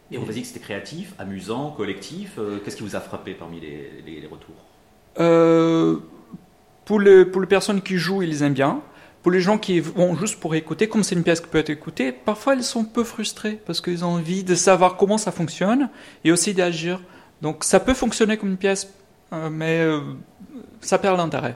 Et 0.10 0.18
on 0.18 0.24
vous 0.24 0.32
dit 0.32 0.42
que 0.42 0.48
c'était 0.48 0.62
créatif, 0.62 1.14
amusant, 1.20 1.76
collectif. 1.78 2.40
Euh, 2.40 2.58
qu'est-ce 2.66 2.76
qui 2.76 2.82
vous 2.82 2.96
a 2.96 3.00
frappé 3.00 3.36
parmi 3.36 3.60
les, 3.60 4.28
retours? 4.32 4.56
Euh, 5.20 5.98
pour, 6.86 7.00
les, 7.00 7.24
pour 7.24 7.40
les 7.40 7.48
personnes 7.48 7.84
qui 7.84 7.98
jouent, 7.98 8.24
ils 8.24 8.42
aiment 8.42 8.54
bien. 8.54 8.82
Pour 9.22 9.32
les 9.32 9.42
gens 9.42 9.60
qui 9.60 9.80
vont 9.80 10.18
juste 10.18 10.40
pour 10.40 10.56
écouter, 10.56 10.90
comme 10.90 11.04
c'est 11.04 11.14
une 11.14 11.24
pièce 11.24 11.40
qui 11.40 11.50
peut 11.50 11.60
être 11.60 11.70
écoutée, 11.70 12.12
parfois 12.12 12.56
ils 12.56 12.64
sont 12.64 12.84
peu 12.84 13.04
frustrés 13.04 13.60
parce 13.68 13.80
qu'ils 13.80 14.04
ont 14.04 14.16
envie 14.16 14.44
de 14.44 14.56
savoir 14.56 14.98
comment 14.98 15.20
ça 15.20 15.32
fonctionne 15.32 15.92
et 16.24 16.32
aussi 16.32 16.56
d'agir. 16.56 17.00
Donc 17.44 17.64
ça 17.64 17.80
peut 17.80 17.94
fonctionner 17.94 18.38
comme 18.38 18.50
une 18.50 18.58
pièce, 18.58 18.92
mais 19.32 19.86
ça 20.82 20.98
perd 20.98 21.18
l'intérêt. 21.18 21.56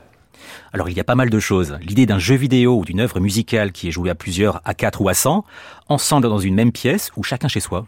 Alors 0.73 0.89
il 0.89 0.95
y 0.95 0.99
a 0.99 1.03
pas 1.03 1.15
mal 1.15 1.29
de 1.29 1.39
choses. 1.39 1.77
L'idée 1.81 2.05
d'un 2.05 2.19
jeu 2.19 2.35
vidéo 2.35 2.79
ou 2.79 2.85
d'une 2.85 2.99
œuvre 2.99 3.19
musicale 3.19 3.71
qui 3.71 3.87
est 3.87 3.91
jouée 3.91 4.09
à 4.09 4.15
plusieurs, 4.15 4.61
à 4.65 4.73
quatre 4.73 5.01
ou 5.01 5.09
à 5.09 5.13
cent, 5.13 5.45
ensemble 5.87 6.27
dans 6.27 6.39
une 6.39 6.55
même 6.55 6.71
pièce 6.71 7.11
ou 7.15 7.23
chacun 7.23 7.47
chez 7.47 7.59
soi. 7.59 7.85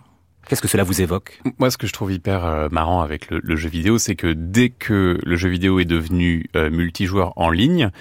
Qu'est-ce 0.48 0.62
que 0.62 0.70
cela 0.70 0.84
vous 0.84 1.02
évoque? 1.02 1.42
Moi, 1.60 1.70
ce 1.70 1.78
que 1.78 1.88
je 1.88 1.94
trouve 1.94 2.14
hyper 2.14 2.46
euh, 2.46 2.70
marrant 2.72 3.02
avec 3.02 3.30
le, 3.30 3.56
jeu 3.58 3.68
vidéo, 3.68 3.98
c'est 3.98 4.16
que 4.16 4.32
dès 4.32 4.70
que 4.70 5.20
le 5.22 5.36
jeu 5.36 5.50
vidéo 5.50 5.80
est 5.80 5.86
devenu 5.86 6.50
euh, 6.56 6.70
multijoueur 6.70 7.34
en 7.36 7.50
ligne, 7.50 7.92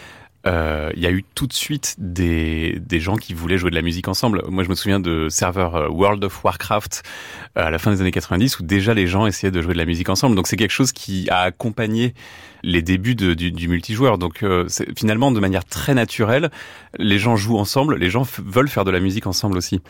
euh, 0.47 0.91
il 0.95 1.03
y 1.03 1.07
a 1.07 1.11
eu 1.11 1.25
tout 1.35 1.47
de 1.47 1.53
suite 1.53 1.97
des, 1.99 2.79
des 2.81 3.01
gens 3.01 3.17
qui 3.17 3.35
voulaient 3.35 3.59
jouer 3.59 3.71
de 3.71 3.75
la 3.75 3.83
musique 3.83 4.09
ensemble. 4.09 4.43
Moi, 4.49 4.63
je 4.63 4.69
me 4.69 4.75
souviens 4.75 5.01
de 5.01 5.29
serveurs 5.29 5.75
euh, 5.75 5.89
World 5.89 6.23
of 6.25 6.45
Warcraft 6.45 7.03
euh, 7.57 7.67
à 7.67 7.71
la 7.71 7.79
fin 7.79 7.91
des 7.91 8.01
années 8.01 8.13
90 8.13 8.61
où 8.61 8.63
déjà 8.63 8.95
les 8.95 9.07
gens 9.07 9.27
essayaient 9.27 9.51
de 9.51 9.61
jouer 9.61 9.73
de 9.73 9.79
la 9.79 9.85
musique 9.85 10.09
ensemble. 10.09 10.37
Donc 10.37 10.47
c'est 10.47 10.57
quelque 10.57 10.71
chose 10.71 10.93
qui 10.93 11.29
a 11.31 11.41
accompagné 11.41 12.15
les 12.63 12.83
débuts 12.83 13.15
du, 13.15 13.35
du, 13.35 13.69
multijoueur. 13.69 14.19
Donc 14.19 14.45
finalement, 14.97 15.31
de 15.31 15.39
manière 15.39 15.65
très 15.65 15.95
naturelle, 15.95 16.51
les 16.99 17.19
gens 17.19 17.37
jouent 17.37 17.59
ensemble, 17.59 17.97
les 17.97 18.11
gens 18.11 18.27
veulent 18.39 18.69
faire 18.69 18.85
de 18.85 18.91
la 18.91 18.99
musique 18.99 19.27
ensemble 19.27 19.57
aussi. 19.57 19.81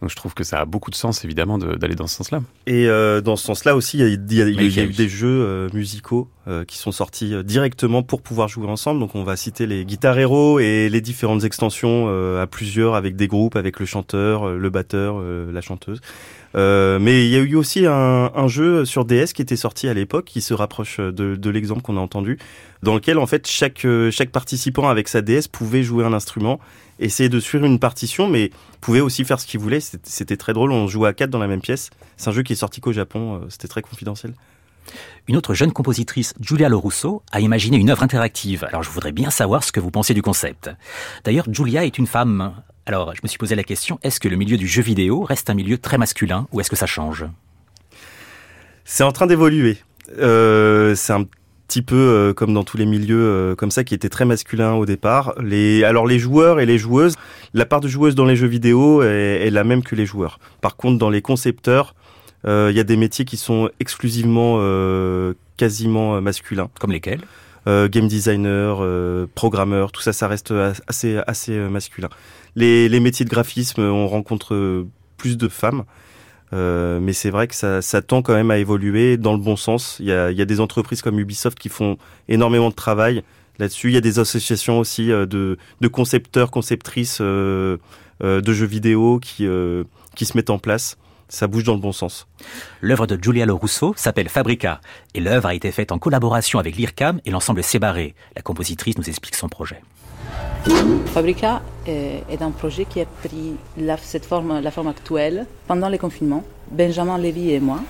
Donc 0.00 0.10
je 0.10 0.16
trouve 0.16 0.34
que 0.34 0.44
ça 0.44 0.60
a 0.60 0.64
beaucoup 0.64 0.90
de 0.90 0.96
sens 0.96 1.24
évidemment 1.24 1.58
d'aller 1.58 1.96
dans 1.96 2.06
ce 2.06 2.16
sens-là. 2.16 2.40
Et 2.66 2.88
euh, 2.88 3.20
dans 3.20 3.34
ce 3.36 3.44
sens-là 3.44 3.74
aussi, 3.74 3.98
il 3.98 4.00
y 4.00 4.04
a, 4.04 4.08
il 4.08 4.32
y 4.32 4.42
a, 4.42 4.48
il 4.48 4.76
y 4.76 4.80
a 4.80 4.84
eu 4.84 4.92
des 4.92 5.08
jeux 5.08 5.44
euh, 5.44 5.68
musicaux 5.72 6.28
euh, 6.46 6.64
qui 6.64 6.78
sont 6.78 6.92
sortis 6.92 7.34
euh, 7.34 7.42
directement 7.42 8.04
pour 8.04 8.22
pouvoir 8.22 8.46
jouer 8.46 8.68
ensemble. 8.68 9.00
Donc 9.00 9.16
on 9.16 9.24
va 9.24 9.34
citer 9.36 9.66
les 9.66 9.84
Guitar 9.84 10.16
Hero 10.16 10.60
et 10.60 10.88
les 10.88 11.00
différentes 11.00 11.42
extensions 11.42 12.08
à 12.38 12.46
plusieurs 12.46 12.94
avec 12.94 13.16
des 13.16 13.26
groupes, 13.26 13.56
avec 13.56 13.80
le 13.80 13.86
chanteur, 13.86 14.48
le 14.50 14.70
batteur, 14.70 15.20
la 15.20 15.60
chanteuse. 15.60 16.00
Mais 16.54 17.26
il 17.26 17.30
y 17.30 17.36
a 17.36 17.40
eu 17.40 17.54
aussi 17.54 17.86
un, 17.86 18.48
jeu 18.48 18.84
sur 18.84 19.04
DS 19.04 19.32
qui 19.34 19.42
était 19.42 19.56
sorti 19.56 19.88
à 19.88 19.94
l'époque 19.94 20.24
qui 20.24 20.40
se 20.40 20.54
rapproche 20.54 20.98
de, 20.98 21.36
de 21.36 21.50
l'exemple 21.50 21.82
qu'on 21.82 21.96
a 21.96 22.00
entendu, 22.00 22.38
dans 22.82 22.94
lequel 22.94 23.18
en 23.18 23.26
fait 23.26 23.46
chaque 23.46 23.86
chaque 24.10 24.30
participant 24.30 24.88
avec 24.88 25.08
sa 25.08 25.20
DS 25.20 25.48
pouvait 25.50 25.82
jouer 25.82 26.04
un 26.04 26.12
instrument 26.12 26.60
essayer 26.98 27.28
de 27.28 27.40
suivre 27.40 27.64
une 27.64 27.78
partition, 27.78 28.28
mais 28.28 28.50
pouvait 28.80 29.00
aussi 29.00 29.24
faire 29.24 29.40
ce 29.40 29.46
qu'il 29.46 29.60
voulait. 29.60 29.80
C'était 29.80 30.36
très 30.36 30.52
drôle. 30.52 30.72
On 30.72 30.86
jouait 30.86 31.08
à 31.08 31.12
quatre 31.12 31.30
dans 31.30 31.38
la 31.38 31.46
même 31.46 31.60
pièce. 31.60 31.90
C'est 32.16 32.28
un 32.28 32.32
jeu 32.32 32.42
qui 32.42 32.52
est 32.52 32.56
sorti 32.56 32.80
qu'au 32.80 32.92
Japon. 32.92 33.36
Euh, 33.42 33.46
c'était 33.48 33.68
très 33.68 33.82
confidentiel. 33.82 34.34
Une 35.26 35.36
autre 35.36 35.52
jeune 35.52 35.72
compositrice, 35.72 36.32
Julia 36.40 36.70
Lorusso, 36.70 37.22
a 37.30 37.40
imaginé 37.40 37.76
une 37.76 37.90
œuvre 37.90 38.02
interactive. 38.02 38.64
Alors 38.64 38.82
je 38.82 38.90
voudrais 38.90 39.12
bien 39.12 39.28
savoir 39.28 39.62
ce 39.62 39.70
que 39.70 39.80
vous 39.80 39.90
pensez 39.90 40.14
du 40.14 40.22
concept. 40.22 40.70
D'ailleurs, 41.24 41.46
Julia 41.52 41.84
est 41.84 41.98
une 41.98 42.06
femme. 42.06 42.54
Alors 42.88 43.14
je 43.14 43.20
me 43.22 43.28
suis 43.28 43.36
posé 43.36 43.54
la 43.54 43.64
question, 43.64 43.98
est-ce 44.02 44.18
que 44.18 44.28
le 44.28 44.36
milieu 44.36 44.56
du 44.56 44.66
jeu 44.66 44.80
vidéo 44.80 45.22
reste 45.22 45.50
un 45.50 45.54
milieu 45.54 45.76
très 45.76 45.98
masculin 45.98 46.48
ou 46.52 46.60
est-ce 46.60 46.70
que 46.70 46.76
ça 46.76 46.86
change? 46.86 47.26
C'est 48.86 49.04
en 49.04 49.12
train 49.12 49.26
d'évoluer. 49.26 49.76
Euh, 50.18 50.94
c'est 50.94 51.12
un 51.12 51.24
petit 51.66 51.82
peu 51.82 51.96
euh, 51.96 52.32
comme 52.32 52.54
dans 52.54 52.64
tous 52.64 52.78
les 52.78 52.86
milieux 52.86 53.20
euh, 53.20 53.54
comme 53.54 53.70
ça 53.70 53.84
qui 53.84 53.92
étaient 53.92 54.08
très 54.08 54.24
masculins 54.24 54.72
au 54.72 54.86
départ. 54.86 55.34
Les 55.38 55.84
alors 55.84 56.06
les 56.06 56.18
joueurs 56.18 56.60
et 56.60 56.64
les 56.64 56.78
joueuses, 56.78 57.16
la 57.52 57.66
part 57.66 57.82
de 57.82 57.88
joueuses 57.88 58.14
dans 58.14 58.24
les 58.24 58.36
jeux 58.36 58.46
vidéo 58.46 59.02
est, 59.02 59.50
la 59.50 59.64
même 59.64 59.82
que 59.82 59.94
les 59.94 60.06
joueurs. 60.06 60.40
Par 60.62 60.74
contre, 60.76 60.96
dans 60.96 61.10
les 61.10 61.20
concepteurs, 61.20 61.94
il 62.46 62.72
y 62.72 62.80
a 62.80 62.84
des 62.84 62.96
métiers 62.96 63.26
qui 63.26 63.36
sont 63.36 63.68
exclusivement 63.80 64.62
quasiment 65.58 66.22
masculins. 66.22 66.70
Comme 66.80 66.92
lesquels? 66.92 67.20
Game 67.68 68.08
designer, 68.08 68.82
programmeur, 69.34 69.92
tout 69.92 70.00
ça, 70.00 70.12
ça 70.12 70.26
reste 70.26 70.52
assez 70.86 71.18
assez 71.26 71.52
masculin. 71.52 72.08
Les, 72.56 72.88
les 72.88 73.00
métiers 73.00 73.24
de 73.24 73.30
graphisme, 73.30 73.82
on 73.82 74.08
rencontre 74.08 74.86
plus 75.16 75.36
de 75.36 75.48
femmes. 75.48 75.84
Euh, 76.52 76.98
mais 77.00 77.12
c'est 77.12 77.30
vrai 77.30 77.46
que 77.46 77.54
ça, 77.54 78.02
tend 78.02 78.22
quand 78.22 78.34
même 78.34 78.50
à 78.50 78.58
évoluer 78.58 79.16
dans 79.16 79.32
le 79.32 79.38
bon 79.38 79.56
sens. 79.56 79.98
Il 80.00 80.06
y 80.06 80.12
a, 80.12 80.30
y 80.30 80.40
a 80.40 80.44
des 80.44 80.60
entreprises 80.60 81.02
comme 81.02 81.18
Ubisoft 81.18 81.58
qui 81.58 81.68
font 81.68 81.98
énormément 82.28 82.70
de 82.70 82.74
travail 82.74 83.22
là-dessus. 83.58 83.88
Il 83.88 83.94
y 83.94 83.98
a 83.98 84.00
des 84.00 84.18
associations 84.18 84.78
aussi 84.78 85.12
euh, 85.12 85.26
de, 85.26 85.58
de 85.80 85.88
concepteurs, 85.88 86.50
conceptrices 86.50 87.18
euh, 87.20 87.76
euh, 88.22 88.40
de 88.40 88.52
jeux 88.52 88.66
vidéo 88.66 89.20
qui, 89.20 89.46
euh, 89.46 89.84
qui 90.16 90.24
se 90.24 90.36
mettent 90.36 90.50
en 90.50 90.58
place. 90.58 90.96
Ça 91.28 91.46
bouge 91.46 91.64
dans 91.64 91.74
le 91.74 91.80
bon 91.80 91.92
sens. 91.92 92.26
L'œuvre 92.80 93.06
de 93.06 93.18
Giulia 93.20 93.44
Rousseau 93.50 93.92
s'appelle 93.96 94.28
Fabrica 94.28 94.80
et 95.14 95.20
l'œuvre 95.20 95.48
a 95.48 95.54
été 95.54 95.70
faite 95.72 95.92
en 95.92 95.98
collaboration 95.98 96.58
avec 96.58 96.76
l'IRCAM 96.76 97.20
et 97.26 97.30
l'ensemble 97.30 97.62
Sébaré. 97.62 98.14
La 98.34 98.42
compositrice 98.42 98.96
nous 98.96 99.08
explique 99.08 99.34
son 99.34 99.48
projet. 99.48 99.82
Fabrica 101.12 101.62
est, 101.86 102.40
un 102.40 102.50
projet 102.50 102.84
qui 102.84 103.00
a 103.00 103.04
pris 103.04 103.56
la, 103.76 103.96
cette 103.96 104.24
forme, 104.24 104.60
la 104.60 104.70
forme 104.70 104.88
actuelle 104.88 105.46
pendant 105.66 105.88
le 105.88 105.98
confinement. 105.98 106.44
Benjamin 106.70 107.18
Lévy 107.18 107.52
et 107.52 107.60
moi, 107.60 107.80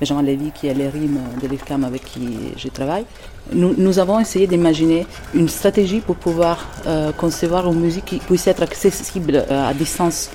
Benjamin 0.00 0.22
Lévy 0.22 0.50
qui 0.52 0.66
est 0.66 0.74
le 0.74 0.88
RIM 0.88 1.18
de 1.42 1.48
l'IFCAM 1.48 1.84
avec 1.84 2.04
qui 2.04 2.52
je 2.56 2.68
travaille, 2.68 3.04
nous, 3.52 3.74
nous 3.76 3.98
avons 3.98 4.18
essayé 4.20 4.46
d'imaginer 4.46 5.06
une 5.34 5.48
stratégie 5.48 6.00
pour 6.00 6.16
pouvoir 6.16 6.66
euh, 6.86 7.12
concevoir 7.12 7.66
une 7.70 7.80
musique 7.80 8.06
qui 8.06 8.18
puisse 8.18 8.46
être 8.46 8.62
accessible 8.62 9.36
euh, 9.36 9.68
à 9.68 9.74
distance. 9.74 10.30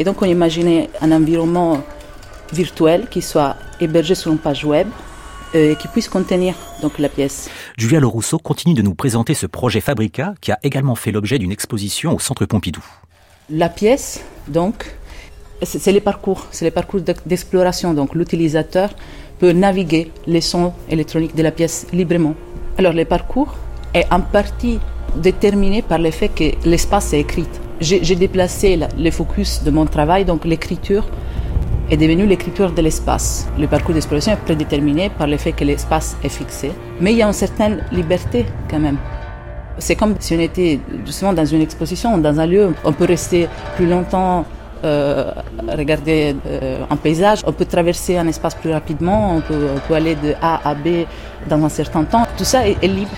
Et 0.00 0.04
donc 0.04 0.22
on 0.22 0.24
imaginait 0.24 0.88
un 1.02 1.12
environnement 1.12 1.82
virtuel 2.54 3.06
qui 3.10 3.20
soit 3.20 3.56
hébergé 3.82 4.14
sur 4.14 4.32
une 4.32 4.38
page 4.38 4.64
web 4.64 4.88
et 5.52 5.76
qui 5.78 5.88
puisse 5.88 6.08
contenir 6.08 6.54
donc 6.80 6.98
la 6.98 7.10
pièce. 7.10 7.50
Julia 7.76 8.00
Rousseau 8.00 8.38
continue 8.38 8.72
de 8.72 8.80
nous 8.80 8.94
présenter 8.94 9.34
ce 9.34 9.44
projet 9.44 9.82
Fabrica 9.82 10.32
qui 10.40 10.52
a 10.52 10.58
également 10.62 10.94
fait 10.94 11.12
l'objet 11.12 11.38
d'une 11.38 11.52
exposition 11.52 12.14
au 12.14 12.18
Centre 12.18 12.46
Pompidou. 12.46 12.82
La 13.50 13.68
pièce, 13.68 14.24
donc, 14.48 14.90
c'est 15.62 15.92
les 15.92 16.00
parcours, 16.00 16.46
c'est 16.50 16.64
les 16.64 16.70
parcours 16.70 17.02
d'exploration. 17.26 17.92
Donc 17.92 18.14
l'utilisateur 18.14 18.88
peut 19.38 19.52
naviguer 19.52 20.10
les 20.26 20.40
sons 20.40 20.72
électroniques 20.88 21.36
de 21.36 21.42
la 21.42 21.50
pièce 21.50 21.86
librement. 21.92 22.34
Alors 22.78 22.94
le 22.94 23.04
parcours 23.04 23.54
est 23.92 24.10
en 24.10 24.22
partie 24.22 24.78
déterminé 25.16 25.82
par 25.82 25.98
le 25.98 26.10
fait 26.10 26.30
que 26.30 26.52
l'espace 26.66 27.12
est 27.12 27.20
écrit. 27.20 27.44
J'ai 27.80 28.14
déplacé 28.14 28.78
le 28.98 29.10
focus 29.10 29.62
de 29.62 29.70
mon 29.70 29.86
travail, 29.86 30.26
donc 30.26 30.44
l'écriture 30.44 31.06
est 31.90 31.96
devenue 31.96 32.26
l'écriture 32.26 32.72
de 32.72 32.82
l'espace. 32.82 33.48
Le 33.58 33.66
parcours 33.66 33.94
d'exploration 33.94 34.32
est 34.32 34.44
prédéterminé 34.44 35.08
par 35.08 35.26
le 35.26 35.38
fait 35.38 35.52
que 35.52 35.64
l'espace 35.64 36.16
est 36.22 36.28
fixé, 36.28 36.72
mais 37.00 37.12
il 37.12 37.18
y 37.18 37.22
a 37.22 37.26
une 37.26 37.32
certaine 37.32 37.82
liberté 37.90 38.44
quand 38.70 38.78
même. 38.78 38.98
C'est 39.78 39.96
comme 39.96 40.14
si 40.18 40.34
on 40.34 40.40
était 40.40 40.78
justement 41.06 41.32
dans 41.32 41.46
une 41.46 41.62
exposition, 41.62 42.18
dans 42.18 42.38
un 42.38 42.46
lieu, 42.46 42.74
on 42.84 42.92
peut 42.92 43.06
rester 43.06 43.48
plus 43.76 43.86
longtemps 43.86 44.44
euh, 44.84 45.32
regarder 45.76 46.36
euh, 46.46 46.84
un 46.88 46.96
paysage, 46.96 47.40
on 47.46 47.52
peut 47.52 47.64
traverser 47.64 48.18
un 48.18 48.26
espace 48.28 48.54
plus 48.54 48.72
rapidement, 48.72 49.36
on 49.36 49.40
peut, 49.40 49.94
aller 49.94 50.16
de 50.16 50.34
A 50.40 50.68
à 50.68 50.74
B 50.74 51.06
dans 51.48 51.64
un 51.64 51.68
certain 51.68 52.04
temps. 52.04 52.26
Tout 52.36 52.44
ça 52.44 52.68
est 52.68 52.82
libre. 52.86 53.10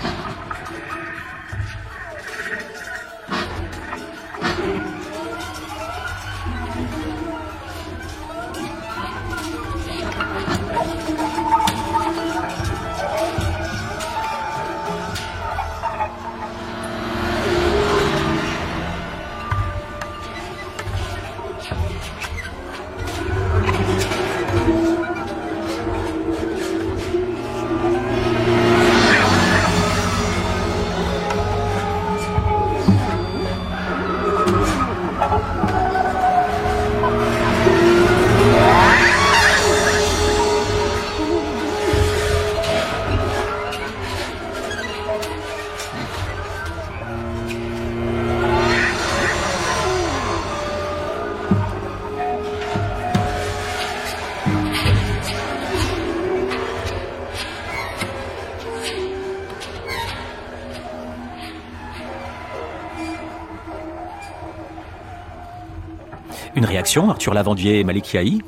Arthur 67.01 67.33
Lavandier 67.33 67.79
et 67.79 67.83
Malik 67.83 68.13
Yahi 68.13 68.41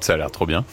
Ça 0.00 0.14
a 0.14 0.16
l'air 0.16 0.30
trop 0.30 0.46
bien. 0.46 0.64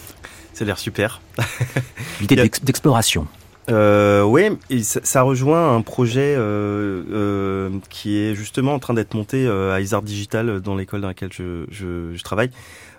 Ça 0.53 0.63
a 0.63 0.67
l'air 0.67 0.77
super. 0.77 1.21
L'idée 2.21 2.35
d'exploration. 2.35 3.27
Euh, 3.69 4.23
oui, 4.23 4.43
et 4.69 4.81
ça, 4.83 5.01
ça, 5.03 5.21
rejoint 5.23 5.75
un 5.75 5.81
projet 5.81 6.35
euh, 6.37 7.03
euh, 7.11 7.69
qui 7.89 8.17
est 8.17 8.33
justement 8.33 8.73
en 8.73 8.79
train 8.79 8.93
d'être 8.93 9.13
monté 9.13 9.45
euh, 9.45 9.73
à 9.73 9.81
Isard 9.81 10.03
Digital 10.03 10.61
dans 10.61 10.75
l'école 10.75 11.01
dans 11.01 11.07
laquelle 11.07 11.31
je, 11.33 11.65
je, 11.69 12.13
je, 12.13 12.23
travaille. 12.23 12.49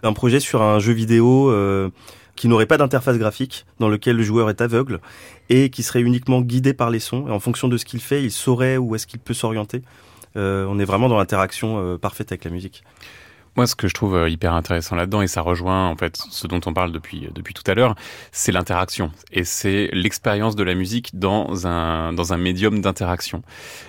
Un 0.03 0.13
projet 0.13 0.41
sur 0.41 0.63
un 0.63 0.79
jeu 0.79 0.93
vidéo 0.93 1.51
euh, 1.51 1.89
qui 2.37 2.49
n'aurait 2.49 2.67
pas 2.67 2.77
d'interface 2.77 3.17
graphique, 3.17 3.65
dans 3.79 3.89
lequel 3.89 4.17
le 4.17 4.23
joueur 4.23 4.51
est 4.51 4.61
aveugle 4.61 5.01
et 5.49 5.71
qui 5.71 5.83
serait 5.83 6.03
uniquement 6.03 6.43
guidé 6.43 6.75
par 6.75 6.91
les 6.91 7.01
sons. 7.01 7.27
Et 7.29 7.31
en 7.31 7.41
fonction 7.41 7.69
de 7.69 7.77
ce 7.79 7.85
qu'il 7.87 8.01
fait, 8.01 8.23
il 8.23 8.31
saurait 8.31 8.77
où 8.77 8.95
est-ce 8.95 9.07
qu'il 9.07 9.21
peut 9.21 9.35
s'orienter. 9.35 9.83
Euh, 10.39 10.67
on 10.69 10.79
est 10.79 10.85
vraiment 10.85 11.09
dans 11.09 11.19
l'interaction 11.19 11.99
parfaite 11.99 12.33
avec 12.33 12.45
la 12.45 12.51
musique. 12.51 12.85
Moi, 13.59 13.67
ce 13.67 13.75
que 13.75 13.89
je 13.89 13.95
trouve 13.95 14.15
euh, 14.15 14.29
hyper 14.29 14.55
intéressant 14.55 14.95
là-dedans, 14.95 15.21
et 15.21 15.27
ça 15.27 15.41
rejoint 15.41 15.89
en 15.89 15.97
fait 15.97 16.17
ce 16.31 16.47
dont 16.47 16.61
on 16.67 16.73
parle 16.73 16.93
depuis 16.93 17.27
euh, 17.27 17.31
depuis 17.35 17.55
tout 17.55 17.69
à 17.69 17.75
l'heure, 17.75 17.97
c'est 18.31 18.53
l'interaction 18.53 19.11
et 19.33 19.43
c'est 19.43 19.91
l'expérience 19.93 20.55
de 20.55 20.63
la 20.63 20.77
musique 20.77 21.19
dans 21.19 21.67
un 21.67 22.13
dans 22.13 22.33
un 22.33 22.37
médium 22.37 22.81
d'interaction. 22.81 23.43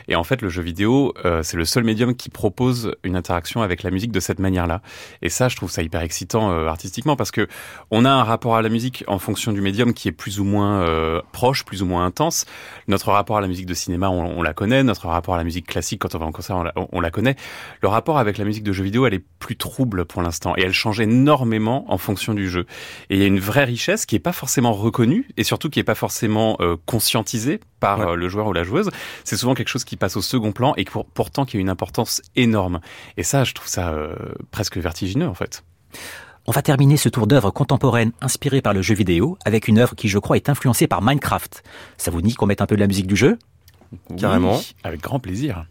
Et 0.07 0.15
en 0.15 0.23
fait, 0.23 0.41
le 0.41 0.49
jeu 0.49 0.63
vidéo, 0.63 1.13
euh, 1.23 1.43
c'est 1.43 1.55
le 1.55 1.65
seul 1.65 1.83
médium 1.83 2.15
qui 2.15 2.31
propose 2.31 2.95
une 3.03 3.15
interaction 3.15 3.61
avec 3.61 3.83
la 3.83 3.91
musique 3.91 4.11
de 4.11 4.19
cette 4.19 4.39
manière-là. 4.39 4.81
Et 5.21 5.29
ça, 5.29 5.49
je 5.49 5.55
trouve 5.55 5.69
ça 5.69 5.83
hyper 5.83 6.01
excitant 6.01 6.49
artistiquement 6.65 7.15
parce 7.15 7.29
que 7.29 7.47
on 7.91 8.05
a 8.05 8.09
un 8.09 8.23
rapport 8.23 8.55
à 8.55 8.63
la 8.63 8.69
musique 8.69 9.03
en 9.05 9.19
fonction 9.19 9.51
du 9.51 9.61
médium 9.61 9.93
qui 9.93 10.07
est 10.07 10.11
plus 10.11 10.39
ou 10.39 10.45
moins 10.45 11.21
proche, 11.31 11.63
plus 11.63 11.83
ou 11.83 11.85
moins 11.85 12.05
intense. 12.05 12.45
Notre 12.87 13.11
rapport 13.11 13.37
à 13.37 13.41
la 13.41 13.47
musique 13.47 13.67
de 13.67 13.75
cinéma, 13.75 14.09
on, 14.09 14.39
on, 14.39 14.41
la 14.41 14.55
connaît. 14.55 14.81
Notre 14.81 15.09
rapport 15.09 15.35
à 15.35 15.37
la 15.37 15.43
musique 15.43 15.67
classique, 15.67 16.01
quand 16.01 16.15
on 16.15 16.17
va 16.17 16.25
en 16.25 16.31
concert, 16.31 16.55
on 16.57 16.63
la, 16.63 16.73
on 16.75 16.99
la 16.99 17.11
connaît. 17.11 17.35
Le 17.81 17.87
rapport 17.87 18.17
avec 18.17 18.39
la 18.39 18.45
musique 18.45 18.63
de 18.63 18.73
jeu 18.73 18.83
vidéo, 18.83 19.05
elle 19.05 19.13
est 19.13 19.23
plus 19.37 19.58
trouble 19.59 20.05
pour 20.05 20.23
l'instant 20.23 20.55
et 20.57 20.63
elle 20.63 20.73
change 20.73 20.99
énormément 20.99 21.85
en 21.91 21.99
fonction 21.99 22.33
du 22.33 22.49
jeu. 22.49 22.65
Et 23.11 23.15
il 23.15 23.19
y 23.19 23.23
a 23.23 23.27
une 23.27 23.39
vraie 23.39 23.65
richesse 23.65 24.07
qui 24.07 24.15
est 24.15 24.19
pas 24.19 24.33
forcément 24.33 24.73
reconnue 24.73 25.27
et 25.37 25.43
surtout 25.43 25.69
qui 25.69 25.79
est 25.79 25.83
pas 25.83 25.93
forcément 25.93 26.57
euh, 26.61 26.77
conscientisée 26.87 27.59
par 27.79 27.99
ouais. 27.99 28.05
euh, 28.07 28.15
le 28.15 28.27
joueur 28.27 28.47
ou 28.47 28.53
la 28.53 28.63
joueuse. 28.63 28.89
C'est 29.23 29.37
souvent 29.37 29.53
quelque 29.53 29.67
chose 29.67 29.83
qui 29.83 29.97
passe 29.97 30.17
au 30.17 30.21
second 30.21 30.51
plan 30.51 30.73
et 30.77 30.85
pour, 30.85 31.05
pourtant 31.05 31.45
qui 31.45 31.57
a 31.57 31.59
une 31.59 31.69
importance 31.69 32.23
énorme. 32.35 32.79
Et 33.17 33.23
ça, 33.23 33.43
je 33.43 33.53
trouve 33.53 33.67
ça 33.67 33.89
euh, 33.89 34.15
presque 34.49 34.77
vertigineux 34.77 35.27
en 35.27 35.35
fait. 35.35 35.63
On 36.47 36.51
va 36.51 36.63
terminer 36.63 36.97
ce 36.97 37.09
tour 37.09 37.27
d'œuvre 37.27 37.51
contemporaine 37.51 38.11
inspirée 38.21 38.61
par 38.61 38.73
le 38.73 38.81
jeu 38.81 38.95
vidéo 38.95 39.37
avec 39.45 39.67
une 39.67 39.77
œuvre 39.77 39.95
qui, 39.95 40.07
je 40.07 40.17
crois, 40.17 40.35
est 40.35 40.49
influencée 40.49 40.87
par 40.87 41.03
Minecraft. 41.03 41.63
Ça 41.97 42.09
vous 42.09 42.23
dit 42.23 42.33
qu'on 42.33 42.47
mette 42.47 42.61
un 42.61 42.65
peu 42.65 42.75
de 42.75 42.81
la 42.81 42.87
musique 42.87 43.05
du 43.05 43.15
jeu? 43.15 43.37
Carrément. 44.17 44.57
Oui, 44.57 44.75
avec 44.83 45.01
grand 45.01 45.19
plaisir. 45.19 45.65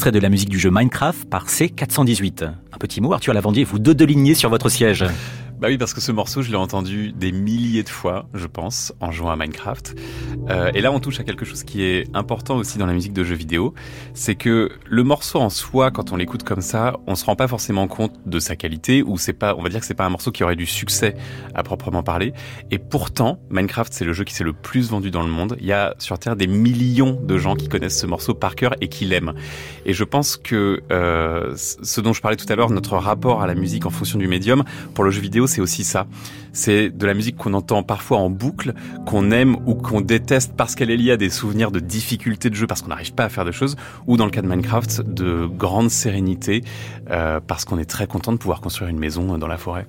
Extrait 0.00 0.12
de 0.12 0.18
la 0.18 0.30
musique 0.30 0.48
du 0.48 0.58
jeu 0.58 0.70
Minecraft 0.72 1.28
par 1.28 1.46
C418. 1.46 2.44
Un 2.44 2.78
petit 2.78 3.02
mot, 3.02 3.12
Arthur 3.12 3.34
Lavandier, 3.34 3.64
vous 3.64 3.78
deux 3.78 4.06
lignées 4.06 4.32
sur 4.34 4.48
votre 4.48 4.70
siège. 4.70 5.04
Bah 5.60 5.68
oui, 5.68 5.76
parce 5.76 5.92
que 5.92 6.00
ce 6.00 6.10
morceau, 6.10 6.40
je 6.40 6.48
l'ai 6.48 6.56
entendu 6.56 7.12
des 7.12 7.32
milliers 7.32 7.82
de 7.82 7.90
fois, 7.90 8.26
je 8.32 8.46
pense, 8.46 8.94
en 9.00 9.12
jouant 9.12 9.30
à 9.30 9.36
Minecraft. 9.36 9.94
Euh, 10.50 10.70
et 10.74 10.80
là, 10.80 10.92
on 10.92 11.00
touche 11.00 11.20
à 11.20 11.24
quelque 11.24 11.44
chose 11.44 11.64
qui 11.64 11.82
est 11.82 12.04
important 12.14 12.56
aussi 12.56 12.78
dans 12.78 12.86
la 12.86 12.92
musique 12.92 13.12
de 13.12 13.24
jeux 13.24 13.34
vidéo, 13.34 13.74
c'est 14.14 14.34
que 14.34 14.70
le 14.88 15.02
morceau 15.02 15.38
en 15.38 15.50
soi, 15.50 15.90
quand 15.90 16.12
on 16.12 16.16
l'écoute 16.16 16.42
comme 16.42 16.60
ça, 16.60 16.96
on 17.06 17.14
se 17.14 17.24
rend 17.24 17.36
pas 17.36 17.48
forcément 17.48 17.86
compte 17.88 18.12
de 18.26 18.38
sa 18.38 18.56
qualité, 18.56 19.02
ou 19.02 19.18
c'est 19.18 19.32
pas, 19.32 19.54
on 19.56 19.62
va 19.62 19.68
dire 19.68 19.80
que 19.80 19.86
c'est 19.86 19.94
pas 19.94 20.04
un 20.04 20.10
morceau 20.10 20.32
qui 20.32 20.44
aurait 20.44 20.56
du 20.56 20.66
succès 20.66 21.14
à 21.54 21.62
proprement 21.62 22.02
parler. 22.02 22.32
Et 22.70 22.78
pourtant, 22.78 23.40
Minecraft, 23.50 23.92
c'est 23.92 24.04
le 24.04 24.12
jeu 24.12 24.24
qui 24.24 24.34
s'est 24.34 24.44
le 24.44 24.52
plus 24.52 24.90
vendu 24.90 25.10
dans 25.10 25.22
le 25.22 25.30
monde. 25.30 25.56
Il 25.60 25.66
y 25.66 25.72
a 25.72 25.94
sur 25.98 26.18
Terre 26.18 26.36
des 26.36 26.46
millions 26.46 27.20
de 27.20 27.38
gens 27.38 27.54
qui 27.54 27.68
connaissent 27.68 27.98
ce 27.98 28.06
morceau 28.06 28.34
par 28.34 28.54
cœur 28.54 28.74
et 28.80 28.88
qui 28.88 29.04
l'aiment. 29.04 29.34
Et 29.86 29.92
je 29.92 30.04
pense 30.04 30.36
que 30.36 30.82
euh, 30.90 31.54
ce 31.56 32.00
dont 32.00 32.12
je 32.12 32.20
parlais 32.20 32.36
tout 32.36 32.50
à 32.52 32.56
l'heure, 32.56 32.70
notre 32.70 32.96
rapport 32.96 33.42
à 33.42 33.46
la 33.46 33.54
musique 33.54 33.86
en 33.86 33.90
fonction 33.90 34.18
du 34.18 34.28
médium, 34.28 34.64
pour 34.94 35.04
le 35.04 35.10
jeu 35.10 35.20
vidéo, 35.20 35.46
c'est 35.46 35.60
aussi 35.60 35.84
ça. 35.84 36.06
C'est 36.52 36.90
de 36.90 37.06
la 37.06 37.14
musique 37.14 37.36
qu'on 37.36 37.54
entend 37.54 37.82
parfois 37.82 38.18
en 38.18 38.30
boucle, 38.30 38.74
qu'on 39.06 39.30
aime 39.30 39.56
ou 39.66 39.74
qu'on 39.74 40.00
déteste 40.00 40.39
parce 40.48 40.74
qu'elle 40.74 40.90
est 40.90 40.96
liée 40.96 41.12
à 41.12 41.16
des 41.16 41.30
souvenirs 41.30 41.70
de 41.70 41.80
difficultés 41.80 42.50
de 42.50 42.54
jeu, 42.54 42.66
parce 42.66 42.82
qu'on 42.82 42.88
n'arrive 42.88 43.14
pas 43.14 43.24
à 43.24 43.28
faire 43.28 43.44
de 43.44 43.52
choses, 43.52 43.76
ou 44.06 44.16
dans 44.16 44.24
le 44.24 44.30
cas 44.30 44.42
de 44.42 44.46
Minecraft, 44.46 45.02
de 45.02 45.46
grande 45.46 45.90
sérénité, 45.90 46.62
euh, 47.10 47.40
parce 47.46 47.64
qu'on 47.64 47.78
est 47.78 47.88
très 47.88 48.06
content 48.06 48.32
de 48.32 48.38
pouvoir 48.38 48.60
construire 48.60 48.90
une 48.90 48.98
maison 48.98 49.38
dans 49.38 49.46
la 49.46 49.58
forêt. 49.58 49.86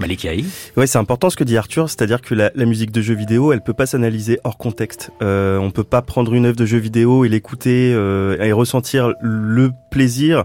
Malik 0.00 0.24
Yahi 0.24 0.46
Ouais, 0.76 0.86
c'est 0.86 0.98
important 0.98 1.30
ce 1.30 1.36
que 1.36 1.44
dit 1.44 1.56
Arthur, 1.56 1.88
c'est-à-dire 1.88 2.20
que 2.20 2.34
la, 2.34 2.50
la, 2.54 2.64
musique 2.64 2.92
de 2.92 3.00
jeu 3.00 3.14
vidéo, 3.14 3.52
elle 3.52 3.62
peut 3.62 3.74
pas 3.74 3.86
s'analyser 3.86 4.40
hors 4.44 4.58
contexte. 4.58 5.10
Euh, 5.22 5.58
on 5.58 5.70
peut 5.70 5.84
pas 5.84 6.02
prendre 6.02 6.34
une 6.34 6.46
œuvre 6.46 6.56
de 6.56 6.66
jeu 6.66 6.78
vidéo 6.78 7.24
et 7.24 7.28
l'écouter 7.28 7.92
euh, 7.94 8.40
et 8.40 8.52
ressentir 8.52 9.14
le 9.20 9.70
plaisir 9.90 10.44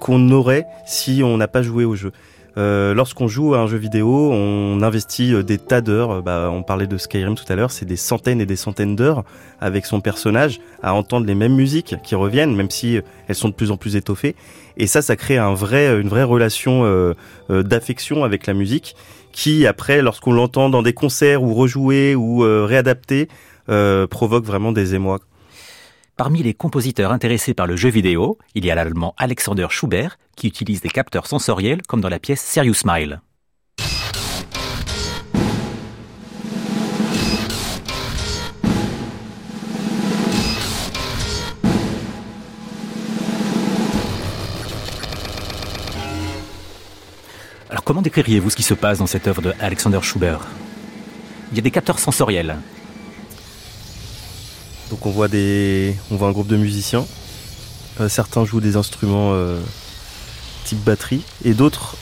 qu'on 0.00 0.30
aurait 0.30 0.66
si 0.86 1.22
on 1.24 1.36
n'a 1.36 1.48
pas 1.48 1.62
joué 1.62 1.84
au 1.84 1.94
jeu. 1.94 2.12
Euh, 2.58 2.92
lorsqu'on 2.92 3.28
joue 3.28 3.54
à 3.54 3.60
un 3.60 3.66
jeu 3.66 3.78
vidéo, 3.78 4.30
on 4.30 4.82
investit 4.82 5.32
euh, 5.32 5.42
des 5.42 5.58
tas 5.58 5.80
d'heures. 5.80 6.22
Bah, 6.22 6.50
on 6.52 6.62
parlait 6.62 6.86
de 6.86 6.98
Skyrim 6.98 7.34
tout 7.34 7.50
à 7.50 7.56
l'heure, 7.56 7.70
c'est 7.70 7.86
des 7.86 7.96
centaines 7.96 8.40
et 8.40 8.46
des 8.46 8.56
centaines 8.56 8.94
d'heures 8.94 9.24
avec 9.60 9.86
son 9.86 10.00
personnage 10.00 10.60
à 10.82 10.94
entendre 10.94 11.26
les 11.26 11.34
mêmes 11.34 11.54
musiques 11.54 11.96
qui 12.02 12.14
reviennent, 12.14 12.54
même 12.54 12.70
si 12.70 13.00
elles 13.28 13.34
sont 13.34 13.48
de 13.48 13.54
plus 13.54 13.70
en 13.70 13.76
plus 13.76 13.96
étoffées. 13.96 14.34
Et 14.76 14.86
ça, 14.86 15.02
ça 15.02 15.16
crée 15.16 15.38
une 15.38 15.54
vraie 15.54 16.24
relation 16.24 16.84
euh, 16.84 17.14
euh 17.50 17.62
d'affection 17.62 18.24
avec 18.24 18.46
la 18.46 18.54
musique, 18.54 18.96
qui 19.32 19.66
après, 19.66 20.02
lorsqu'on 20.02 20.32
l'entend 20.32 20.68
dans 20.68 20.82
des 20.82 20.92
concerts 20.92 21.42
ou 21.42 21.54
rejoué 21.54 22.14
ou 22.14 22.44
euh, 22.44 24.06
provoque 24.08 24.44
vraiment 24.44 24.72
des 24.72 24.94
émois. 24.94 25.20
Parmi 26.14 26.42
les 26.42 26.52
compositeurs 26.52 27.10
intéressés 27.10 27.54
par 27.54 27.66
le 27.66 27.74
jeu 27.74 27.88
vidéo, 27.88 28.36
il 28.54 28.66
y 28.66 28.70
a 28.70 28.74
l'allemand 28.74 29.14
Alexander 29.16 29.68
Schubert 29.70 30.18
qui 30.36 30.46
utilise 30.46 30.82
des 30.82 30.90
capteurs 30.90 31.26
sensoriels 31.26 31.80
comme 31.88 32.02
dans 32.02 32.10
la 32.10 32.18
pièce 32.18 32.44
Serious 32.44 32.74
Smile. 32.74 33.22
Alors 47.70 47.84
comment 47.84 48.02
décririez-vous 48.02 48.50
ce 48.50 48.56
qui 48.56 48.62
se 48.62 48.74
passe 48.74 48.98
dans 48.98 49.06
cette 49.06 49.26
œuvre 49.26 49.40
de 49.40 49.54
Alexander 49.60 50.00
Schubert? 50.02 50.46
Il 51.52 51.56
y 51.56 51.58
a 51.58 51.62
des 51.62 51.70
capteurs 51.70 51.98
sensoriels, 51.98 52.58
donc 54.92 55.06
on 55.06 55.10
voit 55.10 55.28
des, 55.28 55.96
on 56.10 56.16
voit 56.16 56.28
un 56.28 56.32
groupe 56.32 56.48
de 56.48 56.58
musiciens. 56.58 57.06
Euh, 58.00 58.10
certains 58.10 58.44
jouent 58.44 58.60
des 58.60 58.76
instruments 58.76 59.30
euh, 59.32 59.58
type 60.64 60.84
batterie 60.84 61.22
et 61.46 61.54
d'autres 61.54 61.96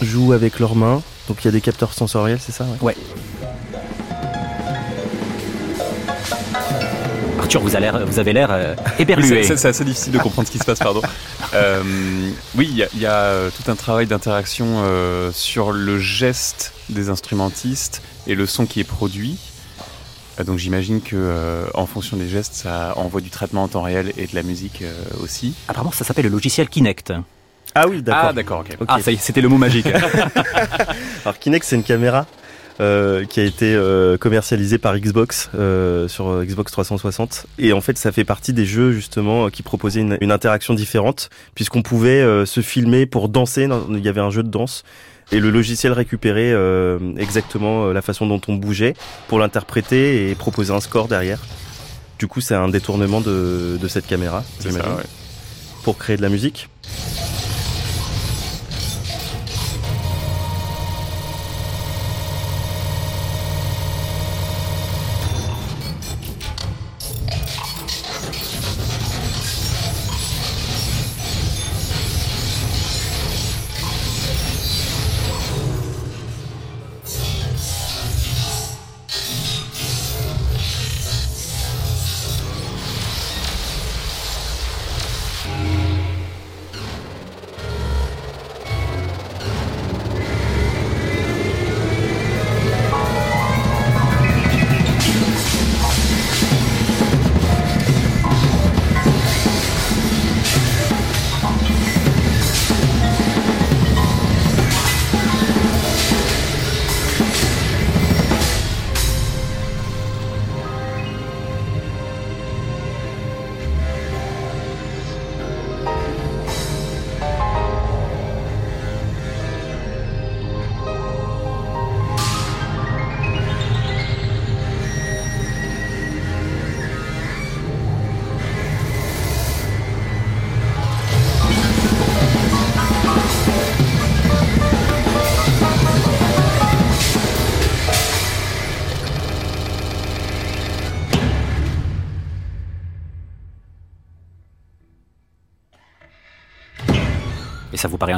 jouent 0.00 0.32
avec 0.32 0.60
leurs 0.60 0.76
mains. 0.76 1.02
Donc 1.26 1.42
il 1.42 1.46
y 1.46 1.48
a 1.48 1.50
des 1.50 1.60
capteurs 1.60 1.94
sensoriels, 1.94 2.38
c'est 2.40 2.52
ça 2.52 2.64
Ouais? 2.80 2.94
ouais. 2.94 2.96
Arthur, 7.40 7.60
vous, 7.60 7.74
avez 7.74 8.32
l'air 8.32 8.48
euh, 8.52 8.76
éberlué. 9.00 9.42
C'est, 9.42 9.56
c'est, 9.56 9.66
assez 9.66 9.84
difficile 9.84 10.12
de 10.12 10.18
comprendre 10.18 10.46
ce 10.46 10.52
qui 10.52 10.58
se 10.58 10.64
passe, 10.64 10.78
pardon. 10.78 11.02
Euh, 11.52 11.82
oui, 12.54 12.68
il 12.70 12.76
y 12.76 12.84
a, 12.84 12.88
y 12.94 13.06
a, 13.06 13.50
tout 13.50 13.68
un 13.68 13.74
travail 13.74 14.06
d'interaction 14.06 14.66
euh, 14.84 15.32
sur 15.32 15.72
le 15.72 15.98
geste 15.98 16.72
des 16.90 17.10
instrumentistes 17.10 18.02
et 18.28 18.36
le 18.36 18.46
son 18.46 18.66
qui 18.66 18.78
est 18.78 18.84
produit. 18.84 19.36
Donc 20.44 20.58
j'imagine 20.58 21.00
que 21.00 21.16
euh, 21.16 21.64
en 21.74 21.86
fonction 21.86 22.16
des 22.16 22.28
gestes, 22.28 22.54
ça 22.54 22.94
envoie 22.96 23.20
du 23.20 23.30
traitement 23.30 23.64
en 23.64 23.68
temps 23.68 23.82
réel 23.82 24.12
et 24.16 24.26
de 24.26 24.34
la 24.34 24.42
musique 24.42 24.82
euh, 24.82 24.94
aussi. 25.22 25.54
Apparemment, 25.68 25.92
ça 25.92 26.04
s'appelle 26.04 26.24
le 26.24 26.30
logiciel 26.30 26.68
Kinect. 26.68 27.12
Ah 27.74 27.86
oui, 27.88 28.02
d'accord. 28.02 28.24
Ah 28.28 28.32
d'accord, 28.32 28.60
ok. 28.60 28.76
Ah, 28.88 29.00
ça 29.00 29.12
y 29.12 29.14
est, 29.14 29.18
c'était 29.18 29.40
le 29.40 29.48
mot 29.48 29.58
magique. 29.58 29.86
Alors 31.24 31.38
Kinect, 31.38 31.64
c'est 31.64 31.76
une 31.76 31.82
caméra 31.82 32.26
euh, 32.80 33.24
qui 33.26 33.40
a 33.40 33.44
été 33.44 33.74
euh, 33.74 34.16
commercialisée 34.16 34.78
par 34.78 34.98
Xbox 34.98 35.50
euh, 35.54 36.08
sur 36.08 36.42
Xbox 36.42 36.72
360. 36.72 37.46
Et 37.58 37.72
en 37.72 37.80
fait, 37.80 37.98
ça 37.98 38.10
fait 38.10 38.24
partie 38.24 38.52
des 38.52 38.64
jeux 38.64 38.92
justement 38.92 39.50
qui 39.50 39.62
proposaient 39.62 40.00
une, 40.00 40.16
une 40.20 40.32
interaction 40.32 40.74
différente, 40.74 41.28
puisqu'on 41.54 41.82
pouvait 41.82 42.22
euh, 42.22 42.46
se 42.46 42.60
filmer 42.60 43.04
pour 43.06 43.28
danser. 43.28 43.68
Il 43.90 44.04
y 44.04 44.08
avait 44.08 44.20
un 44.20 44.30
jeu 44.30 44.42
de 44.42 44.48
danse 44.48 44.82
et 45.32 45.40
le 45.40 45.50
logiciel 45.50 45.92
récupérait 45.92 46.52
euh, 46.52 46.98
exactement 47.16 47.92
la 47.92 48.02
façon 48.02 48.26
dont 48.26 48.40
on 48.48 48.54
bougeait 48.54 48.94
pour 49.28 49.38
l'interpréter 49.38 50.30
et 50.30 50.34
proposer 50.34 50.72
un 50.72 50.80
score 50.80 51.08
derrière. 51.08 51.40
Du 52.18 52.26
coup, 52.26 52.40
c'est 52.40 52.54
un 52.54 52.68
détournement 52.68 53.20
de, 53.20 53.78
de 53.80 53.88
cette 53.88 54.06
caméra, 54.06 54.44
ouais. 54.64 55.04
pour 55.84 55.96
créer 55.96 56.16
de 56.16 56.22
la 56.22 56.28
musique. 56.28 56.68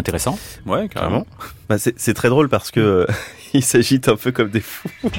Intéressant 0.02 0.36
Ouais, 0.66 0.88
carrément. 0.88 1.24
Bah 1.68 1.76
c'est 1.78 2.14
très 2.14 2.28
drôle 2.28 2.48
parce 2.48 2.70
que 2.70 2.80
euh, 2.80 3.06
il 3.54 3.62
s'agite 3.64 4.08
un 4.08 4.16
peu 4.16 4.32
comme 4.32 4.50
des 4.50 4.60
fous. 4.60 4.90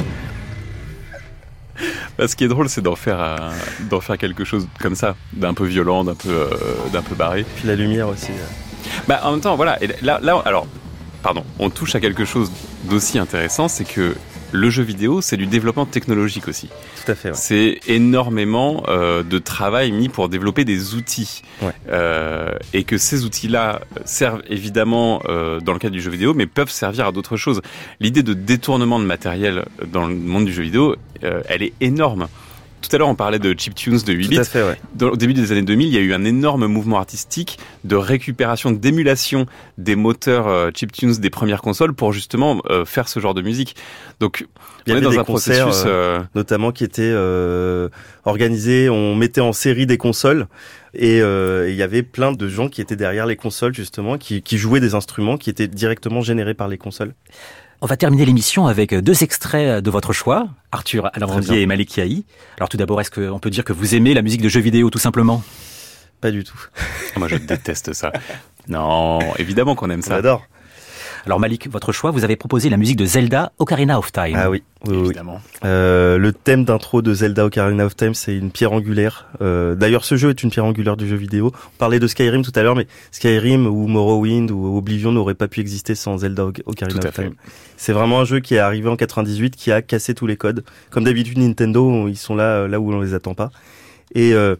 Bah, 2.17 2.27
ce 2.27 2.35
qui 2.35 2.43
est 2.43 2.47
drôle, 2.47 2.69
c'est 2.69 2.81
d'en 2.81 2.95
faire, 2.95 3.19
euh, 3.19 3.35
d'en 3.89 3.99
faire 3.99 4.19
quelque 4.19 4.45
chose 4.45 4.67
comme 4.79 4.93
ça, 4.95 5.15
d'un 5.33 5.55
peu 5.55 5.65
violent, 5.65 6.03
d'un 6.03 6.13
peu, 6.13 6.29
euh, 6.29 6.49
d'un 6.91 7.01
peu 7.01 7.15
barré. 7.15 7.43
Puis 7.55 7.67
la 7.67 7.75
lumière 7.75 8.07
aussi. 8.09 8.31
euh. 8.31 8.91
Bah, 9.07 9.21
en 9.23 9.31
même 9.31 9.41
temps, 9.41 9.55
voilà. 9.55 9.81
Et 9.83 9.87
là, 10.03 10.19
là, 10.21 10.39
alors, 10.45 10.67
pardon, 11.23 11.43
on 11.57 11.71
touche 11.71 11.95
à 11.95 11.99
quelque 11.99 12.25
chose 12.25 12.51
d'aussi 12.83 13.17
intéressant, 13.17 13.67
c'est 13.67 13.85
que 13.85 14.15
le 14.53 14.69
jeu 14.69 14.83
vidéo, 14.83 15.19
c'est 15.21 15.35
du 15.35 15.47
développement 15.47 15.85
technologique 15.85 16.47
aussi. 16.47 16.69
Tout 17.03 17.11
à 17.11 17.15
fait. 17.15 17.29
Ouais. 17.29 17.35
C'est 17.35 17.79
énormément 17.87 18.83
euh, 18.87 19.23
de 19.23 19.39
travail 19.39 19.91
mis 19.91 20.09
pour 20.09 20.29
développer 20.29 20.63
des 20.63 20.93
outils. 20.93 21.41
Ouais. 21.61 21.71
Euh, 21.89 22.57
et 22.73 22.83
que 22.83 22.97
ces 22.97 23.25
outils-là 23.25 23.81
servent 24.05 24.43
évidemment 24.47 25.21
euh, 25.27 25.59
dans 25.59 25.73
le 25.73 25.79
cadre 25.79 25.93
du 25.93 26.01
jeu 26.01 26.11
vidéo, 26.11 26.33
mais 26.33 26.45
peuvent 26.45 26.69
servir 26.69 27.07
à 27.07 27.11
d'autres 27.11 27.35
choses. 27.35 27.61
L'idée 27.99 28.23
de 28.23 28.33
détournement 28.33 28.99
de 28.99 29.05
matériel 29.05 29.65
dans 29.87 30.05
le 30.05 30.13
monde 30.15 30.45
du 30.45 30.53
jeu 30.53 30.63
vidéo, 30.63 30.95
elle 31.21 31.63
est 31.63 31.73
énorme. 31.79 32.27
Tout 32.87 32.95
à 32.95 32.99
l'heure, 32.99 33.07
on 33.07 33.15
parlait 33.15 33.39
de 33.39 33.57
chiptunes 33.57 33.97
de 33.97 34.13
8 34.13 34.27
bits. 34.27 34.35
Tout 34.35 34.41
à 34.41 34.45
fait, 34.45 34.61
ouais. 34.63 34.77
Dans- 34.93 35.09
au 35.11 35.15
début 35.15 35.33
des 35.33 35.51
années 35.51 35.61
2000, 35.61 35.87
il 35.87 35.93
y 35.93 35.97
a 35.97 36.01
eu 36.01 36.13
un 36.13 36.25
énorme 36.25 36.67
mouvement 36.67 36.97
artistique 36.99 37.57
de 37.85 37.95
récupération, 37.95 38.71
d'émulation 38.71 39.45
des 39.77 39.95
moteurs 39.95 40.47
euh, 40.47 40.69
chiptunes 40.75 41.13
des 41.13 41.29
premières 41.29 41.61
consoles 41.61 41.93
pour 41.93 42.11
justement 42.13 42.61
euh, 42.69 42.83
faire 42.85 43.07
ce 43.07 43.19
genre 43.19 43.33
de 43.33 43.41
musique. 43.41 43.75
Donc, 44.19 44.45
Il 44.85 44.89
y 44.89 44.93
on 44.93 44.95
est 44.95 44.97
avait 44.97 45.05
dans 45.05 45.11
des 45.11 45.17
un 45.17 45.23
concerts, 45.23 45.65
processus. 45.67 45.85
euh, 45.87 46.19
notamment 46.35 46.71
qui 46.71 46.83
étaient 46.83 47.01
euh, 47.03 47.89
organisés. 48.25 48.89
On 48.89 49.15
mettait 49.15 49.41
en 49.41 49.53
série 49.53 49.85
des 49.85 49.97
consoles 49.97 50.47
et 50.93 51.21
euh, 51.21 51.69
il 51.69 51.75
y 51.75 51.81
avait 51.83 52.03
plein 52.03 52.33
de 52.33 52.47
gens 52.47 52.67
qui 52.69 52.81
étaient 52.81 52.95
derrière 52.95 53.25
les 53.25 53.35
consoles 53.35 53.73
justement, 53.73 54.17
qui, 54.17 54.41
qui 54.41 54.57
jouaient 54.57 54.79
des 54.81 54.93
instruments 54.93 55.37
qui 55.37 55.49
étaient 55.49 55.67
directement 55.67 56.21
générés 56.21 56.53
par 56.53 56.67
les 56.67 56.77
consoles. 56.77 57.13
On 57.83 57.85
va 57.85 57.97
terminer 57.97 58.23
l'émission 58.23 58.67
avec 58.67 58.93
deux 58.95 59.23
extraits 59.23 59.83
de 59.83 59.91
votre 59.91 60.13
choix, 60.13 60.47
Arthur 60.71 61.11
bien. 61.41 61.53
et 61.55 61.65
Malik. 61.65 61.99
Alors 62.55 62.69
tout 62.69 62.77
d'abord, 62.77 63.01
est-ce 63.01 63.11
qu'on 63.11 63.39
peut 63.39 63.49
dire 63.49 63.65
que 63.65 63.73
vous 63.73 63.93
aimez 63.93 64.13
la 64.13 64.21
musique 64.21 64.41
de 64.41 64.47
jeux 64.47 64.61
vidéo 64.61 64.89
tout 64.89 64.99
simplement? 64.99 65.43
Pas 66.21 66.31
du 66.31 66.45
tout. 66.45 66.57
Moi, 67.17 67.27
je 67.27 67.35
déteste 67.35 67.91
ça. 67.91 68.13
Non, 68.69 69.19
évidemment 69.37 69.75
qu'on 69.75 69.89
aime 69.89 70.01
ça. 70.01 70.15
J'adore. 70.15 70.47
Alors 71.25 71.39
Malik, 71.39 71.69
votre 71.69 71.93
choix, 71.93 72.11
vous 72.11 72.25
avez 72.25 72.35
proposé 72.35 72.69
la 72.69 72.75
musique 72.75 72.97
de 72.97 73.05
Zelda 73.05 73.53
Ocarina 73.57 73.97
of 73.97 74.11
Time. 74.11 74.33
Ah 74.35 74.49
oui, 74.49 74.61
oui, 74.85 74.95
oui. 74.97 75.05
Évidemment. 75.05 75.39
Euh, 75.63 76.17
le 76.17 76.33
thème 76.33 76.65
d'intro 76.65 77.01
de 77.01 77.13
Zelda 77.13 77.45
Ocarina 77.45 77.85
of 77.85 77.95
Time, 77.95 78.13
c'est 78.13 78.35
une 78.35 78.51
pierre 78.51 78.73
angulaire. 78.73 79.27
Euh, 79.41 79.73
D'ailleurs, 79.75 80.03
ce 80.03 80.15
jeu 80.17 80.31
est 80.31 80.43
une 80.43 80.49
pierre 80.49 80.65
angulaire 80.65 80.97
du 80.97 81.07
jeu 81.07 81.15
vidéo. 81.15 81.53
On 81.55 81.77
parlait 81.77 81.99
de 81.99 82.07
Skyrim 82.07 82.43
tout 82.43 82.51
à 82.55 82.61
l'heure, 82.63 82.75
mais 82.75 82.87
Skyrim 83.11 83.67
ou 83.67 83.87
Morrowind 83.87 84.51
ou 84.51 84.75
Oblivion 84.77 85.13
n'auraient 85.13 85.33
pas 85.33 85.47
pu 85.47 85.61
exister 85.61 85.95
sans 85.95 86.17
Zelda 86.17 86.43
Oc- 86.45 86.61
Ocarina 86.65 86.99
Tout 86.99 87.05
à 87.05 87.09
of 87.09 87.15
fait. 87.15 87.23
Time. 87.23 87.35
C'est 87.77 87.93
vraiment 87.93 88.19
un 88.19 88.25
jeu 88.25 88.41
qui 88.41 88.55
est 88.55 88.59
arrivé 88.59 88.89
en 88.89 88.97
98, 88.97 89.55
qui 89.55 89.71
a 89.71 89.81
cassé 89.81 90.13
tous 90.13 90.27
les 90.27 90.35
codes. 90.35 90.65
Comme 90.89 91.05
d'habitude, 91.05 91.37
Nintendo, 91.37 92.09
ils 92.09 92.17
sont 92.17 92.35
là, 92.35 92.67
là 92.67 92.81
où 92.81 92.91
on 92.93 92.99
les 92.99 93.13
attend 93.13 93.33
pas. 93.33 93.49
Et 94.13 94.33
euh, 94.33 94.57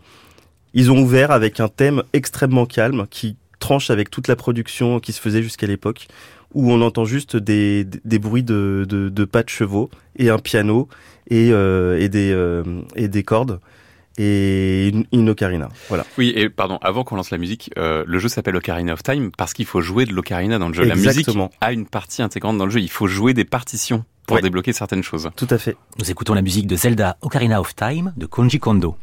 ils 0.74 0.92
ont 0.92 1.00
ouvert 1.00 1.32
avec 1.32 1.60
un 1.60 1.68
thème 1.68 2.04
extrêmement 2.14 2.66
calme 2.66 3.06
qui 3.10 3.36
tranche 3.60 3.90
avec 3.90 4.10
toute 4.10 4.28
la 4.30 4.36
production 4.38 5.00
qui 5.00 5.12
se 5.14 5.22
faisait 5.22 5.42
jusqu'à 5.44 5.68
l'époque, 5.68 6.08
où 6.54 6.72
on 6.72 6.82
entend 6.82 7.06
juste 7.06 7.36
des, 7.38 7.84
des, 7.84 8.00
des 8.04 8.20
bruits 8.20 8.44
de, 8.44 8.86
de, 8.88 9.10
de 9.10 9.26
pas 9.26 9.44
de 9.44 9.50
chevaux 9.50 9.90
et 10.18 10.30
un 10.30 10.40
piano 10.40 10.88
et, 11.30 11.50
euh, 11.52 12.00
et, 12.00 12.10
des, 12.10 12.32
euh, 12.32 12.64
et 12.96 13.08
des 13.08 13.24
cordes 13.24 13.60
et 14.20 14.90
une, 14.90 15.06
une 15.12 15.30
ocarina. 15.30 15.70
Voilà. 15.90 16.06
Oui, 16.20 16.32
et 16.36 16.48
pardon, 16.50 16.78
avant 16.84 17.04
qu'on 17.04 17.16
lance 17.16 17.32
la 17.32 17.40
musique, 17.40 17.72
euh, 17.78 18.04
le 18.06 18.20
jeu 18.20 18.28
s'appelle 18.28 18.56
Ocarina 18.56 18.94
of 18.94 19.02
Time 19.02 19.32
parce 19.36 19.54
qu'il 19.54 19.66
faut 19.66 19.82
jouer 19.82 20.06
de 20.06 20.14
l'ocarina 20.14 20.60
dans 20.60 20.68
le 20.68 20.74
jeu. 20.76 20.84
La 20.84 20.94
Exactement. 20.94 21.46
musique 21.46 21.58
a 21.62 21.72
une 21.74 21.88
partie 21.88 22.22
intégrante 22.22 22.58
dans 22.60 22.66
le 22.66 22.72
jeu. 22.72 22.80
Il 22.80 22.92
faut 22.92 23.08
jouer 23.08 23.34
des 23.34 23.46
partitions 23.46 24.06
pour 24.28 24.36
Ouais. 24.36 24.42
débloquer 24.42 24.72
certaines 24.72 25.04
choses. 25.04 25.30
Tout 25.36 25.48
à 25.50 25.58
fait. 25.58 25.76
Nous 26.00 26.12
écoutons 26.12 26.34
la 26.36 26.44
musique 26.44 26.68
de 26.68 26.76
Zelda 26.76 27.18
Ocarina 27.22 27.60
of 27.60 27.76
Time 27.76 28.14
de 28.16 28.26
Konji 28.28 28.60
Kondo. 28.60 28.96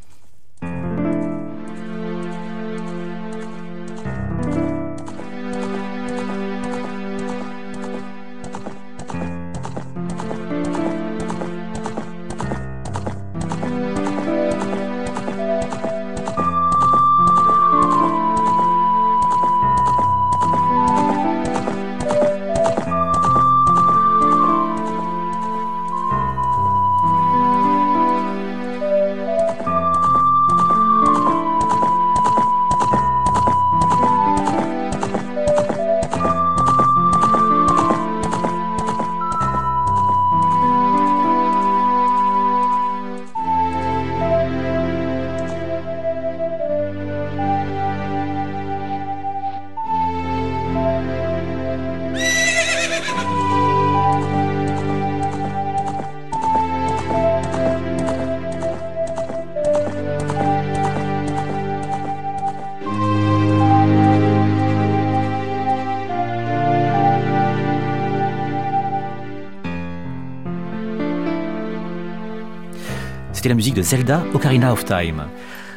C'était 73.41 73.49
la 73.49 73.55
musique 73.55 73.73
de 73.73 73.81
Zelda 73.81 74.23
Ocarina 74.35 74.71
of 74.71 74.85
Time. 74.85 75.23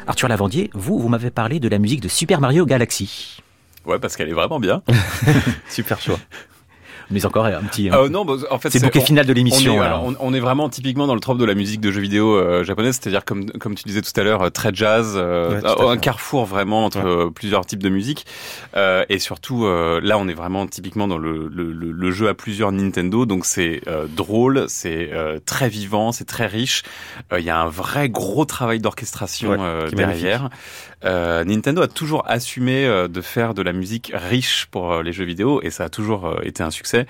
Arthur 0.06 0.28
Lavandier, 0.28 0.70
vous, 0.74 1.00
vous 1.00 1.08
m'avez 1.08 1.32
parlé 1.32 1.62
de 1.62 1.70
la 1.70 1.80
musique 1.80 2.02
de 2.02 2.10
Super 2.10 2.42
Mario 2.42 2.66
Galaxy. 2.66 3.38
Ouais, 3.86 4.00
parce 4.00 4.18
qu'elle 4.18 4.28
est 4.28 4.34
vraiment 4.34 4.60
bien. 4.60 4.84
Super 5.70 6.02
choix. 6.02 6.20
Mais 7.12 7.26
encore 7.26 7.46
un 7.46 7.62
petit... 7.64 7.90
Euh, 7.92 8.10
non, 8.10 8.26
bah, 8.26 8.34
en 8.52 8.58
fait, 8.60 8.70
c'est 8.70 8.80
le 8.80 8.86
bouquet 8.86 9.00
on- 9.00 9.06
final 9.06 9.26
de 9.26 9.32
On 9.32 9.36
l'émission. 9.36 9.82
alors. 9.82 10.04
on, 10.06 10.16
on 10.20 10.34
est 10.34 10.40
vraiment 10.40 10.70
typiquement 10.70 11.08
dans 11.08 11.14
le 11.16 11.20
trope 11.20 11.38
de 11.38 11.46
la 11.46 11.54
musique 11.56 11.82
de 11.82 11.92
jeux 11.92 12.02
vidéo 12.02 12.36
euh, 12.36 12.64
japonaise, 12.64 13.00
c'est-à-dire 13.02 13.26
comme 13.26 13.50
comme 13.52 13.76
tu 13.76 13.84
disais 13.84 14.02
tout 14.02 14.12
à 14.20 14.24
l'heure, 14.24 14.42
euh, 14.44 14.50
très 14.50 14.74
jazz, 14.74 15.14
euh, 15.16 15.62
Ouais, 15.62 15.90
un 15.90 15.98
carrefour 15.98 16.46
vraiment 16.46 16.86
entre 16.86 17.00
Ouais. 17.00 17.06
euh, 17.26 17.30
plusieurs 17.30 17.66
types 17.66 17.84
de 17.84 17.90
musique, 17.90 18.26
Euh, 18.76 19.06
et 19.10 19.20
surtout 19.20 19.66
euh, 19.66 20.00
là 20.04 20.18
on 20.18 20.28
est 20.28 20.34
vraiment 20.34 20.66
typiquement 20.68 21.08
dans 21.08 21.18
le, 21.18 21.48
le, 21.48 21.72
le- 21.72 21.92
le 21.92 22.12
jeu 22.12 22.28
à 22.30 22.34
plusieurs 22.34 22.72
Nintendo, 22.72 23.26
donc 23.26 23.46
c'est 23.46 23.82
euh, 23.88 24.06
drôle, 24.08 24.66
c'est 24.68 25.10
euh, 25.14 25.40
très 25.46 25.70
vivant, 25.70 26.12
c'est 26.12 26.26
très 26.26 26.48
riche. 26.48 26.84
Euh, 27.32 27.40
Il 27.40 27.46
y 27.46 27.50
a 27.50 27.60
un 27.60 27.68
vrai 27.68 28.10
gros 28.10 28.46
travail 28.46 28.80
d'orchestration 28.80 29.52
Ouais, 29.52 29.58
euh, 29.60 29.90
derrière. 29.92 30.50
Euh, 31.06 31.44
Nintendo 31.44 31.82
a 31.82 31.88
toujours 31.88 32.24
assumé 32.28 32.86
euh, 32.86 33.08
de 33.08 33.22
faire 33.22 33.54
de 33.54 33.62
la 33.62 33.74
musique 33.74 34.12
riche 34.14 34.68
pour 34.72 34.92
euh, 34.92 35.04
les 35.04 35.12
jeux 35.14 35.26
vidéo, 35.26 35.62
et 35.62 35.70
ça 35.70 35.86
a 35.86 35.90
toujours 35.90 36.40
été 36.44 36.64
un 36.64 36.72
succès. 36.72 37.06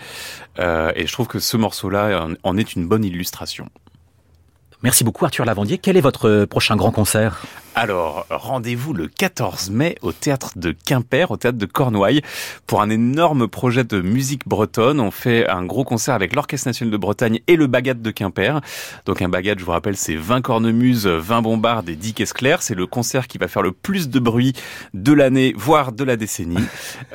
Et 0.60 1.08
je 1.08 1.12
trouve 1.12 1.28
que 1.28 1.40
ce 1.40 1.58
morceau-là 1.58 2.28
en- 2.44 2.58
est 2.58 2.76
une 2.76 2.88
bonne 2.88 3.04
illustration. 3.04 3.68
Merci 4.82 5.04
beaucoup 5.04 5.26
Arthur 5.26 5.46
Lavandier. 5.46 5.78
Quel 5.78 5.98
est 5.98 6.02
votre 6.02 6.46
prochain 6.46 6.76
grand 6.76 6.92
concert? 6.92 7.42
Alors, 7.76 8.28
rendez-vous 8.30 8.94
le 8.94 9.08
14 9.08 9.72
mai 9.72 9.96
au 10.04 10.12
théâtre 10.12 10.52
de 10.56 10.76
Quimper, 10.86 11.32
au 11.32 11.38
théâtre 11.38 11.58
de 11.58 11.66
Cornouailles, 11.66 12.22
pour 12.68 12.82
un 12.84 12.90
énorme 12.92 13.48
projet 13.48 13.84
de 13.84 14.00
musique 14.00 14.48
bretonne. 14.48 15.00
On 15.00 15.10
fait 15.10 15.50
un 15.50 15.66
gros 15.66 15.84
concert 15.84 16.14
avec 16.14 16.36
l'Orchestre 16.36 16.68
national 16.68 16.92
de 16.92 16.98
Bretagne 16.98 17.40
et 17.48 17.56
le 17.56 17.66
Bagat 17.66 17.96
de 17.96 18.12
Quimper. 18.12 18.62
Donc 19.08 19.24
un 19.24 19.30
Bagat, 19.30 19.56
je 19.58 19.66
vous 19.66 19.72
rappelle, 19.72 19.98
c'est 19.98 20.16
20 20.16 20.42
cornemuses, 20.42 21.08
20 21.08 21.42
bombardes 21.42 21.90
et 21.90 21.96
10 21.96 22.14
caisses 22.14 22.34
claires. 22.34 22.62
C'est 22.62 22.76
le 22.76 22.86
concert 22.86 23.28
qui 23.28 23.40
va 23.40 23.48
faire 23.48 23.64
le 23.64 23.72
plus 23.72 24.08
de 24.08 24.20
bruit 24.20 24.54
de 24.94 25.12
l'année, 25.12 25.54
voire 25.58 25.94
de 25.94 26.04
la 26.04 26.16
décennie. 26.16 26.58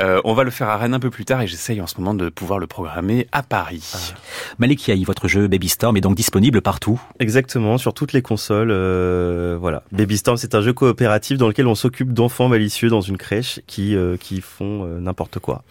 Euh, 0.00 0.20
on 0.24 0.32
va 0.34 0.44
le 0.44 0.50
faire 0.50 0.68
à 0.68 0.76
Rennes 0.76 0.94
un 0.94 1.00
peu 1.00 1.10
plus 1.10 1.24
tard 1.24 1.42
et 1.42 1.46
j'essaye 1.46 1.80
en 1.80 1.86
ce 1.86 1.96
moment 1.98 2.14
de 2.14 2.28
pouvoir 2.28 2.58
le 2.60 2.66
programmer 2.68 3.26
à 3.32 3.42
Paris. 3.42 4.12
Malik 4.58 4.86
Yahi, 4.86 5.02
votre 5.02 5.26
jeu 5.26 5.48
Baby 5.48 5.68
Storm 5.68 5.96
est 5.96 6.00
donc 6.00 6.14
disponible 6.14 6.60
partout. 6.62 7.00
Exactement, 7.18 7.78
sur 7.78 7.94
toutes 7.94 8.12
les 8.12 8.22
consoles. 8.22 8.70
euh, 8.70 9.56
voilà. 9.60 9.82
Baby 9.90 10.18
Storm, 10.18 10.36
c'est 10.36 10.47
un 10.54 10.60
jeu 10.60 10.72
coopératif 10.72 11.38
dans 11.38 11.48
lequel 11.48 11.66
on 11.66 11.74
s'occupe 11.74 12.12
d'enfants 12.12 12.48
malicieux 12.48 12.88
dans 12.88 13.00
une 13.00 13.16
crèche 13.16 13.60
qui, 13.66 13.94
euh, 13.94 14.16
font 14.42 14.84
euh, 14.84 15.00
n'importe 15.00 15.38
quoi. 15.38 15.62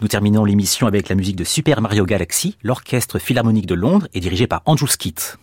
Nous 0.00 0.08
terminons 0.08 0.44
l'émission 0.44 0.86
avec 0.86 1.08
la 1.08 1.14
musique 1.14 1.36
de 1.36 1.44
Super 1.44 1.80
Mario 1.80 2.06
Galaxy. 2.06 2.56
L'orchestre 2.62 3.18
philharmonique 3.18 3.66
de 3.66 3.74
Londres 3.74 4.08
est 4.14 4.20
dirigé 4.20 4.46
par 4.46 4.62
Andrew 4.66 4.86
Skitt. 4.86 5.38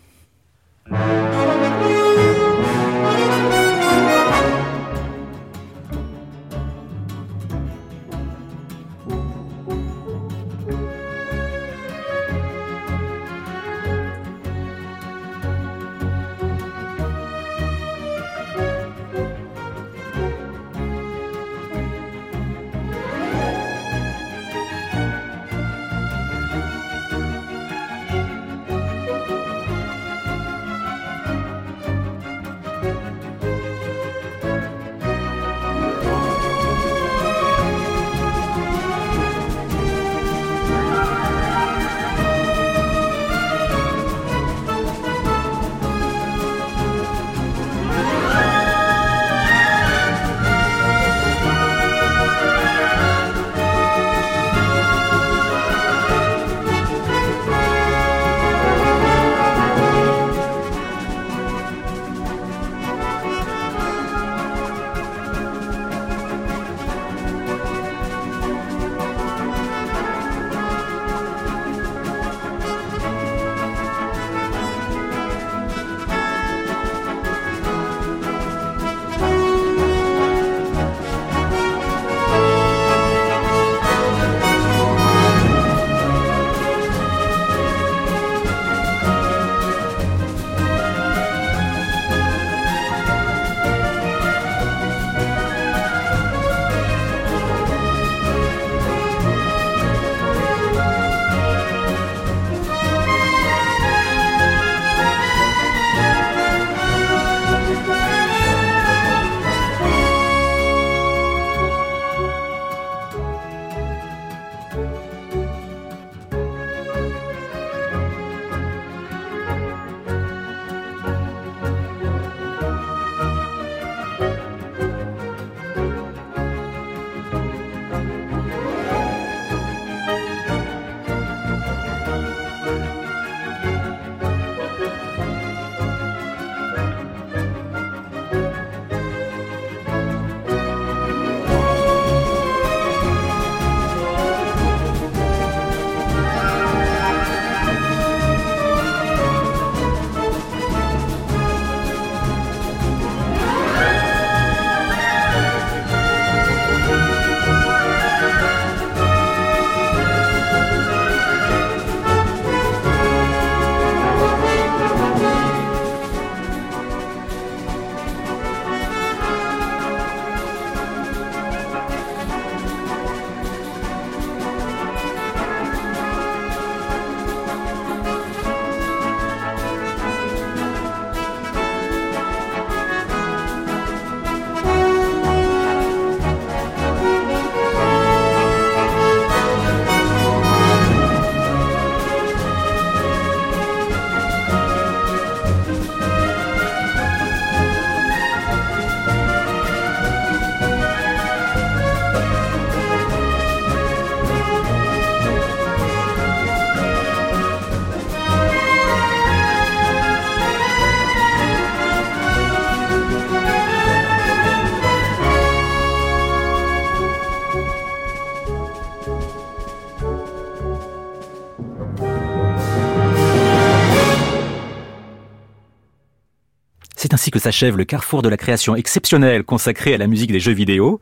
Ainsi 227.22 227.30
que 227.30 227.38
s'achève 227.38 227.78
le 227.78 227.86
carrefour 227.86 228.24
de 228.24 228.30
la 228.30 228.36
création 228.36 228.76
exceptionnelle 228.76 229.44
consacré 229.44 229.94
à 229.94 230.00
la 230.00 230.08
musique 230.08 230.32
des 230.32 230.40
jeux 230.40 230.54
vidéo. 230.54 231.00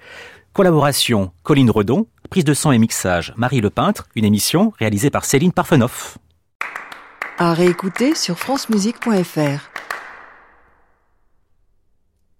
Collaboration 0.51 1.31
Colline 1.43 1.71
Redon, 1.71 2.07
prise 2.29 2.43
de 2.43 2.53
son 2.53 2.73
et 2.73 2.77
mixage 2.77 3.33
Marie 3.37 3.61
Le 3.61 3.69
Peintre, 3.69 4.05
une 4.15 4.25
émission 4.25 4.73
réalisée 4.77 5.11
par 5.11 5.23
Céline 5.23 5.53
Parfenoff. 5.53 6.17
À 7.37 7.53
réécouter 7.53 8.15
sur 8.15 8.37
francemusique.fr. 8.37 9.78